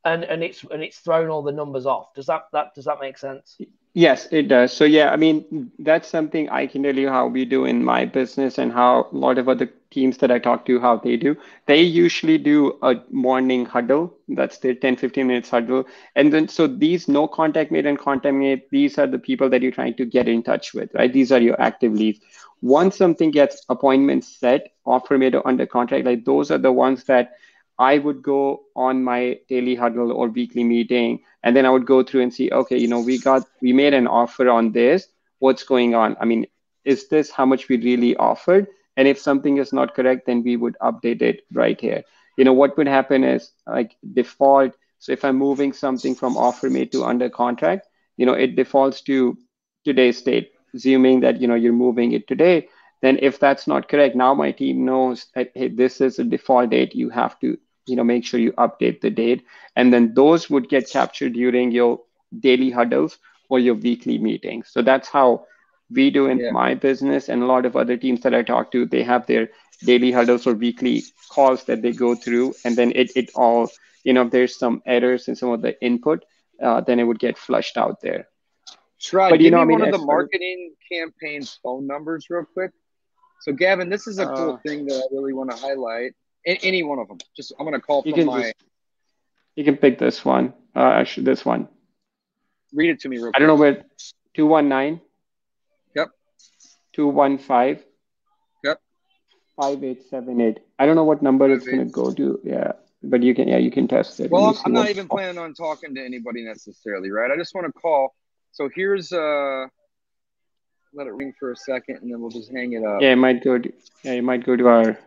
and 0.05 0.23
and 0.23 0.43
it's 0.43 0.63
and 0.71 0.83
it's 0.83 0.97
thrown 0.97 1.29
all 1.29 1.43
the 1.43 1.51
numbers 1.51 1.85
off 1.85 2.13
does 2.15 2.25
that 2.25 2.43
that 2.51 2.73
does 2.73 2.85
that 2.85 2.99
make 2.99 3.17
sense 3.17 3.59
yes 3.93 4.27
it 4.31 4.47
does. 4.47 4.73
So 4.73 4.85
yeah 4.85 5.11
i 5.11 5.15
mean 5.15 5.71
that's 5.79 6.07
something 6.07 6.49
i 6.49 6.65
can 6.65 6.83
tell 6.83 6.95
you 6.97 7.09
how 7.09 7.27
we 7.27 7.45
do 7.45 7.65
in 7.65 7.83
my 7.83 8.05
business 8.05 8.57
and 8.57 8.71
how 8.71 9.07
a 9.11 9.15
lot 9.15 9.37
of 9.37 9.47
other 9.49 9.69
teams 9.91 10.17
that 10.17 10.31
i 10.31 10.39
talk 10.39 10.65
to 10.65 10.79
how 10.79 10.97
they 10.97 11.15
do. 11.17 11.35
They 11.67 11.81
usually 11.81 12.37
do 12.39 12.77
a 12.81 12.95
morning 13.11 13.65
huddle. 13.65 14.11
That's 14.27 14.57
their 14.57 14.73
10 14.73 14.95
15 14.95 15.27
minutes 15.27 15.49
huddle. 15.51 15.85
And 16.15 16.33
then 16.33 16.47
so 16.47 16.65
these 16.67 17.07
no 17.07 17.27
contact 17.27 17.71
made 17.71 17.85
and 17.85 17.99
contact 17.99 18.35
made 18.35 18.63
these 18.71 18.97
are 18.97 19.05
the 19.07 19.19
people 19.19 19.49
that 19.51 19.61
you're 19.61 19.71
trying 19.79 19.93
to 19.95 20.05
get 20.05 20.27
in 20.27 20.41
touch 20.41 20.73
with 20.73 20.89
right? 20.95 21.13
These 21.13 21.31
are 21.31 21.39
your 21.39 21.59
active 21.61 21.93
leads. 21.93 22.19
Once 22.61 22.97
something 22.97 23.29
gets 23.29 23.63
appointments 23.69 24.27
set, 24.39 24.73
offer 24.85 25.17
made 25.17 25.35
or 25.35 25.47
under 25.47 25.65
contract, 25.67 26.05
like 26.05 26.25
those 26.25 26.49
are 26.49 26.57
the 26.57 26.71
ones 26.71 27.03
that 27.05 27.33
I 27.79 27.97
would 27.97 28.21
go 28.21 28.63
on 28.75 29.03
my 29.03 29.39
daily 29.49 29.75
huddle 29.75 30.11
or 30.11 30.27
weekly 30.29 30.63
meeting, 30.63 31.21
and 31.43 31.55
then 31.55 31.65
I 31.65 31.69
would 31.69 31.85
go 31.85 32.03
through 32.03 32.21
and 32.21 32.33
see, 32.33 32.51
okay, 32.51 32.77
you 32.77 32.87
know, 32.87 33.01
we 33.01 33.17
got 33.19 33.43
we 33.61 33.73
made 33.73 33.93
an 33.93 34.07
offer 34.07 34.49
on 34.49 34.71
this. 34.71 35.07
What's 35.39 35.63
going 35.63 35.95
on? 35.95 36.15
I 36.19 36.25
mean, 36.25 36.45
is 36.85 37.07
this 37.07 37.31
how 37.31 37.45
much 37.45 37.67
we 37.69 37.77
really 37.77 38.15
offered? 38.15 38.67
And 38.95 39.07
if 39.07 39.19
something 39.19 39.57
is 39.57 39.73
not 39.73 39.95
correct, 39.95 40.25
then 40.27 40.43
we 40.43 40.55
would 40.55 40.77
update 40.81 41.21
it 41.21 41.41
right 41.51 41.79
here. 41.79 42.03
You 42.37 42.45
know, 42.45 42.53
what 42.53 42.77
would 42.77 42.87
happen 42.87 43.23
is 43.23 43.51
like 43.67 43.95
default. 44.13 44.73
So 44.99 45.11
if 45.11 45.23
I'm 45.25 45.37
moving 45.37 45.73
something 45.73 46.15
from 46.15 46.37
offer 46.37 46.69
made 46.69 46.91
to 46.93 47.03
under 47.03 47.29
contract, 47.29 47.87
you 48.17 48.25
know, 48.25 48.33
it 48.33 48.55
defaults 48.55 49.01
to 49.01 49.37
today's 49.85 50.21
date 50.21 50.51
assuming 50.73 51.19
that 51.21 51.39
you 51.41 51.47
know 51.47 51.55
you're 51.55 51.73
moving 51.73 52.13
it 52.13 52.27
today 52.27 52.67
then 53.03 53.19
if 53.21 53.37
that's 53.37 53.67
not 53.67 53.89
correct 53.89 54.15
now 54.15 54.33
my 54.33 54.51
team 54.51 54.85
knows 54.85 55.27
that 55.35 55.51
hey 55.53 55.67
this 55.67 55.99
is 55.99 56.19
a 56.19 56.23
default 56.23 56.69
date. 56.69 56.95
You 56.95 57.09
have 57.09 57.37
to 57.41 57.57
you 57.85 57.95
know 57.97 58.03
make 58.03 58.25
sure 58.25 58.39
you 58.39 58.53
update 58.53 59.01
the 59.01 59.09
date. 59.11 59.45
And 59.75 59.93
then 59.93 60.13
those 60.13 60.49
would 60.49 60.69
get 60.69 60.89
captured 60.89 61.33
during 61.33 61.71
your 61.71 61.99
daily 62.39 62.71
huddles 62.71 63.17
or 63.49 63.59
your 63.59 63.75
weekly 63.75 64.17
meetings. 64.17 64.69
So 64.71 64.81
that's 64.81 65.09
how 65.09 65.45
we 65.91 66.09
do 66.09 66.27
in 66.27 66.39
yeah. 66.39 66.51
my 66.51 66.75
business 66.75 67.27
and 67.27 67.43
a 67.43 67.45
lot 67.45 67.65
of 67.65 67.75
other 67.75 67.97
teams 67.97 68.21
that 68.21 68.33
i 68.33 68.41
talk 68.41 68.71
to 68.71 68.85
they 68.85 69.03
have 69.03 69.27
their 69.27 69.49
daily 69.83 70.11
huddles 70.11 70.47
or 70.47 70.53
weekly 70.53 71.03
calls 71.29 71.65
that 71.65 71.81
they 71.81 71.91
go 71.91 72.15
through. 72.15 72.53
And 72.63 72.77
then 72.77 72.93
it, 72.95 73.11
it 73.17 73.31
all 73.35 73.69
you 74.05 74.13
know 74.13 74.21
if 74.21 74.31
there's 74.31 74.57
some 74.57 74.81
errors 74.85 75.27
in 75.27 75.35
some 75.35 75.49
of 75.49 75.61
the 75.61 75.75
input 75.81 76.23
uh, 76.61 76.79
then 76.79 76.99
it 76.99 77.03
would 77.03 77.19
get 77.19 77.37
flushed 77.37 77.75
out 77.75 77.99
there. 77.99 78.29
Sharad, 79.01 79.31
but, 79.31 79.37
give 79.39 79.41
you 79.41 79.51
know, 79.51 79.57
me 79.57 79.63
I 79.63 79.65
mean, 79.65 79.79
one 79.79 79.93
of 79.93 79.99
the 79.99 80.05
marketing 80.05 80.75
campaigns 80.89 81.59
phone 81.61 81.85
numbers 81.85 82.27
real 82.29 82.45
quick 82.53 82.71
So 83.43 83.51
Gavin, 83.51 83.89
this 83.89 84.07
is 84.07 84.19
a 84.19 84.25
cool 84.25 84.53
uh, 84.53 84.57
thing 84.65 84.85
that 84.85 84.95
I 84.95 85.13
really 85.13 85.33
want 85.33 85.51
to 85.51 85.57
highlight. 85.57 86.13
any 86.45 86.81
one 86.81 86.97
of 86.99 87.09
them. 87.09 87.17
Just 87.35 87.51
I'm 87.59 87.65
going 87.65 87.73
to 87.73 87.81
call 87.81 88.01
from 88.01 88.25
my. 88.25 88.41
Just, 88.41 88.55
you 89.57 89.65
can 89.65 89.75
pick 89.75 89.99
this 89.99 90.23
one. 90.23 90.53
Uh, 90.73 90.79
actually, 90.79 91.25
this 91.25 91.43
one. 91.43 91.67
Read 92.73 92.91
it 92.91 93.01
to 93.01 93.09
me 93.09 93.17
real 93.17 93.25
quick. 93.25 93.35
I 93.35 93.39
don't 93.39 93.49
know 93.49 93.55
where. 93.55 93.83
Two 94.33 94.47
one 94.47 94.69
nine. 94.69 95.01
Yep. 95.93 96.11
Two 96.93 97.09
one 97.09 97.37
five. 97.37 97.83
Yep. 98.63 98.79
Five 99.57 99.83
eight 99.83 100.09
seven 100.09 100.39
eight. 100.39 100.59
I 100.79 100.85
don't 100.85 100.95
know 100.95 101.03
what 101.03 101.21
number 101.21 101.49
Five, 101.49 101.57
it's 101.57 101.65
going 101.65 101.85
to 101.85 101.91
go 101.91 102.13
to. 102.13 102.39
Yeah, 102.45 102.71
but 103.03 103.23
you 103.23 103.35
can. 103.35 103.49
Yeah, 103.49 103.57
you 103.57 103.71
can 103.71 103.89
test 103.89 104.21
it. 104.21 104.31
Well, 104.31 104.45
I'm, 104.45 104.55
I'm 104.67 104.71
not 104.71 104.89
even 104.89 105.09
planning 105.09 105.37
on 105.37 105.53
talking 105.53 105.93
to 105.95 106.01
anybody 106.01 106.45
necessarily, 106.45 107.11
right? 107.11 107.29
I 107.29 107.35
just 107.35 107.53
want 107.53 107.67
to 107.67 107.73
call. 107.73 108.15
So 108.53 108.69
here's 108.73 109.11
uh 109.11 109.67
let 110.95 111.07
it 111.07 111.13
ring 111.13 111.33
for 111.39 111.51
a 111.51 111.55
second 111.55 111.97
and 112.01 112.11
then 112.11 112.21
we'll 112.21 112.29
just 112.29 112.51
hang 112.51 112.73
it 112.73 112.83
up. 112.83 113.01
Yeah, 113.01 113.13
it 113.13 113.17
might 113.17 113.43
go 113.43 113.57
to 113.57 113.73
yeah, 114.03 114.13
it 114.13 114.23
might 114.23 114.45
go 114.45 114.55
to 114.55 114.67
our 114.67 114.99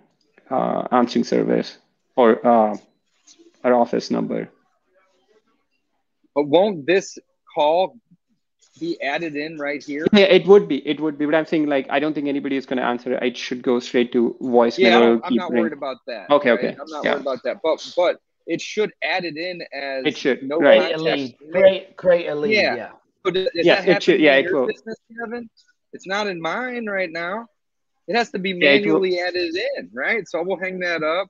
uh, 0.51 0.89
answering 0.93 1.25
service 1.25 1.79
or 2.17 2.47
uh, 2.47 2.77
our 3.65 3.75
office 3.75 4.11
number. 4.11 4.49
But 6.35 6.49
won't 6.49 6.87
this 6.87 7.19
call 7.55 7.97
be 8.79 9.01
added 9.01 9.37
in 9.37 9.57
right 9.57 9.83
here? 9.83 10.07
Yeah, 10.13 10.25
it 10.25 10.47
would 10.47 10.69
be. 10.69 10.87
It 10.87 11.01
would 11.01 11.19
be. 11.19 11.25
But 11.25 11.35
I'm 11.35 11.47
saying 11.47 11.67
like 11.67 11.87
I 11.89 11.99
don't 11.99 12.15
think 12.15 12.29
anybody 12.29 12.57
is 12.57 12.67
going 12.67 12.79
to 12.79 12.85
answer 12.85 13.15
it. 13.15 13.23
It 13.23 13.37
should 13.37 13.63
go 13.63 13.81
straight 13.81 14.13
to 14.13 14.37
voicemail. 14.41 14.79
Yeah, 14.79 15.19
I'm 15.25 15.35
not 15.35 15.51
ring. 15.51 15.63
worried 15.63 15.73
about 15.73 15.99
that. 16.07 16.31
Okay, 16.31 16.51
right? 16.51 16.59
okay. 16.59 16.77
I'm 16.81 16.89
not 16.89 17.05
yeah. 17.05 17.13
worried 17.13 17.23
about 17.23 17.43
that. 17.45 17.61
But 17.63 17.93
but 17.97 18.21
it 18.47 18.61
should 18.61 18.93
add 19.03 19.25
it 19.25 19.37
in 19.37 19.63
as 19.73 20.05
it 20.05 20.17
should 20.17 20.43
no 20.43 20.59
right. 20.59 20.95
create 20.95 20.95
a 20.95 21.03
lead. 21.03 21.35
Create 21.51 21.97
create 21.97 22.27
a 22.29 22.35
lead. 22.35 22.55
Yeah. 22.55 22.77
yeah. 22.77 22.91
So 23.25 23.33
does, 23.33 23.49
yeah, 23.55 23.83
it 23.83 24.03
should. 24.03 24.21
Yeah, 24.21 24.37
it 24.37 24.53
will. 24.53 24.67
Business, 24.67 24.97
Kevin? 25.19 25.51
It's 25.97 26.07
not 26.07 26.27
in 26.27 26.43
mine 26.43 26.85
right 26.85 27.11
now. 27.11 27.47
It 28.07 28.17
has 28.17 28.31
to 28.33 28.39
be 28.39 28.53
manually 28.53 29.17
yeah, 29.17 29.29
added 29.29 29.57
in, 29.57 29.91
right? 29.95 30.29
So 30.29 30.43
we'll 30.43 30.59
hang 30.59 30.81
that 30.81 31.03
up. 31.03 31.29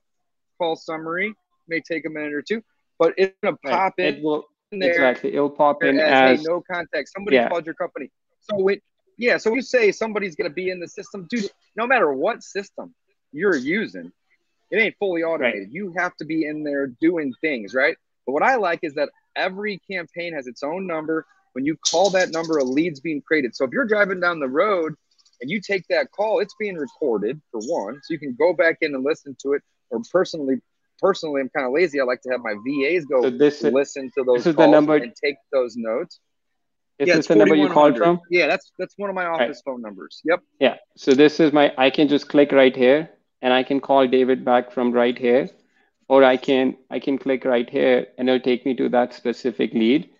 Call 0.59 0.75
summary 0.75 1.33
may 1.69 1.81
take 1.81 2.05
a 2.05 2.11
minute 2.11 2.33
or 2.33 2.43
two, 2.43 2.63
but 2.99 3.15
it's 3.17 3.33
gonna 3.43 3.57
pop 3.65 3.95
right. 3.97 4.09
in. 4.09 4.15
It 4.17 4.23
will 4.25 4.45
there 4.73 4.91
exactly. 4.91 5.35
It'll 5.35 5.51
pop 5.51 5.85
in 5.85 6.01
as, 6.01 6.41
as 6.41 6.41
hey, 6.41 6.45
no 6.49 6.63
contact. 6.69 7.11
Somebody 7.15 7.37
yeah. 7.37 7.49
called 7.49 7.65
your 7.65 7.77
company. 7.77 8.11
So 8.41 8.67
it, 8.67 8.83
yeah. 9.17 9.37
So 9.37 9.55
you 9.55 9.63
say 9.63 9.93
somebody's 9.93 10.35
gonna 10.35 10.51
be 10.51 10.69
in 10.71 10.81
the 10.81 10.89
system, 10.89 11.29
dude. 11.31 11.49
No 11.77 11.87
matter 11.87 12.13
what 12.13 12.43
system 12.43 12.93
you're 13.31 13.57
using, 13.57 14.11
it 14.73 14.77
ain't 14.79 14.97
fully 14.99 15.23
automated. 15.23 15.69
Right. 15.69 15.73
You 15.73 15.95
have 15.97 16.17
to 16.17 16.25
be 16.25 16.45
in 16.45 16.65
there 16.65 16.89
doing 16.89 17.33
things, 17.41 17.73
right? 17.73 17.97
But 18.27 18.33
what 18.33 18.43
I 18.43 18.57
like 18.57 18.81
is 18.83 18.95
that 18.95 19.11
every 19.37 19.81
campaign 19.89 20.35
has 20.35 20.49
its 20.49 20.65
own 20.65 20.89
number 20.89 21.25
when 21.57 21.65
you 21.65 21.75
call 21.91 22.11
that 22.11 22.33
number, 22.33 22.59
a 22.59 22.65
lead's 22.65 23.01
being 23.01 23.23
created. 23.23 23.57
So 23.57 23.65
if 23.65 23.71
you're 23.73 23.87
driving 23.87 24.21
down 24.21 24.41
the 24.41 24.47
road 24.47 24.93
and 25.41 25.51
you 25.51 25.59
take 25.59 25.89
that 25.89 26.13
call, 26.13 26.41
it's 26.41 26.55
being 26.61 26.77
recorded 26.77 27.41
for 27.51 27.63
one, 27.63 27.95
so 28.03 28.13
you 28.13 28.19
can 28.19 28.37
go 28.39 28.53
back 28.53 28.77
in 28.83 28.95
and 28.95 29.03
listen 29.03 29.35
to 29.41 29.55
it. 29.55 29.63
Or 29.89 30.03
personally, 30.13 30.57
personally, 31.01 31.41
I'm 31.41 31.49
kind 31.49 31.67
of 31.67 31.73
lazy. 31.73 31.99
I 31.99 32.05
like 32.05 32.21
to 32.23 32.29
have 32.29 32.41
my 32.43 32.57
VAs 32.67 33.07
go 33.07 33.23
so 33.23 33.31
this 33.31 33.63
listen 33.63 34.11
to 34.19 34.25
those 34.25 34.45
this 34.45 34.55
calls 34.55 34.67
the 34.67 34.71
number, 34.71 34.97
and 34.97 35.15
take 35.25 35.37
those 35.51 35.77
notes. 35.79 36.21
Is 36.99 37.09
yeah, 37.09 37.17
this 37.17 37.27
the 37.27 37.37
number 37.37 37.55
you 37.55 37.71
called 37.71 37.97
from? 37.97 38.21
Yeah, 38.31 38.49
that's 38.49 38.71
that's 38.79 38.93
one 38.99 39.09
of 39.09 39.17
my 39.17 39.25
office 39.25 39.63
right. 39.67 39.73
phone 39.73 39.81
numbers. 39.81 40.21
Yep. 40.27 40.43
Yeah. 40.61 40.77
So 40.95 41.15
this 41.15 41.41
is 41.41 41.55
my. 41.55 41.73
I 41.79 41.89
can 41.89 42.07
just 42.07 42.29
click 42.29 42.53
right 42.53 42.77
here, 42.77 43.09
and 43.41 43.55
I 43.55 43.63
can 43.63 43.81
call 43.81 44.07
David 44.07 44.45
back 44.45 44.73
from 44.73 44.93
right 44.93 45.17
here, 45.17 45.49
or 46.07 46.23
I 46.23 46.37
can 46.37 46.77
I 46.91 46.99
can 46.99 47.17
click 47.17 47.47
right 47.47 47.71
here, 47.71 48.09
and 48.19 48.29
it'll 48.29 48.41
take 48.41 48.67
me 48.67 48.75
to 48.75 48.91
that 48.91 49.15
specific 49.15 49.73
lead 49.73 50.11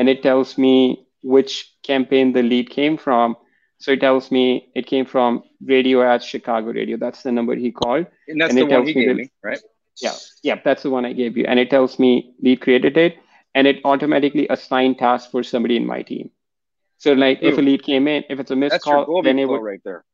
and 0.00 0.08
it 0.08 0.22
tells 0.22 0.56
me 0.56 1.06
which 1.22 1.74
campaign 1.82 2.32
the 2.32 2.42
lead 2.42 2.70
came 2.70 2.96
from. 2.96 3.36
So 3.78 3.92
it 3.92 4.00
tells 4.00 4.30
me 4.30 4.70
it 4.74 4.86
came 4.86 5.04
from 5.04 5.42
radio 5.62 6.02
at 6.02 6.22
Chicago 6.22 6.72
radio. 6.72 6.96
That's 6.96 7.22
the 7.22 7.32
number 7.32 7.54
he 7.54 7.70
called. 7.70 8.06
And 8.28 8.40
that's 8.40 8.54
and 8.54 8.58
the 8.58 8.64
one 8.64 8.86
he 8.86 8.94
gave 8.94 9.08
the, 9.08 9.14
me, 9.14 9.30
right? 9.42 9.60
Yeah, 10.00 10.14
yeah, 10.42 10.60
that's 10.64 10.82
the 10.84 10.90
one 10.90 11.04
I 11.04 11.12
gave 11.12 11.36
you. 11.36 11.44
And 11.46 11.58
it 11.58 11.70
tells 11.70 11.98
me 11.98 12.34
lead 12.42 12.62
created 12.62 12.96
it, 12.96 13.18
and 13.54 13.66
it 13.66 13.80
automatically 13.84 14.46
assigned 14.48 14.98
tasks 14.98 15.30
for 15.30 15.42
somebody 15.42 15.76
in 15.76 15.86
my 15.86 16.02
team. 16.02 16.30
So 16.96 17.12
like 17.12 17.42
Ooh. 17.42 17.48
if 17.48 17.58
a 17.58 17.60
lead 17.60 17.82
came 17.82 18.08
in, 18.08 18.24
if 18.30 18.40
it's 18.40 18.50
a 18.50 18.56
missed 18.56 18.72
that's 18.72 18.84
call, 18.84 19.22
then 19.22 19.38
it 19.38 19.48
would 19.48 19.62
right 19.62 19.80
there. 19.84 20.04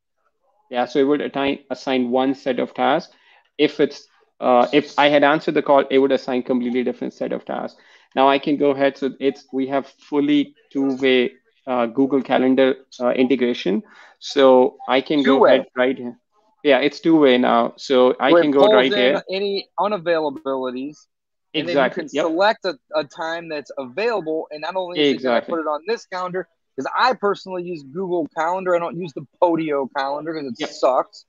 Yeah, 0.70 0.86
so 0.86 0.98
it 0.98 1.04
would 1.04 1.20
assign 1.20 1.58
assign 1.70 2.10
one 2.10 2.34
set 2.34 2.58
of 2.58 2.74
tasks. 2.74 3.12
If 3.56 3.78
it's 3.78 4.08
uh, 4.40 4.66
if 4.72 4.98
I 4.98 5.08
had 5.08 5.22
answered 5.22 5.54
the 5.54 5.62
call, 5.62 5.84
it 5.90 5.98
would 5.98 6.12
assign 6.12 6.42
completely 6.42 6.82
different 6.82 7.14
set 7.14 7.32
of 7.32 7.44
tasks. 7.44 7.80
Now 8.16 8.28
I 8.28 8.38
can 8.38 8.56
go 8.56 8.70
ahead. 8.70 8.96
So 8.96 9.10
it's 9.20 9.46
we 9.52 9.68
have 9.68 9.86
fully 9.86 10.54
two-way 10.72 11.32
uh, 11.66 11.86
Google 11.86 12.22
Calendar 12.22 12.76
uh, 12.98 13.10
integration. 13.10 13.82
So 14.18 14.78
I 14.88 15.00
can 15.02 15.22
two-way. 15.22 15.38
go 15.38 15.44
ahead 15.46 15.66
right 15.76 15.96
here. 15.96 16.18
Yeah, 16.64 16.78
it's 16.78 16.98
two-way 16.98 17.38
now. 17.38 17.74
So 17.76 18.16
I 18.18 18.32
can 18.32 18.50
go 18.50 18.72
right 18.72 18.92
here. 18.92 19.22
Any 19.30 19.68
unavailabilities. 19.78 20.96
Exactly. 21.54 21.60
And 21.60 21.68
then 21.68 21.84
you 21.84 21.90
can 21.90 22.08
yep. 22.12 22.24
select 22.26 22.64
a, 22.64 22.74
a 22.94 23.04
time 23.04 23.48
that's 23.48 23.70
available, 23.78 24.46
and 24.50 24.60
not 24.60 24.76
only 24.76 25.00
exactly. 25.00 25.52
put 25.52 25.60
it 25.60 25.66
on 25.66 25.80
this 25.86 26.04
calendar, 26.06 26.48
because 26.76 26.90
I 26.98 27.14
personally 27.14 27.62
use 27.62 27.82
Google 27.82 28.26
Calendar. 28.36 28.76
I 28.76 28.78
don't 28.78 28.98
use 28.98 29.12
the 29.14 29.26
Podio 29.40 29.88
calendar 29.96 30.34
because 30.34 30.52
it 30.52 30.56
yep. 30.58 30.70
sucks. 30.70 31.24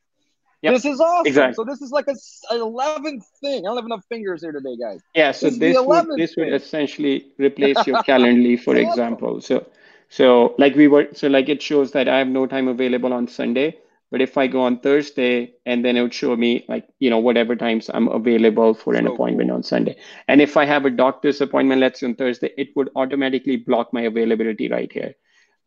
Yep. 0.63 0.73
This 0.73 0.85
is 0.85 0.99
awesome. 0.99 1.27
Exactly. 1.27 1.53
So 1.53 1.63
this 1.63 1.81
is 1.81 1.91
like 1.91 2.07
a, 2.07 2.15
eleventh 2.55 3.25
thing. 3.41 3.59
I 3.59 3.69
don't 3.69 3.75
have 3.77 3.85
enough 3.85 4.03
fingers 4.09 4.41
here 4.41 4.51
today, 4.51 4.75
guys. 4.81 5.01
Yeah. 5.13 5.31
So 5.31 5.49
this, 5.49 5.59
this 5.59 5.77
would 5.79 6.07
this 6.17 6.35
would 6.35 6.53
essentially 6.53 7.27
replace 7.37 7.85
your 7.85 7.97
Calendly, 8.07 8.59
for 8.59 8.75
awesome. 8.75 8.89
example. 8.89 9.41
So 9.41 9.67
so 10.09 10.55
like 10.57 10.75
we 10.75 10.87
were 10.87 11.07
so 11.13 11.27
like 11.27 11.49
it 11.49 11.61
shows 11.61 11.91
that 11.91 12.07
I 12.07 12.17
have 12.17 12.27
no 12.27 12.47
time 12.47 12.67
available 12.67 13.13
on 13.13 13.27
Sunday, 13.27 13.77
but 14.09 14.19
if 14.21 14.37
I 14.37 14.47
go 14.47 14.61
on 14.61 14.79
Thursday 14.79 15.53
and 15.65 15.85
then 15.85 15.95
it 15.95 16.01
would 16.01 16.13
show 16.13 16.35
me 16.35 16.65
like 16.67 16.87
you 16.99 17.11
know 17.11 17.19
whatever 17.19 17.55
times 17.55 17.89
I'm 17.93 18.07
available 18.07 18.73
for 18.73 18.95
an 18.95 19.05
so 19.05 19.13
appointment 19.13 19.49
cool. 19.49 19.57
on 19.57 19.63
Sunday. 19.63 19.95
And 20.27 20.41
if 20.41 20.57
I 20.57 20.65
have 20.65 20.85
a 20.85 20.89
doctor's 20.89 21.39
appointment, 21.39 21.81
let's 21.81 21.99
say 21.99 22.07
on 22.07 22.15
Thursday, 22.15 22.51
it 22.57 22.69
would 22.75 22.89
automatically 22.95 23.57
block 23.57 23.93
my 23.93 24.01
availability 24.01 24.69
right 24.69 24.91
here. 24.91 25.13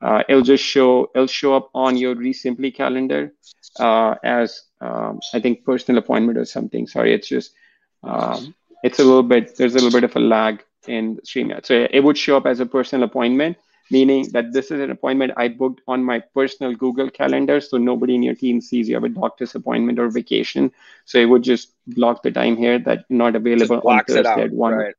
Uh, 0.01 0.23
it'll 0.29 0.43
just 0.43 0.65
show 0.65 1.11
it'll 1.15 1.29
show 1.29 1.55
up 1.55 1.71
on 1.75 1.97
your 1.97 2.17
Resimpli 2.17 2.75
calendar 2.75 3.35
uh, 3.79 4.15
as 4.25 4.63
um, 4.81 5.21
I 5.35 5.41
think 5.41 5.65
personal 5.65 5.99
appointment 5.99 6.39
or 6.39 6.45
something. 6.45 6.87
Sorry, 6.87 7.15
it's 7.15 7.29
just 7.29 7.53
um, 8.03 8.55
it's 8.83 8.99
a 8.99 9.05
little 9.05 9.23
bit 9.23 9.57
there's 9.57 9.75
a 9.75 9.79
little 9.79 9.91
bit 9.91 10.05
of 10.05 10.17
a 10.17 10.21
lag 10.21 10.65
in 10.87 11.17
StreamYard. 11.19 11.67
So 11.67 11.87
it 11.91 12.01
would 12.01 12.17
show 12.17 12.37
up 12.37 12.47
as 12.47 12.61
a 12.61 12.67
personal 12.67 13.05
appointment, 13.05 13.59
meaning 13.91 14.29
that 14.33 14.53
this 14.53 14.71
is 14.71 14.81
an 14.81 14.91
appointment 14.91 15.33
I 15.37 15.49
booked 15.49 15.83
on 15.87 16.03
my 16.03 16.21
personal 16.21 16.75
Google 16.75 17.11
Calendar, 17.11 17.61
so 17.61 17.77
nobody 17.77 18.15
in 18.15 18.23
your 18.23 18.35
team 18.35 18.61
sees 18.61 18.89
you 18.89 18.95
have 18.95 19.05
a 19.05 19.09
doctor's 19.09 19.55
appointment 19.55 19.99
or 19.99 20.09
vacation. 20.09 20.73
So 21.05 21.19
it 21.19 21.27
would 21.27 21.43
just 21.43 21.75
block 21.87 22.23
the 22.23 22.31
time 22.31 22.57
here 22.57 22.79
that 22.81 23.05
not 23.11 23.37
available 23.37 23.83
on 23.85 24.05
Thursday 24.05 24.43
at 24.45 24.53
one. 24.53 24.75
Right. 24.75 24.95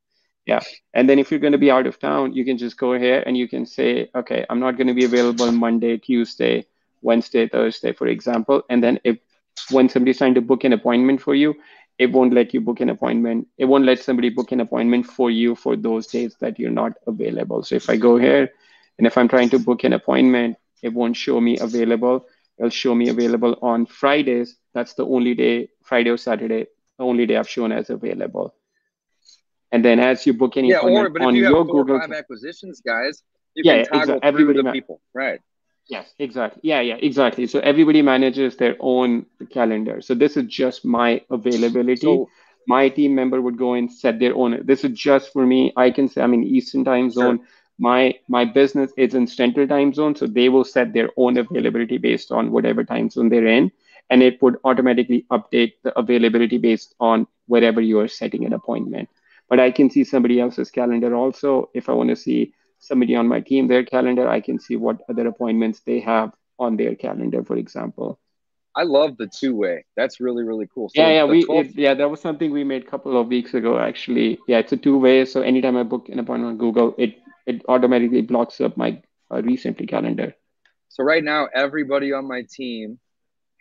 Yeah. 0.45 0.61
And 0.93 1.09
then 1.09 1.19
if 1.19 1.29
you're 1.29 1.39
going 1.39 1.53
to 1.53 1.59
be 1.59 1.71
out 1.71 1.87
of 1.87 1.99
town, 1.99 2.33
you 2.33 2.43
can 2.43 2.57
just 2.57 2.77
go 2.77 2.97
here 2.97 3.23
and 3.25 3.37
you 3.37 3.47
can 3.47 3.65
say, 3.65 4.09
okay, 4.15 4.45
I'm 4.49 4.59
not 4.59 4.75
going 4.75 4.87
to 4.87 4.93
be 4.93 5.05
available 5.05 5.51
Monday, 5.51 5.97
Tuesday, 5.97 6.65
Wednesday, 7.01 7.47
Thursday, 7.47 7.93
for 7.93 8.07
example. 8.07 8.63
And 8.69 8.83
then 8.83 8.99
if 9.03 9.19
when 9.69 9.89
somebody's 9.89 10.17
trying 10.17 10.35
to 10.35 10.41
book 10.41 10.63
an 10.63 10.73
appointment 10.73 11.21
for 11.21 11.35
you, 11.35 11.55
it 11.97 12.11
won't 12.11 12.33
let 12.33 12.53
you 12.53 12.61
book 12.61 12.79
an 12.79 12.89
appointment. 12.89 13.47
It 13.57 13.65
won't 13.65 13.85
let 13.85 13.99
somebody 13.99 14.29
book 14.29 14.51
an 14.51 14.59
appointment 14.59 15.05
for 15.05 15.29
you 15.29 15.55
for 15.55 15.75
those 15.75 16.07
days 16.07 16.35
that 16.39 16.57
you're 16.57 16.71
not 16.71 16.93
available. 17.05 17.63
So 17.63 17.75
if 17.75 17.89
I 17.89 17.97
go 17.97 18.17
here 18.17 18.49
and 18.97 19.05
if 19.05 19.17
I'm 19.17 19.27
trying 19.27 19.49
to 19.49 19.59
book 19.59 19.83
an 19.83 19.93
appointment, 19.93 20.57
it 20.81 20.93
won't 20.93 21.15
show 21.15 21.39
me 21.39 21.59
available. 21.59 22.25
It'll 22.57 22.69
show 22.69 22.95
me 22.95 23.09
available 23.09 23.57
on 23.61 23.85
Fridays. 23.85 24.55
That's 24.73 24.93
the 24.95 25.05
only 25.05 25.35
day, 25.35 25.69
Friday 25.83 26.09
or 26.09 26.17
Saturday, 26.17 26.67
the 26.97 27.03
only 27.03 27.25
day 27.25 27.37
I've 27.37 27.49
shown 27.49 27.71
as 27.71 27.89
available. 27.89 28.55
And 29.71 29.85
then 29.85 29.99
as 29.99 30.25
you 30.25 30.33
book 30.33 30.57
any 30.57 30.69
yeah, 30.69 30.79
or, 30.79 31.09
but 31.09 31.21
on 31.21 31.29
if 31.29 31.37
you 31.37 31.49
your 31.49 31.57
have 31.57 31.67
four 31.67 31.85
Google 31.85 31.99
five 31.99 32.11
acquisitions, 32.11 32.81
guys, 32.81 33.23
you 33.53 33.63
yeah, 33.65 33.83
can 33.83 33.85
toggle 33.85 34.01
exactly. 34.15 34.27
everybody 34.27 34.61
the 34.63 34.71
people, 34.71 35.01
right? 35.13 35.39
Yes, 35.87 36.13
exactly. 36.19 36.61
Yeah, 36.63 36.81
yeah, 36.81 36.95
exactly. 36.95 37.47
So 37.47 37.59
everybody 37.59 38.01
manages 38.01 38.55
their 38.55 38.75
own 38.79 39.25
calendar. 39.51 40.01
So 40.01 40.13
this 40.15 40.37
is 40.37 40.45
just 40.45 40.85
my 40.85 41.21
availability. 41.29 42.21
So, 42.21 42.29
my 42.67 42.89
team 42.89 43.15
member 43.15 43.41
would 43.41 43.57
go 43.57 43.73
and 43.73 43.91
set 43.91 44.19
their 44.19 44.35
own. 44.35 44.61
This 44.63 44.83
is 44.85 44.97
just 44.97 45.33
for 45.33 45.45
me. 45.45 45.73
I 45.75 45.89
can 45.91 46.07
say 46.07 46.21
I'm 46.21 46.33
in 46.33 46.43
Eastern 46.43 46.85
time 46.85 47.09
zone. 47.09 47.39
Sure. 47.39 47.47
My 47.79 48.13
my 48.27 48.45
business 48.45 48.93
is 48.97 49.15
in 49.15 49.25
Central 49.27 49.67
time 49.67 49.93
zone, 49.93 50.15
so 50.15 50.27
they 50.27 50.47
will 50.49 50.63
set 50.63 50.93
their 50.93 51.09
own 51.17 51.37
availability 51.37 51.97
based 51.97 52.31
on 52.31 52.51
whatever 52.51 52.83
time 52.83 53.09
zone 53.09 53.29
they're 53.29 53.47
in, 53.47 53.71
and 54.09 54.21
it 54.21 54.41
would 54.41 54.57
automatically 54.63 55.25
update 55.31 55.73
the 55.83 55.97
availability 55.97 56.57
based 56.59 56.93
on 56.99 57.25
wherever 57.47 57.81
you 57.81 57.99
are 57.99 58.07
setting 58.07 58.45
an 58.45 58.53
appointment. 58.53 59.09
But 59.49 59.59
I 59.59 59.71
can 59.71 59.89
see 59.89 60.03
somebody 60.03 60.39
else's 60.39 60.69
calendar 60.71 61.15
also 61.15 61.69
if 61.73 61.89
I 61.89 61.93
want 61.93 62.09
to 62.09 62.15
see 62.15 62.53
somebody 62.81 63.15
on 63.15 63.27
my 63.27 63.39
team 63.39 63.67
their 63.67 63.83
calendar 63.83 64.27
i 64.27 64.41
can 64.41 64.59
see 64.59 64.75
what 64.75 65.01
other 65.09 65.27
appointments 65.27 65.81
they 65.85 65.99
have 65.99 66.33
on 66.59 66.77
their 66.77 66.95
calendar 66.95 67.43
for 67.43 67.55
example 67.55 68.19
i 68.75 68.83
love 68.83 69.15
the 69.17 69.27
two 69.27 69.55
way 69.55 69.85
that's 69.95 70.19
really 70.19 70.43
really 70.43 70.67
cool 70.73 70.89
so 70.89 71.01
yeah 71.01 71.11
yeah 71.11 71.23
we 71.23 71.45
12... 71.45 71.65
it, 71.65 71.75
yeah 71.75 71.93
that 71.93 72.09
was 72.09 72.19
something 72.19 72.51
we 72.51 72.63
made 72.63 72.83
a 72.83 72.91
couple 72.93 73.19
of 73.19 73.27
weeks 73.27 73.53
ago 73.53 73.79
actually 73.79 74.37
yeah 74.47 74.57
it's 74.57 74.73
a 74.73 74.77
two 74.77 74.97
way 74.97 75.23
so 75.25 75.41
anytime 75.41 75.77
i 75.77 75.83
book 75.83 76.09
an 76.09 76.19
appointment 76.19 76.51
on 76.51 76.57
google 76.57 76.93
it 76.97 77.15
it 77.47 77.63
automatically 77.69 78.21
blocks 78.21 78.61
up 78.61 78.77
my 78.77 79.01
uh, 79.31 79.37
Resimpli 79.37 79.87
calendar 79.87 80.35
so 80.89 81.05
right 81.05 81.23
now 81.23 81.47
everybody 81.55 82.11
on 82.11 82.27
my 82.27 82.43
team 82.51 82.99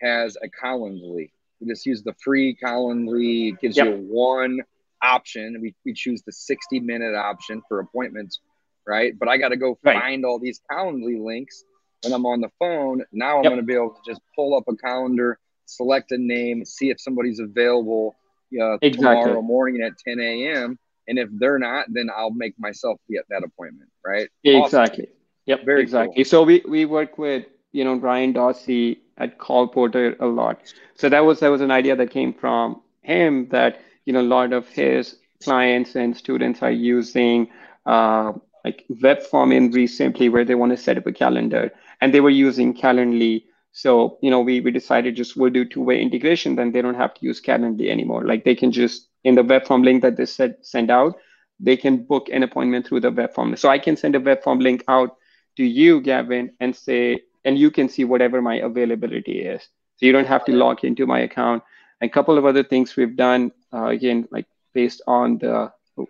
has 0.01 0.37
a 0.43 0.49
Calendly. 0.49 1.31
We 1.61 1.68
just 1.68 1.87
use 1.87 2.03
the 2.03 2.14
free 2.23 2.57
Calendly. 2.57 3.53
It 3.53 3.61
gives 3.61 3.77
Yep. 3.77 3.87
you 3.87 3.93
one 4.11 4.61
option. 5.03 5.61
We, 5.61 5.75
we 5.85 5.93
choose 5.95 6.23
the 6.23 6.33
60 6.33 6.81
minute 6.81 7.14
option 7.14 7.62
for 7.68 7.81
appointments, 7.81 8.41
right? 8.87 9.12
But 9.18 9.28
I 9.28 9.39
got 9.39 9.49
to 9.49 9.57
go 9.57 9.78
Right. 9.83 9.97
find 10.01 10.24
all 10.24 10.39
these 10.39 10.61
Calendly 10.70 11.22
links 11.22 11.64
when 12.03 12.12
I'm 12.12 12.26
on 12.26 12.41
the 12.41 12.51
phone. 12.59 13.05
Now 13.12 13.39
I'm 13.39 13.45
Yep. 13.45 13.51
going 13.51 13.61
to 13.61 13.66
be 13.66 13.74
able 13.74 13.91
to 13.95 14.11
just 14.11 14.20
pull 14.35 14.57
up 14.57 14.64
a 14.68 14.76
calendar, 14.76 15.39
select 15.66 16.12
a 16.12 16.18
name, 16.18 16.64
see 16.64 16.91
if 16.91 17.01
somebody's 17.01 17.41
available 17.41 18.14
uh, 18.61 18.78
Exactly. 18.83 19.33
tomorrow 19.33 19.43
morning 19.43 19.83
at 19.83 19.93
10 19.99 20.47
a.m. 20.49 20.78
And 21.09 21.18
if 21.18 21.28
they're 21.33 21.59
not, 21.59 21.87
then 21.89 22.09
I'll 22.14 22.31
make 22.31 22.55
myself 22.59 23.01
get 23.11 23.24
that 23.31 23.43
appointment, 23.45 23.91
right? 24.05 24.28
Awesome. 24.47 24.85
Exactly. 24.85 25.09
Yep. 25.47 25.64
Very 25.64 25.83
exactly. 25.83 26.24
So 26.24 26.43
we 26.43 26.62
we 26.68 26.85
work 26.85 27.18
with 27.18 27.45
you 27.72 27.85
know 27.85 27.97
Brian 27.97 28.33
Dossey 28.33 28.99
at 29.18 29.39
Call 29.39 29.68
Porter 29.68 30.16
a 30.20 30.26
lot. 30.26 30.61
So 30.95 31.09
that 31.09 31.24
was 31.24 31.41
that 31.41 31.49
was 31.49 31.61
an 31.61 31.70
idea 31.70 31.97
that 31.97 32.11
came 32.11 32.33
from 32.33 32.81
him 33.03 33.49
that 33.51 33.81
you 34.05 34.12
know 34.12 34.20
a 34.20 34.31
lot 34.37 34.53
of 34.53 34.68
his 34.68 35.16
clients 35.43 35.95
and 35.97 36.16
students 36.16 36.62
are 36.62 36.70
using 36.70 37.49
uh, 37.87 38.33
like 38.65 38.85
web 39.03 39.23
form 39.23 39.53
in 39.53 39.71
recently 39.71 40.29
where 40.29 40.45
they 40.45 40.55
want 40.55 40.73
to 40.73 40.77
set 40.77 40.99
up 40.99 41.07
a 41.07 41.13
calendar 41.13 41.73
and 42.01 42.13
they 42.13 42.21
were 42.21 42.31
using 42.31 42.75
Calendly. 42.75 43.45
So 43.73 44.19
you 44.23 44.31
know 44.31 44.41
we 44.41 44.61
we 44.61 44.71
decided 44.71 45.17
just 45.17 45.37
we'll 45.37 45.51
do 45.51 45.65
two 45.65 45.83
way 45.83 46.01
integration. 46.01 46.57
Then 46.57 46.73
they 46.73 46.83
don't 46.83 46.95
have 46.95 47.15
to 47.15 47.25
use 47.25 47.41
Calendly 47.41 47.89
anymore. 47.89 48.25
Like 48.25 48.45
they 48.45 48.55
can 48.55 48.73
just 48.73 49.09
in 49.25 49.35
the 49.35 49.43
web 49.43 49.65
form 49.67 49.83
link 49.83 50.03
that 50.03 50.17
they 50.17 50.27
said 50.27 50.57
send 50.63 50.91
out, 50.91 51.17
they 51.59 51.77
can 51.77 52.05
book 52.05 52.29
an 52.33 52.43
appointment 52.43 52.87
through 52.87 53.01
the 53.01 53.11
web 53.11 53.35
form. 53.35 53.55
So 53.57 53.69
I 53.69 53.79
can 53.79 53.97
send 53.97 54.15
a 54.15 54.21
web 54.21 54.43
form 54.43 54.61
link 54.61 54.85
out 54.89 55.17
to 55.57 55.65
you, 55.65 56.01
Gavin, 56.01 56.53
and 56.61 56.75
say, 56.75 57.21
and 57.45 57.59
you 57.59 57.71
can 57.71 57.89
see 57.89 58.05
whatever 58.05 58.41
my 58.41 58.57
availability 58.57 59.41
is. 59.43 59.63
So 59.97 60.07
you 60.07 60.13
don't 60.13 60.27
have 60.27 60.45
to 60.47 60.53
log 60.53 60.85
into 60.85 61.07
my 61.07 61.21
account. 61.21 61.63
A 62.01 62.09
couple 62.09 62.39
of 62.39 62.47
other 62.47 62.65
things 62.65 62.97
we've 62.97 63.17
done, 63.17 63.53
uh, 63.73 63.89
again, 63.89 64.27
like 64.31 64.47
based 64.73 65.03
on 65.07 65.37
the, 65.39 65.71
oh, 65.99 66.07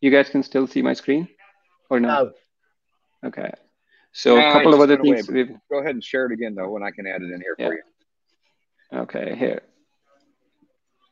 you 0.00 0.10
guys 0.10 0.30
can 0.30 0.42
still 0.42 0.66
see 0.66 0.80
my 0.80 0.94
screen 0.94 1.28
or 1.94 2.00
no? 2.00 2.08
No. 2.08 3.28
Okay. 3.28 3.50
So 4.12 4.36
Nah, 4.36 4.50
a 4.50 4.52
couple 4.52 4.74
of 4.74 4.80
other 4.80 4.96
away, 4.98 5.14
things 5.14 5.28
we've, 5.30 5.50
Go 5.70 5.78
ahead 5.78 5.94
and 5.94 6.04
share 6.04 6.26
it 6.26 6.32
again, 6.32 6.54
though, 6.54 6.70
when 6.70 6.82
I 6.82 6.90
can 6.90 7.06
add 7.06 7.22
it 7.22 7.30
in 7.30 7.40
here 7.40 7.56
Yeah. 7.58 7.68
for 7.68 7.74
you. 7.74 7.82
okay, 9.04 9.34
here. 9.36 9.62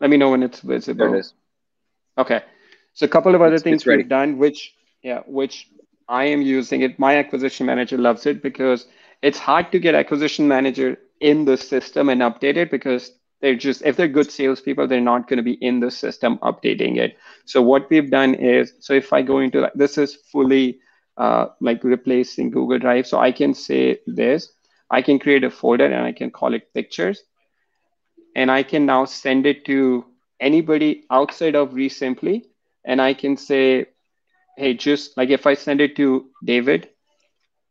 Let 0.01 0.11
me 0.11 0.17
know 0.17 0.31
when 0.31 0.43
it's 0.43 0.61
There 0.61 0.77
visible. 0.79 1.15
it 1.15 1.19
is. 1.21 1.35
Okay. 2.19 2.43
So 2.95 3.07
a 3.07 3.09
couple 3.09 3.35
of 3.35 3.41
other 3.41 3.55
It's- 3.55 3.63
things 3.63 3.83
it's 3.83 3.87
we've 3.87 4.09
done, 4.09 4.39
which 4.39 4.75
yeah, 5.03 5.21
which 5.27 5.69
I 6.09 6.25
am 6.27 6.43
using 6.43 6.83
it. 6.83 6.99
My 6.99 7.17
acquisition 7.17 7.67
manager 7.67 7.97
loves 7.99 8.27
it 8.27 8.43
because 8.43 8.87
it's 9.23 9.39
hard 9.39 9.73
to 9.73 9.79
get 9.79 9.95
acquisition 9.95 10.47
manager 10.47 10.97
in 11.21 11.45
the 11.45 11.57
system 11.57 12.09
and 12.09 12.21
update 12.21 12.57
it 12.57 12.71
because 12.71 13.13
they're 13.43 13.57
just 13.57 13.83
if 13.83 13.97
they're 13.97 14.09
good 14.09 14.31
salespeople, 14.31 14.89
they're 14.89 15.01
not 15.01 15.29
going 15.29 15.37
to 15.37 15.43
be 15.43 15.55
in 15.55 15.81
the 15.81 15.91
system 15.91 16.39
updating 16.39 16.97
it. 16.97 17.19
So 17.45 17.61
what 17.61 17.91
we've 17.91 18.11
done 18.11 18.35
is 18.35 18.73
so 18.81 18.95
if 18.95 19.13
I 19.13 19.23
go 19.23 19.41
into 19.41 19.71
this 19.75 19.99
is 19.99 20.15
fully 20.33 20.81
uh, 21.19 21.49
like 21.61 21.85
replacing 21.85 22.51
Google 22.51 22.79
Drive. 22.79 23.07
So 23.07 23.19
I 23.19 23.33
can 23.33 23.53
say 23.53 23.99
this, 24.07 24.51
I 24.91 25.03
can 25.03 25.19
create 25.19 25.45
a 25.45 25.51
folder 25.51 25.85
and 25.85 26.07
I 26.07 26.13
can 26.13 26.31
call 26.31 26.55
it 26.55 26.73
pictures 26.73 27.23
and 28.35 28.51
I 28.51 28.63
can 28.63 28.87
now 28.87 29.05
send 29.05 29.47
it 29.47 29.65
to 29.67 30.07
anybody 30.41 31.05
outside 31.11 31.55
of 31.55 31.71
REsimpli, 31.71 32.43
and 32.85 33.01
I 33.01 33.15
can 33.15 33.37
say, 33.37 33.87
hey, 34.59 34.75
just 34.75 35.17
like 35.17 35.31
if 35.31 35.47
I 35.47 35.55
send 35.55 35.81
it 35.81 35.97
to 35.97 36.31
David 36.45 36.91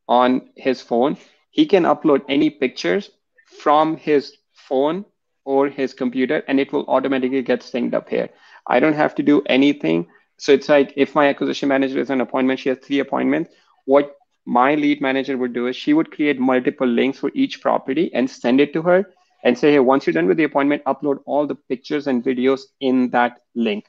on 0.08 0.50
his 0.56 0.82
phone, 0.82 1.18
he 1.52 1.66
can 1.66 1.84
upload 1.84 2.24
any 2.30 2.50
pictures 2.50 3.12
from 3.60 3.98
his 3.98 4.34
phone 4.54 5.06
or 5.46 5.70
his 5.70 5.94
computer, 5.94 6.44
and 6.48 6.60
it 6.60 6.72
will 6.72 6.86
automatically 6.88 7.42
get 7.42 7.62
synced 7.62 7.94
up 7.94 8.10
here. 8.10 8.30
I 8.68 8.80
don't 8.80 8.94
have 8.94 9.16
to 9.16 9.24
do 9.24 9.42
anything. 9.48 10.08
So 10.38 10.52
it's 10.52 10.70
like 10.70 10.94
if 10.96 11.16
my 11.16 11.28
acquisition 11.28 11.70
manager 11.70 12.00
is 12.00 12.10
an 12.10 12.22
appointment, 12.22 12.60
she 12.60 12.70
has 12.70 12.80
three 12.80 13.00
appointments. 13.00 13.52
What 13.86 14.16
my 14.46 14.76
lead 14.76 15.02
manager 15.02 15.38
would 15.38 15.54
do 15.54 15.68
is 15.68 15.76
she 15.76 15.94
would 15.94 16.12
create 16.12 16.40
multiple 16.40 16.88
links 16.88 17.20
for 17.20 17.32
each 17.34 17.62
property 17.62 18.12
and 18.14 18.30
send 18.30 18.60
it 18.60 18.74
to 18.74 18.82
her 18.82 19.06
and 19.44 19.58
say, 19.58 19.72
hey, 19.74 19.80
once 19.80 20.06
you're 20.06 20.14
done 20.14 20.28
with 20.28 20.38
the 20.38 20.44
appointment, 20.44 20.84
upload 20.86 21.20
all 21.26 21.48
the 21.48 21.56
pictures 21.56 22.08
and 22.08 22.24
videos 22.24 22.62
in 22.80 23.10
that 23.12 23.42
link. 23.56 23.86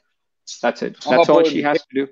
That's 0.61 0.81
it. 0.81 0.99
That's 1.09 1.29
all 1.29 1.43
she 1.43 1.61
has 1.63 1.81
to 1.81 1.87
do. 1.93 2.07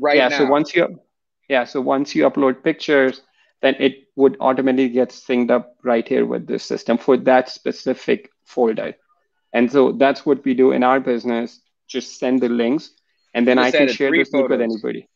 Right 0.00 0.16
yeah. 0.16 0.28
now. 0.28 0.38
So 0.38 0.46
once 0.46 0.74
you, 0.74 1.00
yeah. 1.48 1.64
So 1.64 1.80
once 1.80 2.14
you 2.14 2.28
upload 2.28 2.64
pictures, 2.64 3.22
then 3.60 3.76
it 3.78 4.08
would 4.16 4.36
automatically 4.40 4.88
get 4.88 5.10
synced 5.10 5.50
up 5.50 5.76
right 5.84 6.06
here 6.06 6.26
with 6.26 6.46
the 6.46 6.58
system 6.58 6.98
for 6.98 7.16
that 7.16 7.48
specific 7.48 8.31
folder. 8.44 8.94
And 9.52 9.70
so 9.70 9.92
that's 9.92 10.24
what 10.24 10.44
we 10.44 10.54
do 10.54 10.72
in 10.72 10.82
our 10.82 11.00
business. 11.00 11.60
Just 11.88 12.18
send 12.18 12.40
the 12.40 12.48
links, 12.48 12.90
and 13.34 13.46
then 13.46 13.58
You 13.58 13.64
I 13.64 13.70
can 13.70 13.88
share 13.88 14.10
this 14.10 14.32
link 14.32 14.48
with 14.48 14.60
anybody. 14.60 15.08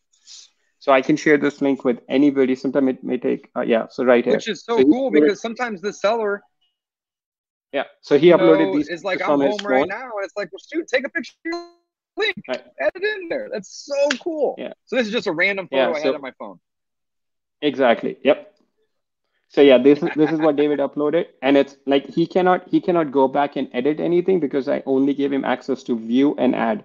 So 0.78 0.92
I 0.92 1.00
can 1.02 1.16
share 1.16 1.38
this 1.38 1.60
link 1.60 1.84
with 1.84 2.00
anybody. 2.08 2.54
Sometimes 2.54 2.90
it 2.90 3.04
may 3.04 3.18
take, 3.18 3.50
uh, 3.56 3.62
yeah. 3.62 3.86
So 3.88 4.04
right 4.04 4.24
here. 4.24 4.34
Which 4.34 4.48
is 4.48 4.64
so 4.64 4.78
So 4.78 4.84
cool 4.84 5.10
because 5.10 5.40
sometimes 5.40 5.80
the 5.80 5.92
seller 5.92 6.42
Yeah. 7.72 7.84
So 8.02 8.18
he 8.18 8.28
uploaded 8.28 8.66
know, 8.66 8.76
these 8.76 8.88
is 8.88 9.04
like, 9.04 9.20
I'm 9.22 9.40
home 9.40 9.58
right 9.64 9.80
phone. 9.80 9.88
now. 9.88 10.04
And 10.04 10.24
it's 10.24 10.36
like, 10.36 10.50
well, 10.52 10.60
shoot, 10.72 10.86
take 10.88 11.06
a 11.06 11.08
picture 11.10 11.34
link, 12.16 12.36
Right. 12.48 12.64
add 12.80 12.92
it 12.94 13.02
in 13.02 13.28
there. 13.28 13.48
That's 13.52 13.68
so 13.68 14.08
cool. 14.22 14.54
Yeah. 14.58 14.72
So 14.86 14.96
this 14.96 15.06
is 15.06 15.12
just 15.12 15.26
a 15.26 15.32
random 15.32 15.68
photo 15.68 15.90
Yeah, 15.90 15.96
I 15.96 16.00
had 16.00 16.14
on 16.14 16.20
my 16.22 16.32
phone. 16.38 16.60
Exactly. 17.62 18.18
Yep. 18.22 18.55
So 19.48 19.60
yeah, 19.62 19.78
this 19.78 20.02
is 20.02 20.10
this 20.14 20.30
is 20.32 20.40
what 20.40 20.56
David 20.56 20.78
uploaded, 20.80 21.26
and 21.42 21.56
it's 21.56 21.76
like 21.86 22.06
he 22.06 22.26
cannot 22.26 22.68
he 22.68 22.80
cannot 22.80 23.10
go 23.12 23.26
back 23.28 23.56
and 23.56 23.68
edit 23.72 24.00
anything 24.00 24.40
because 24.40 24.68
I 24.68 24.82
only 24.86 25.14
gave 25.14 25.32
him 25.32 25.44
access 25.44 25.82
to 25.84 25.98
view 25.98 26.34
and 26.38 26.54
add. 26.54 26.84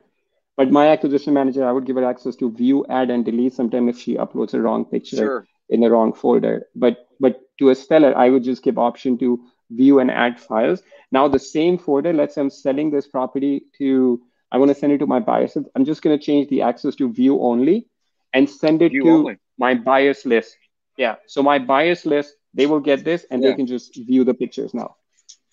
But 0.57 0.71
my 0.71 0.87
acquisition 0.89 1.33
manager, 1.33 1.65
I 1.67 1.71
would 1.71 1.85
give 1.85 1.95
her 1.97 2.05
access 2.05 2.35
to 2.37 2.51
view, 2.51 2.85
add, 2.89 3.09
and 3.09 3.25
delete 3.25 3.53
sometime 3.53 3.89
if 3.89 3.97
she 3.99 4.15
uploads 4.15 4.53
a 4.53 4.61
wrong 4.61 4.85
picture 4.85 5.17
Sure. 5.17 5.47
in 5.69 5.81
the 5.81 5.89
wrong 5.91 6.13
folder. 6.13 6.67
But 6.75 7.07
but 7.19 7.41
to 7.59 7.69
a 7.69 7.75
seller, 7.75 8.15
I 8.17 8.29
would 8.29 8.43
just 8.43 8.63
give 8.63 8.77
option 8.77 9.17
to 9.19 9.39
view 9.71 9.99
and 9.99 10.11
add 10.11 10.39
files. 10.39 10.83
Now 11.11 11.27
the 11.27 11.39
same 11.39 11.77
folder, 11.77 12.13
let's 12.13 12.35
say 12.35 12.41
I'm 12.41 12.49
selling 12.49 12.91
this 12.91 13.07
property 13.07 13.65
to 13.79 14.21
I 14.51 14.57
want 14.57 14.69
to 14.69 14.75
send 14.75 14.93
it 14.93 14.99
to 14.99 15.07
my 15.07 15.19
buyers. 15.19 15.57
I'm 15.75 15.85
just 15.85 16.01
going 16.01 16.17
to 16.17 16.23
change 16.23 16.49
the 16.49 16.61
access 16.61 16.95
to 16.95 17.11
view 17.11 17.41
only 17.41 17.87
and 18.33 18.49
send 18.49 18.81
it 18.81 18.91
View 18.91 19.03
to 19.03 19.09
only. 19.09 19.37
my 19.57 19.73
buyers 19.75 20.25
list. 20.25 20.57
Yeah. 20.97 21.15
So 21.27 21.41
my 21.41 21.57
buyers 21.59 22.05
list, 22.05 22.35
they 22.53 22.65
will 22.65 22.79
get 22.79 23.03
this 23.03 23.25
and 23.29 23.41
Yeah. 23.41 23.49
they 23.49 23.55
can 23.55 23.67
just 23.67 23.95
view 23.95 24.23
the 24.23 24.33
pictures 24.33 24.73
now. 24.73 24.95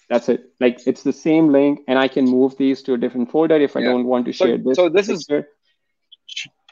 That's 0.09 0.29
it. 0.29 0.53
Like 0.59 0.87
it's 0.87 1.03
the 1.03 1.13
same 1.13 1.53
link, 1.53 1.81
and 1.87 1.99
I 1.99 2.09
can 2.09 2.25
move 2.25 2.57
these 2.57 2.83
to 2.85 2.95
a 2.95 2.99
different 2.99 3.31
folder 3.31 3.57
if 3.57 3.77
I 3.77 3.81
Yeah. 3.81 3.91
don't 3.91 4.07
want 4.07 4.27
to 4.27 4.33
So- 4.33 4.47
share 4.47 4.59
this. 4.59 4.77
so 4.77 4.89
this 4.89 5.09
is- 5.09 5.29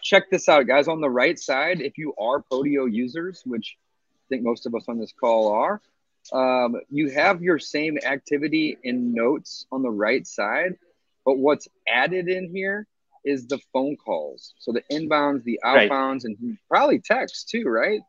check 0.03 0.31
this 0.31 0.49
out, 0.49 0.67
guys. 0.67 0.89
On 0.89 1.01
the 1.01 1.11
right 1.11 1.39
side, 1.39 1.81
if 1.81 1.99
you 1.99 2.15
are 2.17 2.43
Podio 2.51 2.91
users, 2.91 3.43
which 3.45 3.77
I 3.77 4.25
think 4.29 4.43
most 4.43 4.67
of 4.67 4.75
us 4.75 4.85
on 4.89 4.99
this 4.99 5.13
call 5.13 5.49
are, 5.53 5.83
um, 6.33 6.81
you 6.91 7.11
have 7.11 7.43
your 7.43 7.59
same 7.59 7.99
activity 7.99 8.77
in 8.83 9.13
notes 9.13 9.67
on 9.71 9.83
the 9.83 9.91
right 9.91 10.27
side. 10.27 10.77
But 11.25 11.39
what's 11.39 11.69
added 11.89 12.29
in 12.29 12.55
here 12.55 12.87
is 13.25 13.47
the 13.49 13.59
phone 13.73 13.97
calls. 13.97 14.55
So 14.59 14.73
the 14.73 14.83
inbounds, 14.93 15.43
the 15.43 15.59
Right. 15.65 15.91
outbounds, 15.91 16.25
and 16.25 16.57
probably 16.69 17.01
text 17.01 17.49
too, 17.49 17.65
right? 17.65 18.01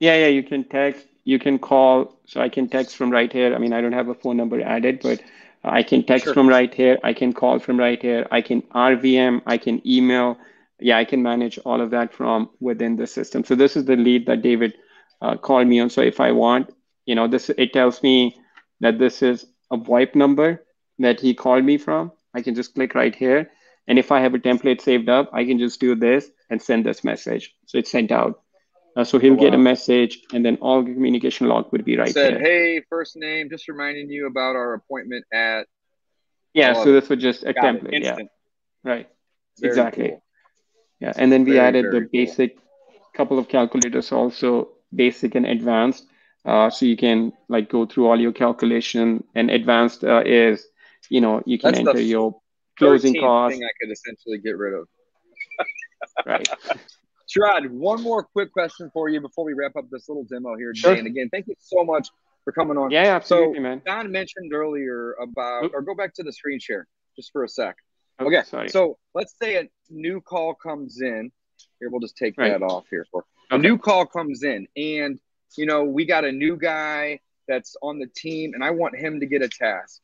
Yeah, 0.00 0.16
yeah, 0.16 0.26
you 0.26 0.42
can 0.42 0.64
text, 0.68 1.06
you 1.24 1.38
can 1.38 1.58
call. 1.58 2.18
So 2.26 2.40
I 2.40 2.48
can 2.48 2.68
text 2.68 2.96
from 2.96 3.10
right 3.10 3.32
here. 3.32 3.54
I 3.54 3.58
mean, 3.58 3.72
I 3.72 3.80
don't 3.80 3.92
have 3.92 4.08
a 4.08 4.14
phone 4.14 4.36
number 4.36 4.60
added, 4.60 5.00
but 5.02 5.22
I 5.64 5.82
can 5.82 6.04
text 6.04 6.24
Sure. 6.24 6.34
from 6.34 6.48
right 6.48 6.72
here. 6.72 6.98
I 7.02 7.12
can 7.12 7.32
call 7.32 7.58
from 7.58 7.78
right 7.78 8.00
here. 8.00 8.26
I 8.30 8.42
can 8.42 8.62
RVM, 8.74 9.42
I 9.46 9.56
can 9.56 9.86
email. 9.86 10.38
Yeah, 10.80 10.98
I 10.98 11.04
can 11.04 11.22
manage 11.22 11.58
all 11.64 11.80
of 11.80 11.90
that 11.90 12.12
from 12.12 12.50
within 12.60 12.96
the 12.96 13.06
system. 13.06 13.44
So 13.44 13.54
this 13.54 13.76
is 13.76 13.84
the 13.84 13.96
lead 13.96 14.26
that 14.26 14.42
David 14.42 14.74
uh, 15.22 15.36
called 15.36 15.66
me 15.66 15.80
on. 15.80 15.88
So 15.88 16.02
if 16.02 16.20
I 16.20 16.32
want, 16.32 16.70
you 17.06 17.14
know, 17.14 17.28
this 17.28 17.48
it 17.50 17.72
tells 17.72 18.02
me 18.02 18.36
that 18.80 18.98
this 18.98 19.22
is 19.22 19.46
a 19.70 19.78
VoIP 19.78 20.14
number 20.14 20.64
that 20.98 21.20
he 21.20 21.32
called 21.34 21.64
me 21.64 21.78
from. 21.78 22.12
I 22.34 22.42
can 22.42 22.54
just 22.54 22.74
click 22.74 22.94
right 22.94 23.14
here. 23.14 23.50
And 23.86 23.98
if 23.98 24.12
I 24.12 24.20
have 24.20 24.34
a 24.34 24.38
template 24.38 24.80
saved 24.80 25.08
up, 25.08 25.30
I 25.32 25.44
can 25.44 25.58
just 25.58 25.80
do 25.80 25.94
this 25.94 26.28
and 26.50 26.60
send 26.60 26.84
this 26.84 27.04
message. 27.04 27.54
So 27.66 27.78
it's 27.78 27.90
sent 27.90 28.10
out. 28.12 28.42
Uh, 28.96 29.04
so 29.04 29.18
he'll 29.18 29.32
Oh, 29.34 29.36
get 29.36 29.54
a 29.54 29.58
message, 29.58 30.20
and 30.32 30.44
then 30.44 30.56
all 30.60 30.82
the 30.82 30.92
communication 30.92 31.48
log 31.48 31.70
would 31.72 31.84
be 31.84 31.96
right 31.96 32.10
Said, 32.10 32.34
there. 32.34 32.40
hey, 32.40 32.80
first 32.88 33.16
name, 33.16 33.50
just 33.50 33.66
reminding 33.68 34.08
you 34.10 34.26
about 34.26 34.54
our 34.56 34.74
appointment 34.74 35.24
at. 35.32 35.66
yeah, 36.54 36.72
so 36.74 36.92
this 36.92 37.08
was 37.08 37.20
just 37.20 37.42
a 37.44 37.52
template. 37.54 38.02
Yeah, 38.02 38.18
right. 38.84 39.08
Very 39.58 39.70
exactly. 39.70 40.08
cool. 40.10 40.22
Yeah, 41.00 41.12
and 41.16 41.32
then 41.32 41.44
we 41.44 41.52
Very, 41.52 41.66
added 41.66 41.84
very 41.86 41.92
the 41.92 42.00
cool. 42.00 42.08
basic 42.12 42.56
couple 43.14 43.38
of 43.38 43.48
calculators 43.48 44.12
also, 44.12 44.68
basic 44.94 45.34
and 45.34 45.46
advanced. 45.46 46.04
Uh, 46.44 46.70
so 46.70 46.86
you 46.86 46.96
can 46.96 47.32
like 47.48 47.68
go 47.68 47.86
through 47.86 48.06
all 48.06 48.20
your 48.20 48.32
calculation, 48.32 49.24
and 49.34 49.50
advanced 49.50 50.04
uh, 50.04 50.22
is, 50.24 50.66
you 51.10 51.20
know, 51.20 51.42
you 51.46 51.58
can 51.58 51.74
That's 51.74 51.80
enter 51.88 52.00
your 52.00 52.40
closing 52.78 53.14
cost. 53.20 53.54
thing 53.54 53.64
I 53.64 53.72
could 53.80 53.90
essentially 53.92 54.38
get 54.38 54.56
rid 54.56 54.74
of. 54.74 54.86
Right. 56.26 56.48
Sharad, 57.28 57.68
one 57.70 58.02
more 58.02 58.22
quick 58.22 58.52
question 58.52 58.90
for 58.92 59.08
you 59.08 59.20
before 59.20 59.44
we 59.44 59.52
wrap 59.54 59.76
up 59.76 59.84
this 59.90 60.08
little 60.08 60.24
demo 60.24 60.56
here. 60.56 60.74
Sure. 60.74 60.94
And 60.94 61.06
again, 61.06 61.28
thank 61.32 61.46
you 61.48 61.54
so 61.58 61.84
much 61.84 62.08
for 62.44 62.52
coming 62.52 62.76
on. 62.76 62.90
Yeah, 62.90 63.14
absolutely, 63.16 63.56
so, 63.56 63.62
man. 63.62 63.82
Don 63.86 64.10
mentioned 64.12 64.52
earlier 64.52 65.12
about, 65.20 65.70
or 65.72 65.82
go 65.82 65.94
back 65.94 66.14
to 66.14 66.22
the 66.22 66.32
screen 66.32 66.60
share 66.60 66.86
just 67.16 67.32
for 67.32 67.44
a 67.44 67.48
sec. 67.48 67.76
Okay, 68.20 68.36
okay 68.38 68.48
sorry. 68.48 68.68
so 68.68 68.98
let's 69.14 69.34
say 69.40 69.56
a 69.56 69.68
new 69.90 70.20
call 70.20 70.54
comes 70.54 71.00
in. 71.00 71.32
Here, 71.80 71.90
we'll 71.90 72.00
just 72.00 72.16
take 72.16 72.34
Right. 72.38 72.50
that 72.50 72.62
off 72.62 72.84
here 72.90 73.06
for 73.10 73.24
a 73.50 73.58
new 73.58 73.78
call 73.78 74.06
comes 74.06 74.42
in, 74.42 74.66
and 74.76 75.18
you 75.56 75.66
know 75.66 75.84
we 75.84 76.04
got 76.04 76.24
a 76.24 76.32
new 76.32 76.56
guy 76.56 77.20
that's 77.48 77.76
on 77.82 77.98
the 77.98 78.06
team, 78.06 78.52
and 78.54 78.62
I 78.64 78.70
want 78.70 78.96
him 78.96 79.20
to 79.20 79.26
get 79.26 79.42
a 79.42 79.48
task. 79.48 80.00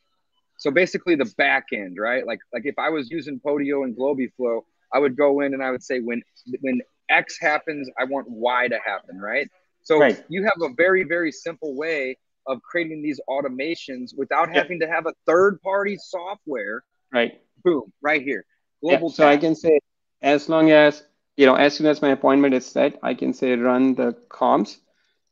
So 0.58 0.70
basically, 0.70 1.14
the 1.14 1.32
back 1.38 1.66
end, 1.72 1.96
right? 1.98 2.26
Like 2.26 2.40
like 2.52 2.66
if 2.66 2.78
I 2.78 2.90
was 2.90 3.10
using 3.10 3.40
Podio 3.40 3.84
and 3.84 3.96
Globiflow, 3.96 4.62
I 4.92 4.98
would 4.98 5.16
go 5.16 5.40
in 5.40 5.54
and 5.54 5.62
I 5.62 5.70
would 5.70 5.82
say 5.82 6.00
when 6.00 6.22
when 6.60 6.80
X 7.10 7.38
happens, 7.40 7.90
I 7.98 8.04
want 8.04 8.26
Y 8.30 8.68
to 8.68 8.78
happen, 8.84 9.18
right? 9.20 9.48
So 9.82 10.02
Right. 10.02 10.24
you 10.28 10.44
have 10.44 10.60
a 10.62 10.72
very 10.76 11.04
very 11.04 11.32
simple 11.32 11.76
way 11.76 12.16
of 12.46 12.60
creating 12.62 13.02
these 13.02 13.20
automations 13.28 14.10
without 14.16 14.50
Yeah. 14.52 14.62
having 14.62 14.80
to 14.80 14.86
have 14.88 15.06
a 15.06 15.12
third 15.26 15.60
party 15.62 15.96
software. 15.98 16.82
Right. 17.12 17.40
Boom, 17.64 17.92
right 18.02 18.22
here. 18.22 18.44
Yeah, 18.88 19.00
Global 19.00 19.08
so 19.08 19.26
I 19.26 19.36
can 19.36 19.54
say 19.54 19.78
as 20.22 20.48
long 20.48 20.70
as 20.70 21.02
you 21.36 21.46
know, 21.46 21.54
as 21.54 21.74
soon 21.74 21.86
as 21.86 22.02
my 22.02 22.10
appointment 22.10 22.54
is 22.54 22.66
set, 22.66 22.98
I 23.02 23.14
can 23.14 23.32
say 23.32 23.54
run 23.56 23.94
the 23.94 24.12
comps, 24.28 24.78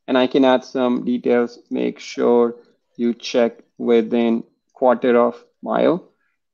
and 0.07 0.17
I 0.17 0.27
can 0.27 0.45
add 0.45 0.65
some 0.65 1.05
details. 1.05 1.59
Make 1.71 1.99
sure 1.99 2.55
you 2.97 3.15
check 3.15 3.59
within 3.79 4.45
quarter 4.75 5.17
of 5.19 5.45
mile, 5.63 6.05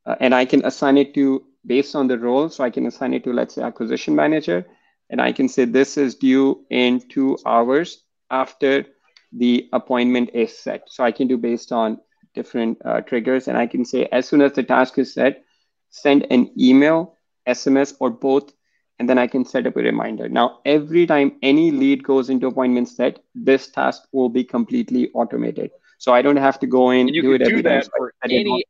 uh, 0.07 0.16
and 0.20 0.35
I 0.35 0.45
can 0.45 0.64
assign 0.64 0.97
it 0.99 1.14
to 1.14 1.45
based 1.66 1.95
on 1.95 2.09
the 2.09 2.18
role. 2.18 2.49
So 2.49 2.64
I 2.64 2.70
can 2.70 2.87
assign 2.87 3.14
it 3.14 3.25
to 3.25 3.33
let's 3.33 3.55
say 3.55 3.62
acquisition 3.62 4.14
manager, 4.14 4.66
and 5.11 5.20
I 5.20 5.32
can 5.32 5.48
say 5.48 5.64
this 5.64 5.96
is 5.96 6.14
due 6.16 6.64
in 6.70 7.00
two 7.09 7.38
hours 7.46 8.02
after 8.30 8.86
the 9.32 9.68
appointment 9.72 10.30
is 10.34 10.57
set. 10.57 10.82
So 10.88 11.05
I 11.05 11.12
can 11.12 11.26
do 11.28 11.36
based 11.36 11.72
on 11.72 11.98
different 12.34 12.78
uh, 12.84 13.00
triggers, 13.00 13.48
and 13.48 13.57
I 13.57 13.66
can 13.66 13.84
say 13.84 14.07
as 14.12 14.28
soon 14.28 14.40
as 14.42 14.52
the 14.52 14.62
task 14.62 14.98
is 14.98 15.12
set, 15.14 15.44
send 15.90 16.26
an 16.30 16.50
email, 16.59 17.16
SMS, 17.46 17.94
or 18.00 18.11
both, 18.11 18.52
and 18.98 19.09
then 19.09 19.18
I 19.18 19.26
can 19.26 19.44
set 19.44 19.66
up 19.66 19.76
a 19.76 19.80
reminder. 19.80 20.28
Now, 20.28 20.61
every 20.64 21.07
time 21.07 21.32
any 21.42 21.70
lead 21.70 22.02
goes 22.05 22.30
into 22.30 22.46
appointment 22.46 22.88
set, 22.88 23.20
this 23.34 23.68
task 23.68 24.02
will 24.12 24.28
be 24.28 24.44
completely 24.44 25.11
automated. 25.14 25.70
So 25.98 26.12
I 26.12 26.22
don't 26.22 26.36
have 26.36 26.59
to 26.61 26.66
go 26.66 26.90
in 26.90 27.09
And 27.09 27.14
you 27.14 27.22
do 27.22 27.32
it 27.32 27.42
every 27.42 27.62
do 27.62 27.62
time. 27.62 27.82
that 27.82 27.86
I 27.94 27.98
for 27.98 28.14
any. 28.30 28.64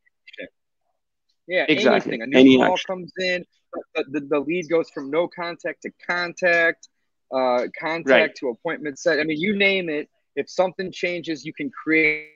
Yeah, 1.47 1.65
Exactly. 1.67 2.17
anything. 2.17 2.21
A 2.21 2.27
new 2.27 2.43
Any 2.43 2.59
call 2.59 2.77
action. 2.77 2.87
comes 2.87 3.11
in, 3.19 3.45
the, 3.95 4.03
the, 4.09 4.19
the 4.21 4.39
lead 4.39 4.69
goes 4.69 4.89
from 4.89 5.09
no 5.09 5.27
contact 5.27 5.81
to 5.83 5.91
contact, 6.07 6.89
uh, 7.33 7.67
contact 7.79 8.09
Right. 8.09 8.35
to 8.35 8.49
appointment 8.49 8.99
set. 8.99 9.19
I 9.19 9.23
mean, 9.23 9.39
you 9.39 9.55
name 9.55 9.89
it. 9.89 10.09
If 10.35 10.49
something 10.49 10.91
changes, 10.91 11.45
you 11.45 11.53
can 11.53 11.69
create 11.69 12.29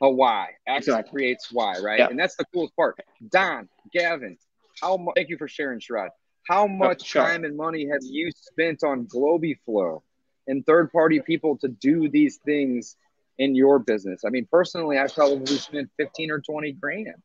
a 0.00 0.08
Y. 0.08 0.48
X 0.66 0.86
Exactly. 0.86 1.10
creates 1.10 1.52
why, 1.52 1.78
right? 1.80 2.00
And 2.08 2.18
that's 2.18 2.36
the 2.36 2.44
coolest 2.52 2.76
part. 2.76 2.96
Don, 3.30 3.68
Gavin, 3.92 4.38
how 4.80 4.96
much? 4.96 5.14
Thank 5.16 5.28
you 5.28 5.36
for 5.36 5.48
sharing, 5.48 5.80
Sharad. 5.80 6.10
How 6.46 6.66
much 6.66 7.04
sure. 7.04 7.22
time 7.22 7.44
and 7.44 7.56
money 7.56 7.86
have 7.90 8.00
you 8.02 8.30
spent 8.30 8.84
on 8.84 9.06
Globiflow 9.06 10.00
and 10.46 10.64
third-party 10.64 11.20
people 11.20 11.58
to 11.58 11.68
do 11.68 12.08
these 12.08 12.36
things 12.46 12.96
in 13.38 13.54
your 13.54 13.78
business? 13.80 14.22
I 14.24 14.30
mean, 14.30 14.46
personally, 14.50 14.98
I 14.98 15.08
probably 15.08 15.56
spent 15.56 15.90
fifteen 15.96 16.30
or 16.30 16.40
twenty 16.40 16.72
grand. 16.72 17.22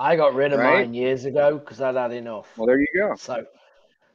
I 0.00 0.16
got 0.16 0.34
rid 0.34 0.52
of 0.54 0.58
Right. 0.60 0.80
mine 0.80 0.94
years 0.94 1.26
ago 1.26 1.58
because 1.58 1.80
I'd 1.80 1.94
had 1.94 2.12
enough. 2.12 2.48
Well, 2.56 2.66
there 2.66 2.80
you 2.80 2.86
go. 2.96 3.14
So 3.16 3.44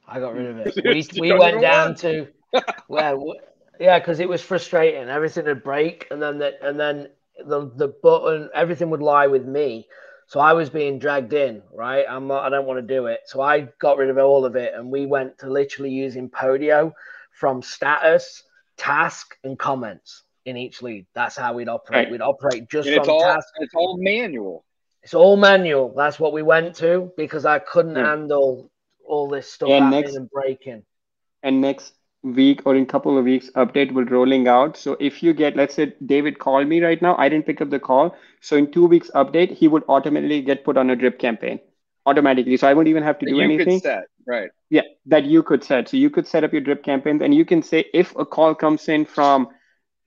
I 0.08 0.20
got 0.20 0.34
rid 0.34 0.48
of 0.48 0.58
it. 0.58 0.76
We, 1.16 1.22
we 1.22 1.38
went 1.38 1.62
down 1.62 1.90
work. 1.92 1.98
to 2.00 2.28
well, 2.90 3.36
yeah, 3.80 4.00
because 4.00 4.20
it 4.20 4.28
was 4.28 4.42
frustrating. 4.42 5.08
Everything 5.10 5.46
would 5.46 5.64
break, 5.64 6.08
and 6.10 6.22
then 6.22 6.40
the, 6.40 6.54
and 6.68 6.80
then 6.80 7.10
the 7.46 7.70
the 7.76 7.90
button, 8.02 8.50
everything 8.56 8.90
would 8.90 9.02
lie 9.02 9.28
with 9.28 9.46
me. 9.46 9.88
So 10.28 10.40
I 10.40 10.54
was 10.54 10.72
being 10.72 10.98
dragged 10.98 11.34
in, 11.34 11.62
right? 11.72 12.04
I'm 12.10 12.28
not. 12.28 12.44
I 12.46 12.50
don't 12.50 12.66
want 12.66 12.80
to 12.86 12.96
do 12.96 13.06
it. 13.06 13.20
So 13.28 13.42
I 13.42 13.68
got 13.80 13.98
rid 13.98 14.10
of 14.10 14.18
all 14.18 14.44
of 14.46 14.56
it, 14.56 14.74
and 14.74 14.90
we 14.92 15.06
went 15.06 15.38
to 15.40 15.50
literally 15.52 15.92
using 15.92 16.30
Podio 16.32 16.94
from 17.32 17.62
status, 17.62 18.44
task, 18.76 19.38
and 19.44 19.60
comments 19.60 20.24
in 20.46 20.58
each 20.58 20.82
lead. 20.82 21.06
That's 21.14 21.36
how 21.36 21.54
we'd 21.54 21.70
operate. 21.70 22.06
Right. 22.06 22.12
We'd 22.12 22.22
operate 22.22 22.70
just 22.70 22.88
And 22.88 22.96
it's 22.98 23.06
from 23.06 23.14
all 23.14 23.22
task. 23.22 23.48
it's 23.60 23.76
all 23.76 23.98
manual. 24.00 24.65
It's 25.06 25.14
all 25.14 25.38
manual. 25.38 25.94
That's 25.96 26.20
what 26.20 26.34
we 26.34 26.42
went 26.42 26.76
to 26.78 27.12
because 27.16 27.46
I 27.46 27.60
couldn't 27.60 27.94
Right. 27.94 28.06
handle 28.06 28.72
all 29.08 29.28
this 29.30 29.48
stuff 29.52 29.70
And 29.70 29.86
happening 29.86 30.02
next- 30.02 30.16
and 30.16 30.30
breaking. 30.32 30.84
and 31.44 31.62
next 31.62 31.94
week 32.24 32.62
or 32.66 32.76
in 32.76 32.82
a 32.84 32.86
couple 32.88 33.16
of 33.20 33.24
weeks 33.26 33.52
update 33.64 33.92
will 33.92 34.06
rolling 34.06 34.48
out 34.48 34.76
so 34.76 34.98
if 35.00 35.22
you 35.22 35.32
get 35.42 35.56
let's 35.56 35.76
say 35.80 35.84
david 36.12 36.40
called 36.40 36.68
me 36.72 36.80
right 36.84 37.04
now 37.08 37.12
i 37.24 37.28
didn't 37.30 37.46
pick 37.50 37.62
up 37.66 37.70
the 37.74 37.80
call 37.88 38.16
so 38.42 38.58
in 38.62 38.66
two 38.78 38.88
weeks 38.94 39.12
update 39.22 39.52
he 39.60 39.68
would 39.68 39.84
automatically 39.98 40.42
get 40.42 40.64
put 40.70 40.76
on 40.84 40.90
a 40.90 40.96
drip 40.96 41.20
campaign 41.20 41.60
automatically 42.08 42.58
so 42.58 42.68
i 42.68 42.74
won't 42.74 42.88
even 42.94 43.04
have 43.04 43.20
to 43.20 43.26
that 43.28 43.32
do 43.32 43.38
you 43.38 43.44
anything 43.44 43.80
could 43.80 43.84
set 43.90 44.08
right. 44.26 44.50
yeah 44.72 44.82
that 45.06 45.26
you 45.36 45.44
could 45.44 45.64
set 45.64 45.88
so 45.88 45.98
you 45.98 46.10
could 46.10 46.26
set 46.34 46.44
up 46.44 46.52
your 46.52 46.62
drip 46.70 46.82
campaigns 46.90 47.22
and 47.22 47.36
you 47.42 47.46
can 47.46 47.62
say 47.62 47.86
if 47.94 48.16
a 48.26 48.26
call 48.26 48.56
comes 48.56 48.90
in 48.98 49.06
from 49.06 49.48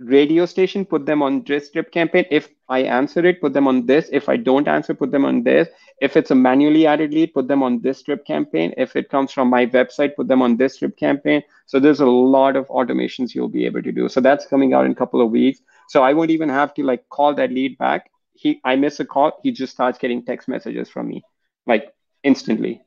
radio 0.01 0.47
station 0.47 0.85
put 0.85 1.07
them 1.07 1.23
on 1.23 1.43
this 1.45 1.71
drip 1.71 1.91
campaign. 1.91 2.25
If 2.31 2.49
i 2.69 2.81
answer 2.81 3.25
it 3.27 3.41
put 3.41 3.53
them 3.53 3.67
on 3.67 3.87
this. 3.87 4.09
If 4.13 4.29
i 4.29 4.37
don't 4.37 4.69
answer 4.69 4.95
put 4.95 5.11
them 5.11 5.25
on 5.25 5.43
this. 5.43 5.69
If 6.01 6.17
it's 6.17 6.31
a 6.31 6.35
manually 6.35 6.87
added 6.87 7.13
lead 7.13 7.35
put 7.35 7.49
them 7.49 7.63
on 7.63 7.81
this 7.81 8.03
drip 8.03 8.25
campaign. 8.25 8.73
If 8.77 8.95
it 8.95 9.09
comes 9.09 9.33
from 9.33 9.49
my 9.49 9.67
website 9.67 10.15
put 10.15 10.29
them 10.29 10.43
on 10.43 10.57
this 10.57 10.79
drip 10.79 10.97
campaign. 10.97 11.43
So 11.67 11.81
there's 11.81 12.01
a 12.01 12.07
lot 12.07 12.57
of 12.57 12.69
automations 12.69 13.35
you'll 13.35 13.49
be 13.49 13.67
able 13.67 13.83
to 13.83 13.93
do. 13.93 14.09
So 14.09 14.21
that's 14.21 14.47
coming 14.47 14.73
out 14.73 14.87
in 14.87 14.93
a 14.93 14.97
couple 14.97 15.21
of 15.21 15.31
weeks. 15.31 15.61
So 15.89 16.03
i 16.03 16.13
won't 16.13 16.31
even 16.31 16.49
have 16.49 16.75
to 16.75 16.85
like 16.85 17.09
call 17.09 17.35
that 17.35 17.51
lead 17.51 17.77
back. 17.79 18.11
He 18.35 18.61
i 18.65 18.77
miss 18.77 19.01
a 19.01 19.05
call. 19.05 19.41
He 19.43 19.51
just 19.51 19.73
starts 19.73 19.99
getting 19.99 20.25
text 20.25 20.49
messages 20.49 20.89
from 20.89 21.09
me 21.09 21.25
like 21.67 21.93
instantly. 22.23 22.83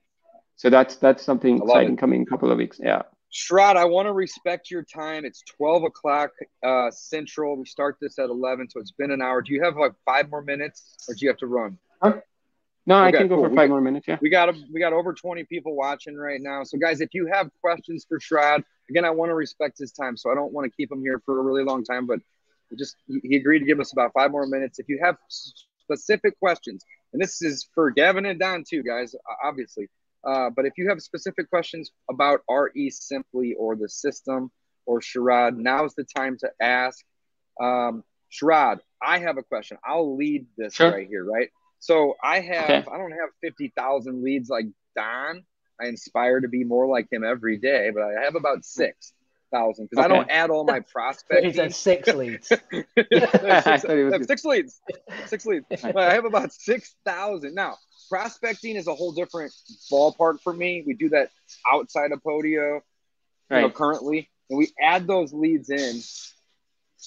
So 0.55 0.69
that's 0.69 0.95
that's 0.95 1.23
something 1.23 1.61
exciting 1.61 1.93
it. 1.93 1.99
coming 1.99 2.21
in 2.21 2.27
a 2.27 2.29
couple 2.29 2.51
of 2.51 2.57
weeks. 2.57 2.79
Yeah 2.81 3.01
Sharad, 3.33 3.77
I 3.77 3.85
want 3.85 4.07
to 4.07 4.13
respect 4.13 4.69
your 4.69 4.83
time. 4.83 5.23
It's 5.25 5.41
12 5.57 5.83
o'clock 5.83 6.31
uh, 6.65 6.91
Central. 6.91 7.55
We 7.57 7.65
start 7.65 7.97
this 8.01 8.19
at 8.19 8.29
11, 8.29 8.69
so 8.69 8.79
it's 8.81 8.91
been 8.91 9.11
an 9.11 9.21
hour. 9.21 9.41
Do 9.41 9.53
you 9.53 9.63
have 9.63 9.77
like 9.77 9.93
five 10.05 10.29
more 10.29 10.41
minutes 10.41 10.95
or 11.07 11.13
do 11.13 11.19
you 11.25 11.29
have 11.29 11.37
to 11.37 11.47
run? 11.47 11.77
no 12.87 12.95
i 12.95 13.09
Okay, 13.09 13.19
can 13.19 13.27
go 13.27 13.35
cool. 13.35 13.43
for 13.45 13.49
five 13.49 13.55
got- 13.55 13.69
more 13.69 13.79
minutes 13.81 14.05
yeah 14.07 14.17
We 14.21 14.29
got 14.31 14.53
we 14.73 14.79
got 14.79 14.91
over 14.91 15.13
20 15.13 15.43
people 15.45 15.75
watching 15.75 16.15
right 16.17 16.41
now. 16.41 16.63
So 16.63 16.77
guys, 16.77 16.99
if 16.99 17.13
you 17.13 17.27
have 17.31 17.49
questions 17.61 18.05
for 18.09 18.19
Sharad, 18.19 18.63
again, 18.89 19.05
I 19.05 19.11
want 19.11 19.29
to 19.29 19.35
respect 19.35 19.77
his 19.77 19.91
time, 19.91 20.17
so 20.17 20.31
I 20.31 20.35
don't 20.35 20.51
want 20.51 20.65
to 20.69 20.75
keep 20.75 20.91
him 20.91 20.99
here 21.01 21.21
for 21.25 21.39
a 21.39 21.43
really 21.43 21.63
long 21.63 21.83
time. 21.85 22.07
But 22.07 22.19
just 22.77 22.95
he- 23.07 23.21
he 23.23 23.35
agreed 23.37 23.59
to 23.59 23.65
give 23.65 23.79
us 23.79 23.93
about 23.93 24.11
five 24.13 24.31
more 24.31 24.45
minutes. 24.47 24.79
If 24.79 24.89
you 24.89 24.99
have 25.03 25.15
specific 25.29 26.37
questions, 26.39 26.83
and 27.13 27.21
this 27.21 27.41
is 27.41 27.67
for 27.75 27.91
Gavin 27.91 28.25
and 28.25 28.39
Don 28.39 28.63
too, 28.67 28.81
guys, 28.83 29.15
obviously. 29.43 29.87
Uh, 30.23 30.49
but 30.49 30.65
if 30.65 30.73
you 30.77 30.87
have 30.89 31.01
specific 31.01 31.49
questions 31.49 31.91
about 32.09 32.41
REsimpli 32.49 33.53
or 33.57 33.75
the 33.75 33.89
system 33.89 34.51
or 34.85 34.99
Sharad, 34.99 35.57
now's 35.57 35.93
the 35.95 36.03
time 36.03 36.37
to 36.39 36.49
ask. 36.61 37.03
Um, 37.59 38.03
Sharad, 38.31 38.79
I 39.01 39.19
have 39.19 39.37
a 39.37 39.43
question. 39.43 39.77
I'll 39.85 40.15
lead 40.15 40.45
this 40.57 40.75
Sure. 40.75 40.91
right 40.91 41.07
here, 41.07 41.23
right? 41.23 41.49
So 41.79 42.15
I 42.23 42.39
have, 42.41 42.69
Okay. 42.69 42.85
I 42.91 42.97
don't 42.97 43.11
have 43.11 43.29
50,000 43.41 44.23
leads 44.23 44.49
like 44.49 44.65
Don. 44.95 45.43
I 45.81 45.87
inspire 45.87 46.39
to 46.41 46.47
be 46.47 46.63
more 46.63 46.85
like 46.87 47.11
him 47.11 47.23
every 47.23 47.57
day, 47.57 47.89
but 47.91 48.03
I 48.03 48.23
have 48.23 48.35
about 48.35 48.63
6,000 48.63 49.87
because 49.89 50.03
I 50.05 50.07
don't 50.07 50.29
add 50.29 50.51
all 50.51 50.63
my 50.63 50.79
prospects. 50.93 51.41
He 51.43 51.51
prospecting. 51.51 51.71
said 51.71 51.75
six 51.75 52.13
leads. 52.13 52.51
I 52.71 53.61
six, 53.61 53.83
thought 53.83 53.97
he 53.97 54.03
was 54.03 54.13
I 54.13 54.15
have 54.15 54.21
good. 54.21 54.27
six 54.27 54.45
leads. 54.45 54.79
Six 55.25 55.45
leads. 55.47 55.65
I 55.83 56.13
have 56.13 56.25
about 56.25 56.53
6,000. 56.53 57.55
Now, 57.55 57.77
prospecting 58.11 58.75
is 58.75 58.87
a 58.87 58.95
whole 58.95 59.13
different 59.13 59.53
ballpark 59.91 60.41
for 60.41 60.53
me. 60.53 60.83
We 60.85 60.93
do 60.93 61.09
that 61.09 61.29
outside 61.71 62.11
of 62.11 62.21
Podio, 62.21 62.81
you 63.49 63.61
know, 63.61 63.69
currently. 63.69 64.29
And 64.49 64.59
we 64.59 64.69
add 64.81 65.07
those 65.07 65.33
leads 65.33 65.69
in 65.69 66.01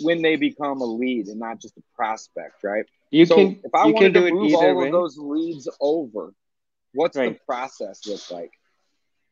when 0.00 0.22
they 0.22 0.36
become 0.36 0.80
a 0.80 0.84
lead 0.84 1.28
and 1.28 1.38
not 1.38 1.60
just 1.60 1.76
a 1.76 1.82
prospect, 1.94 2.64
right? 2.64 2.86
you 3.10 3.26
so 3.26 3.36
can 3.36 3.60
if 3.64 3.74
I 3.74 3.86
you 3.86 3.94
can 3.94 3.94
wanted 3.94 4.14
do 4.14 4.20
to 4.20 4.26
it 4.26 4.34
move 4.34 4.42
either 4.42 4.56
all 4.56 4.76
way 4.76 4.86
of 4.86 4.92
those 4.92 5.16
leads 5.18 5.68
over, 5.80 6.32
what's 6.94 7.16
the 7.16 7.36
process 7.46 8.06
look 8.06 8.30
like? 8.30 8.52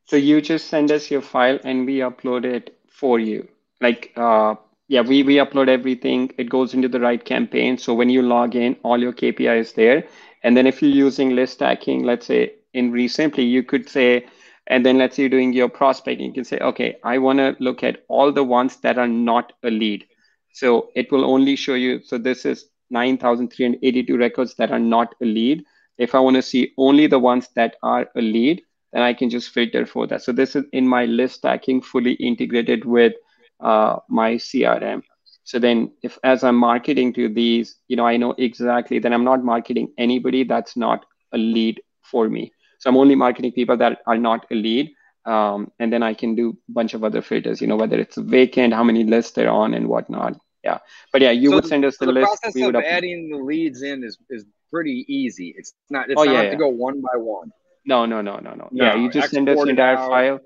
So 0.07 0.16
you 0.16 0.41
just 0.41 0.68
send 0.68 0.91
us 0.93 1.11
your 1.11 1.23
file 1.23 1.59
and 1.64 1.87
we 1.87 1.99
upload 1.99 2.45
it 2.45 2.79
for 2.89 3.18
you. 3.18 3.49
Like, 3.81 4.12
uh, 4.16 4.57
yeah, 4.93 5.01
we, 5.01 5.22
we 5.22 5.36
upload 5.36 5.68
everything. 5.68 6.30
It 6.36 6.51
goes 6.51 6.74
into 6.74 6.86
the 6.86 7.01
right 7.01 7.24
campaign. 7.24 7.78
So 7.78 7.95
when 7.95 8.11
you 8.11 8.20
log 8.20 8.55
in, 8.55 8.76
all 8.82 9.01
your 9.01 9.14
KPI 9.14 9.59
is 9.59 9.72
there. 9.72 10.05
And 10.43 10.55
then 10.55 10.66
if 10.66 10.82
you're 10.82 10.90
using 10.90 11.30
list 11.34 11.55
stacking, 11.55 12.03
let's 12.05 12.26
say 12.26 12.53
in 12.74 12.93
REsimpli, 12.93 13.49
you 13.51 13.62
could 13.62 13.88
say, 13.88 14.26
and 14.66 14.84
then 14.84 14.99
let's 14.99 15.16
say 15.16 15.22
you're 15.22 15.30
doing 15.30 15.55
your 15.55 15.70
prospecting, 15.70 16.26
you 16.26 16.34
can 16.34 16.45
say, 16.45 16.59
okay, 16.59 16.97
I 17.05 17.16
want 17.16 17.38
to 17.38 17.57
look 17.59 17.82
at 17.82 18.05
all 18.09 18.32
the 18.32 18.45
ones 18.45 18.76
that 18.80 18.99
are 18.99 19.09
not 19.09 19.55
a 19.64 19.70
lead. 19.70 20.05
So 20.53 20.90
it 20.95 21.11
will 21.11 21.24
only 21.24 21.57
show 21.57 21.74
you. 21.74 22.03
So 22.03 22.18
this 22.18 22.45
is 22.45 22.66
9,382 22.90 24.18
records 24.18 24.57
that 24.57 24.70
are 24.72 24.78
not 24.78 25.14
a 25.22 25.24
lead. 25.24 25.64
If 25.97 26.14
I 26.14 26.20
want 26.20 26.36
to 26.36 26.43
see 26.43 26.74
only 26.76 27.07
the 27.07 27.18
ones 27.18 27.49
that 27.57 27.76
are 27.82 28.11
a 28.14 28.20
lead, 28.20 28.61
then 28.93 29.01
I 29.01 29.14
can 29.14 29.30
just 29.30 29.55
filter 29.55 29.86
for 29.86 30.07
that. 30.09 30.20
So 30.20 30.32
this 30.32 30.55
is 30.55 30.66
in 30.74 30.86
my 30.86 31.07
list 31.07 31.36
stacking 31.36 31.80
fully 31.80 32.12
integrated 32.14 32.84
with 32.84 33.14
uh, 33.63 33.99
my 34.09 34.35
CRM. 34.35 35.03
So 35.45 35.59
then 35.59 35.93
if 36.03 36.19
as 36.23 36.45
I'm 36.45 36.57
marketing 36.57 37.13
to 37.15 37.29
these, 37.29 37.77
you 37.89 37.97
know, 37.97 38.07
I 38.07 38.17
know 38.17 38.35
exactly 38.39 38.99
that 39.01 39.13
I'm 39.13 39.25
not 39.25 39.45
marketing 39.45 39.93
anybody 39.99 40.45
that's 40.45 40.77
not 40.77 41.05
a 41.33 41.39
lead 41.39 41.81
for 42.03 42.29
me. 42.29 42.53
So 42.79 42.91
I'm 42.91 42.97
only 42.97 43.15
marketing 43.15 43.53
people 43.53 43.77
that 43.79 44.01
are 44.07 44.19
not 44.19 44.47
a 44.51 44.55
lead. 44.55 44.93
Um, 45.25 45.71
and 45.79 45.93
then 45.93 46.03
I 46.03 46.15
can 46.15 46.35
do 46.35 46.59
a 46.69 46.73
bunch 46.73 46.95
of 46.95 47.05
other 47.05 47.23
filters, 47.23 47.61
you 47.61 47.69
know, 47.69 47.77
whether 47.77 47.99
it's 47.99 48.17
vacant, 48.17 48.75
how 48.75 48.83
many 48.83 49.05
lists 49.05 49.33
they're 49.33 49.51
on 49.51 49.73
and 49.75 49.89
whatnot. 49.89 50.37
Yeah. 50.65 50.79
But 51.13 51.23
yeah, 51.23 51.31
you 51.31 51.51
so 51.51 51.57
would 51.57 51.67
send 51.67 51.85
us 51.85 51.97
the, 51.97 52.07
the 52.07 52.13
list. 52.13 52.41
process 52.43 52.61
of 52.61 52.75
adding 52.77 53.31
the 53.31 53.37
leads 53.37 53.83
in 53.83 54.03
is, 54.03 54.19
is 54.31 54.45
pretty 54.73 55.05
easy. 55.09 55.55
It's 55.57 55.75
not, 55.91 56.11
it's 56.11 56.21
oh, 56.21 56.25
not 56.25 56.33
yeah, 56.33 56.37
have 56.39 56.45
yeah. 56.47 56.51
to 56.53 56.57
go 56.57 56.69
one 56.69 57.01
by 57.01 57.17
one. 57.17 57.53
No, 57.85 58.07
no, 58.07 58.21
no, 58.21 58.39
no, 58.39 58.55
no. 58.55 58.69
no 58.71 58.85
yeah, 58.85 58.97
you 58.97 59.11
just 59.11 59.31
send 59.31 59.49
us 59.49 59.59
the 59.61 59.69
entire 59.69 59.97
out. 59.97 60.09
file. 60.09 60.41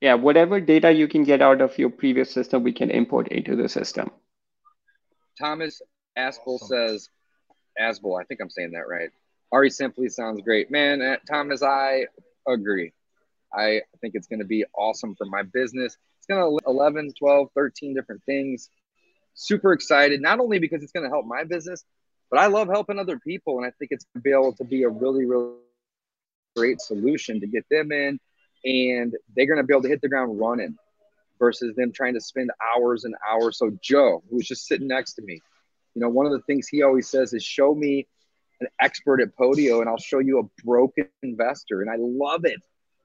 Yeah, 0.00 0.14
whatever 0.14 0.60
data 0.60 0.90
you 0.92 1.08
can 1.08 1.24
get 1.24 1.42
out 1.42 1.60
of 1.60 1.78
your 1.78 1.90
previous 1.90 2.30
system, 2.30 2.62
we 2.62 2.72
can 2.72 2.90
import 2.90 3.28
into 3.28 3.54
the 3.54 3.68
system. 3.68 4.10
Thomas 5.38 5.82
Aspel 6.16 6.58
says, 6.58 7.08
Aspel, 7.78 8.20
I 8.20 8.24
think 8.24 8.40
I'm 8.40 8.50
saying 8.50 8.72
that 8.72 8.88
right. 8.88 9.10
REsimpli 9.52 10.10
sounds 10.10 10.40
great. 10.42 10.70
Man, 10.70 11.02
uh, 11.02 11.16
Thomas, 11.28 11.62
I 11.62 12.06
agree. 12.46 12.92
I 13.52 13.82
think 14.00 14.14
it's 14.14 14.28
going 14.28 14.38
to 14.38 14.46
be 14.46 14.64
awesome 14.76 15.16
for 15.16 15.26
my 15.26 15.42
business. 15.42 15.96
It's 16.18 16.26
going 16.26 16.58
to 16.58 16.70
11, 16.70 17.14
12, 17.18 17.48
13 17.54 17.94
different 17.94 18.22
things. 18.24 18.68
Super 19.34 19.72
excited, 19.72 20.20
not 20.20 20.38
only 20.38 20.58
because 20.58 20.82
it's 20.82 20.92
going 20.92 21.04
to 21.04 21.10
help 21.10 21.26
my 21.26 21.44
business, 21.44 21.84
but 22.30 22.38
I 22.38 22.46
love 22.46 22.68
helping 22.68 22.98
other 22.98 23.18
people. 23.18 23.58
And 23.58 23.66
I 23.66 23.72
think 23.78 23.90
it's 23.90 24.04
going 24.04 24.20
to 24.20 24.24
be 24.24 24.32
able 24.32 24.52
to 24.54 24.64
be 24.64 24.84
a 24.84 24.88
really, 24.88 25.24
really 25.24 25.54
great 26.54 26.80
solution 26.80 27.40
to 27.40 27.46
get 27.46 27.64
them 27.70 27.90
in. 27.90 28.20
And 28.64 29.14
they're 29.34 29.46
going 29.46 29.58
to 29.58 29.64
be 29.64 29.72
able 29.72 29.82
to 29.82 29.88
hit 29.88 30.02
the 30.02 30.08
ground 30.08 30.38
running 30.38 30.76
versus 31.38 31.74
them 31.76 31.92
trying 31.92 32.14
to 32.14 32.20
spend 32.20 32.50
hours 32.74 33.04
and 33.04 33.14
hours. 33.28 33.58
So, 33.58 33.70
Joe, 33.82 34.22
who 34.28 34.36
was 34.36 34.46
just 34.46 34.66
sitting 34.66 34.88
next 34.88 35.14
to 35.14 35.22
me, 35.22 35.40
you 35.94 36.02
know, 36.02 36.08
one 36.08 36.26
of 36.26 36.32
the 36.32 36.42
things 36.42 36.68
he 36.68 36.82
always 36.82 37.08
says 37.08 37.32
is 37.32 37.42
show 37.42 37.74
me 37.74 38.06
an 38.60 38.68
expert 38.78 39.20
at 39.20 39.34
Podio 39.36 39.80
and 39.80 39.88
I'll 39.88 39.96
show 39.96 40.18
you 40.18 40.38
a 40.40 40.62
broken 40.62 41.08
investor. 41.22 41.80
And 41.80 41.90
I 41.90 41.96
love 41.98 42.44
it 42.44 42.60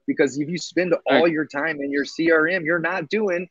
because 0.06 0.38
if 0.38 0.48
you 0.48 0.58
spend 0.58 0.94
all 1.10 1.26
your 1.26 1.46
time 1.46 1.80
in 1.80 1.90
your 1.90 2.04
CRM, 2.04 2.64
you're 2.64 2.78
not 2.78 3.08
doing, 3.08 3.36
and 3.36 3.48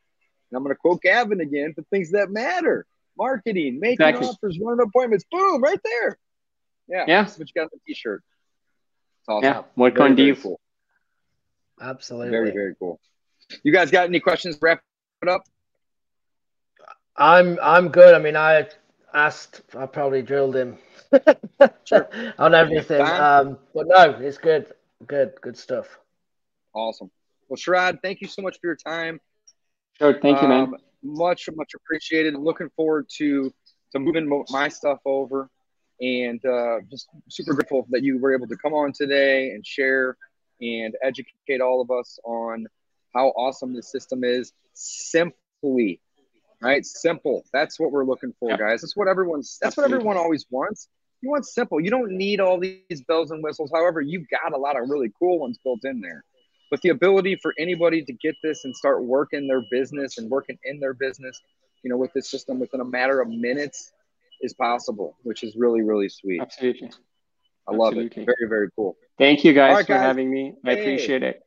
I'm 0.55 0.63
going 0.63 0.73
to 0.73 0.79
quote 0.79 1.01
Gavin 1.01 1.41
again, 1.41 1.73
the 1.75 1.83
things 1.91 2.11
that 2.11 2.29
matter 2.29 2.85
marketing, 3.17 3.79
making 3.79 4.05
exactly. 4.05 4.27
offers, 4.27 4.59
running 4.59 4.85
appointments, 4.85 5.25
boom, 5.29 5.61
right 5.61 5.79
there. 5.83 6.17
Yeah. 6.87 7.05
Yeah. 7.07 7.23
That's 7.23 7.37
what 7.37 7.47
you 7.47 7.53
got 7.55 7.63
on 7.63 7.69
the 7.73 7.79
t 7.87 7.93
shirt. 7.93 8.23
Awesome. 9.27 9.43
Yeah. 9.43 9.63
Work 9.75 9.95
do 10.15 10.23
you? 10.23 10.35
cool. 10.35 10.59
Absolutely. 11.82 12.30
Very, 12.30 12.51
very 12.51 12.76
cool. 12.80 12.99
You 13.63 13.71
guys 13.71 13.91
got 13.91 14.05
any 14.05 14.19
questions? 14.19 14.57
Wrap 14.61 14.82
it 15.21 15.30
up. 15.30 15.43
I'm 17.17 17.57
I'm 17.61 17.89
good. 17.89 18.13
I 18.13 18.19
mean, 18.19 18.36
I 18.36 18.67
asked, 19.13 19.61
I 19.78 19.86
probably 19.86 20.21
drilled 20.21 20.55
him 20.55 20.78
sure. 21.86 22.09
on 22.38 22.53
everything. 22.53 23.01
Um, 23.01 23.57
but 23.73 23.88
no, 23.88 24.11
it's 24.19 24.38
good. 24.38 24.73
Good, 25.07 25.34
good 25.41 25.57
stuff. 25.57 25.99
Awesome. 26.73 27.09
Well, 27.47 27.57
Sharad, 27.57 27.99
thank 28.01 28.21
you 28.21 28.28
so 28.28 28.41
much 28.41 28.57
for 28.59 28.67
your 28.67 28.76
time. 28.76 29.19
Sure. 29.97 30.19
Thank 30.19 30.41
you, 30.41 30.47
man. 30.47 30.63
Um, 30.63 30.76
much, 31.03 31.47
much 31.55 31.73
appreciated. 31.76 32.36
Looking 32.36 32.69
forward 32.76 33.07
to 33.17 33.53
to 33.91 33.99
moving 33.99 34.43
my 34.49 34.67
stuff 34.67 34.99
over, 35.05 35.49
and 36.01 36.43
uh, 36.45 36.80
just 36.89 37.07
super 37.30 37.53
grateful 37.53 37.88
that 37.91 38.03
you 38.03 38.17
were 38.19 38.36
able 38.36 38.47
to 38.47 38.57
come 38.57 38.73
on 38.73 38.91
today 38.91 39.51
and 39.51 39.65
share 39.65 40.17
and 40.61 40.95
educate 41.03 41.61
all 41.61 41.81
of 41.81 41.91
us 41.91 42.19
on 42.23 42.67
how 43.13 43.27
awesome 43.29 43.73
this 43.73 43.91
system 43.91 44.23
is. 44.23 44.53
Simply, 44.73 46.01
right? 46.61 46.85
Simple. 46.85 47.45
That's 47.53 47.79
what 47.79 47.91
we're 47.91 48.05
looking 48.05 48.33
for, 48.39 48.51
yeah. 48.51 48.57
guys. 48.57 48.81
That's 48.81 48.95
what 48.95 49.07
everyone's. 49.07 49.57
That's 49.61 49.77
what 49.77 49.85
everyone 49.85 50.17
always 50.17 50.45
wants. 50.49 50.89
You 51.21 51.29
want 51.29 51.45
simple. 51.45 51.79
You 51.79 51.89
don't 51.89 52.11
need 52.11 52.39
all 52.39 52.59
these 52.59 53.01
bells 53.07 53.31
and 53.31 53.41
whistles. 53.43 53.71
However, 53.73 54.01
you've 54.01 54.27
got 54.29 54.53
a 54.53 54.57
lot 54.57 54.79
of 54.79 54.89
really 54.89 55.11
cool 55.17 55.39
ones 55.39 55.57
built 55.63 55.79
in 55.83 56.01
there. 56.01 56.23
But 56.69 56.81
the 56.81 56.89
ability 56.89 57.37
for 57.41 57.53
anybody 57.57 58.03
to 58.03 58.13
get 58.13 58.35
this 58.43 58.65
and 58.65 58.75
start 58.75 59.03
working 59.05 59.47
their 59.47 59.63
business 59.71 60.17
and 60.17 60.29
working 60.29 60.57
in 60.63 60.79
their 60.79 60.93
business, 60.93 61.39
you 61.83 61.89
know, 61.89 61.97
with 61.97 62.11
this 62.13 62.29
system 62.29 62.59
within 62.59 62.81
a 62.81 62.85
matter 62.85 63.21
of 63.21 63.29
minutes 63.29 63.91
is 64.41 64.53
possible, 64.53 65.15
which 65.23 65.43
is 65.43 65.55
really, 65.55 65.81
really 65.81 66.09
sweet. 66.09 66.41
Absolutely. 66.41 66.91
I 67.67 67.71
love 67.71 67.93
Absolutely. 67.93 68.23
it. 68.23 68.25
Very, 68.25 68.49
very 68.49 68.69
cool. 68.75 68.97
Thank 69.18 69.43
you 69.43 69.53
guys 69.53 69.76
right, 69.76 69.86
for 69.86 69.93
guys. 69.93 70.01
having 70.01 70.30
me. 70.30 70.55
I 70.66 70.76
hey. 70.76 70.82
appreciate 70.82 71.24
it. 71.24 71.41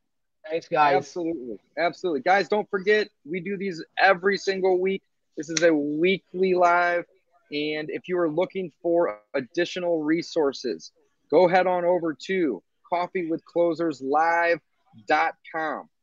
Thanks, 0.49 0.69
guys. 0.69 0.97
Absolutely. 0.97 1.59
Absolutely. 1.79 2.21
Guys, 2.21 2.49
don't 2.49 2.69
forget, 2.71 3.09
we 3.29 3.41
do 3.41 3.57
these 3.59 3.85
every 3.99 4.39
single 4.39 4.81
week. 4.81 5.03
This 5.37 5.51
is 5.51 5.63
a 5.63 5.73
weekly 5.73 6.55
live. 6.55 7.05
And 7.51 7.91
if 7.91 8.09
you 8.09 8.19
are 8.19 8.31
looking 8.31 8.73
for 8.83 9.21
additional 9.35 10.03
resources, 10.03 10.93
go 11.31 11.49
head 11.49 11.67
on 11.67 11.85
over 11.85 12.15
to 12.27 12.63
Coffee 12.89 13.29
with 13.29 13.45
Closers 13.45 14.01
Live. 14.01 14.61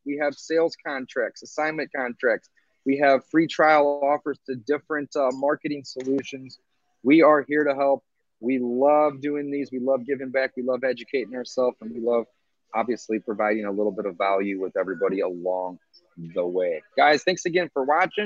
We 0.05 0.18
have 0.18 0.36
sales 0.36 0.76
contracts, 0.86 1.41
assignment 1.41 1.91
contracts. 1.95 2.49
We 2.86 2.97
have 2.99 3.26
free 3.26 3.47
trial 3.47 4.01
offers 4.03 4.38
to 4.45 4.55
different 4.55 5.16
uh, 5.16 5.32
marketing 5.34 5.84
solutions. 5.84 6.59
We 7.03 7.24
are 7.24 7.43
here 7.47 7.63
to 7.63 7.74
help. 7.74 8.03
We 8.39 8.59
love 8.59 9.21
doing 9.21 9.51
these. 9.51 9.71
We 9.71 9.79
love 9.79 10.05
giving 10.05 10.29
back. 10.29 10.51
We 10.55 10.63
love 10.63 10.83
educating 10.83 11.36
ourselves, 11.36 11.77
and 11.81 11.91
we 11.93 11.99
love 11.99 12.25
obviously 12.73 13.19
providing 13.19 13.65
a 13.65 13.71
little 13.71 13.91
bit 13.91 14.05
of 14.05 14.17
value 14.17 14.61
with 14.61 14.75
everybody 14.77 15.21
along 15.21 15.79
the 16.33 16.45
way. 16.45 16.81
Guys, 16.97 17.23
thanks 17.23 17.45
again 17.45 17.69
for 17.73 17.83
watching. 17.86 18.23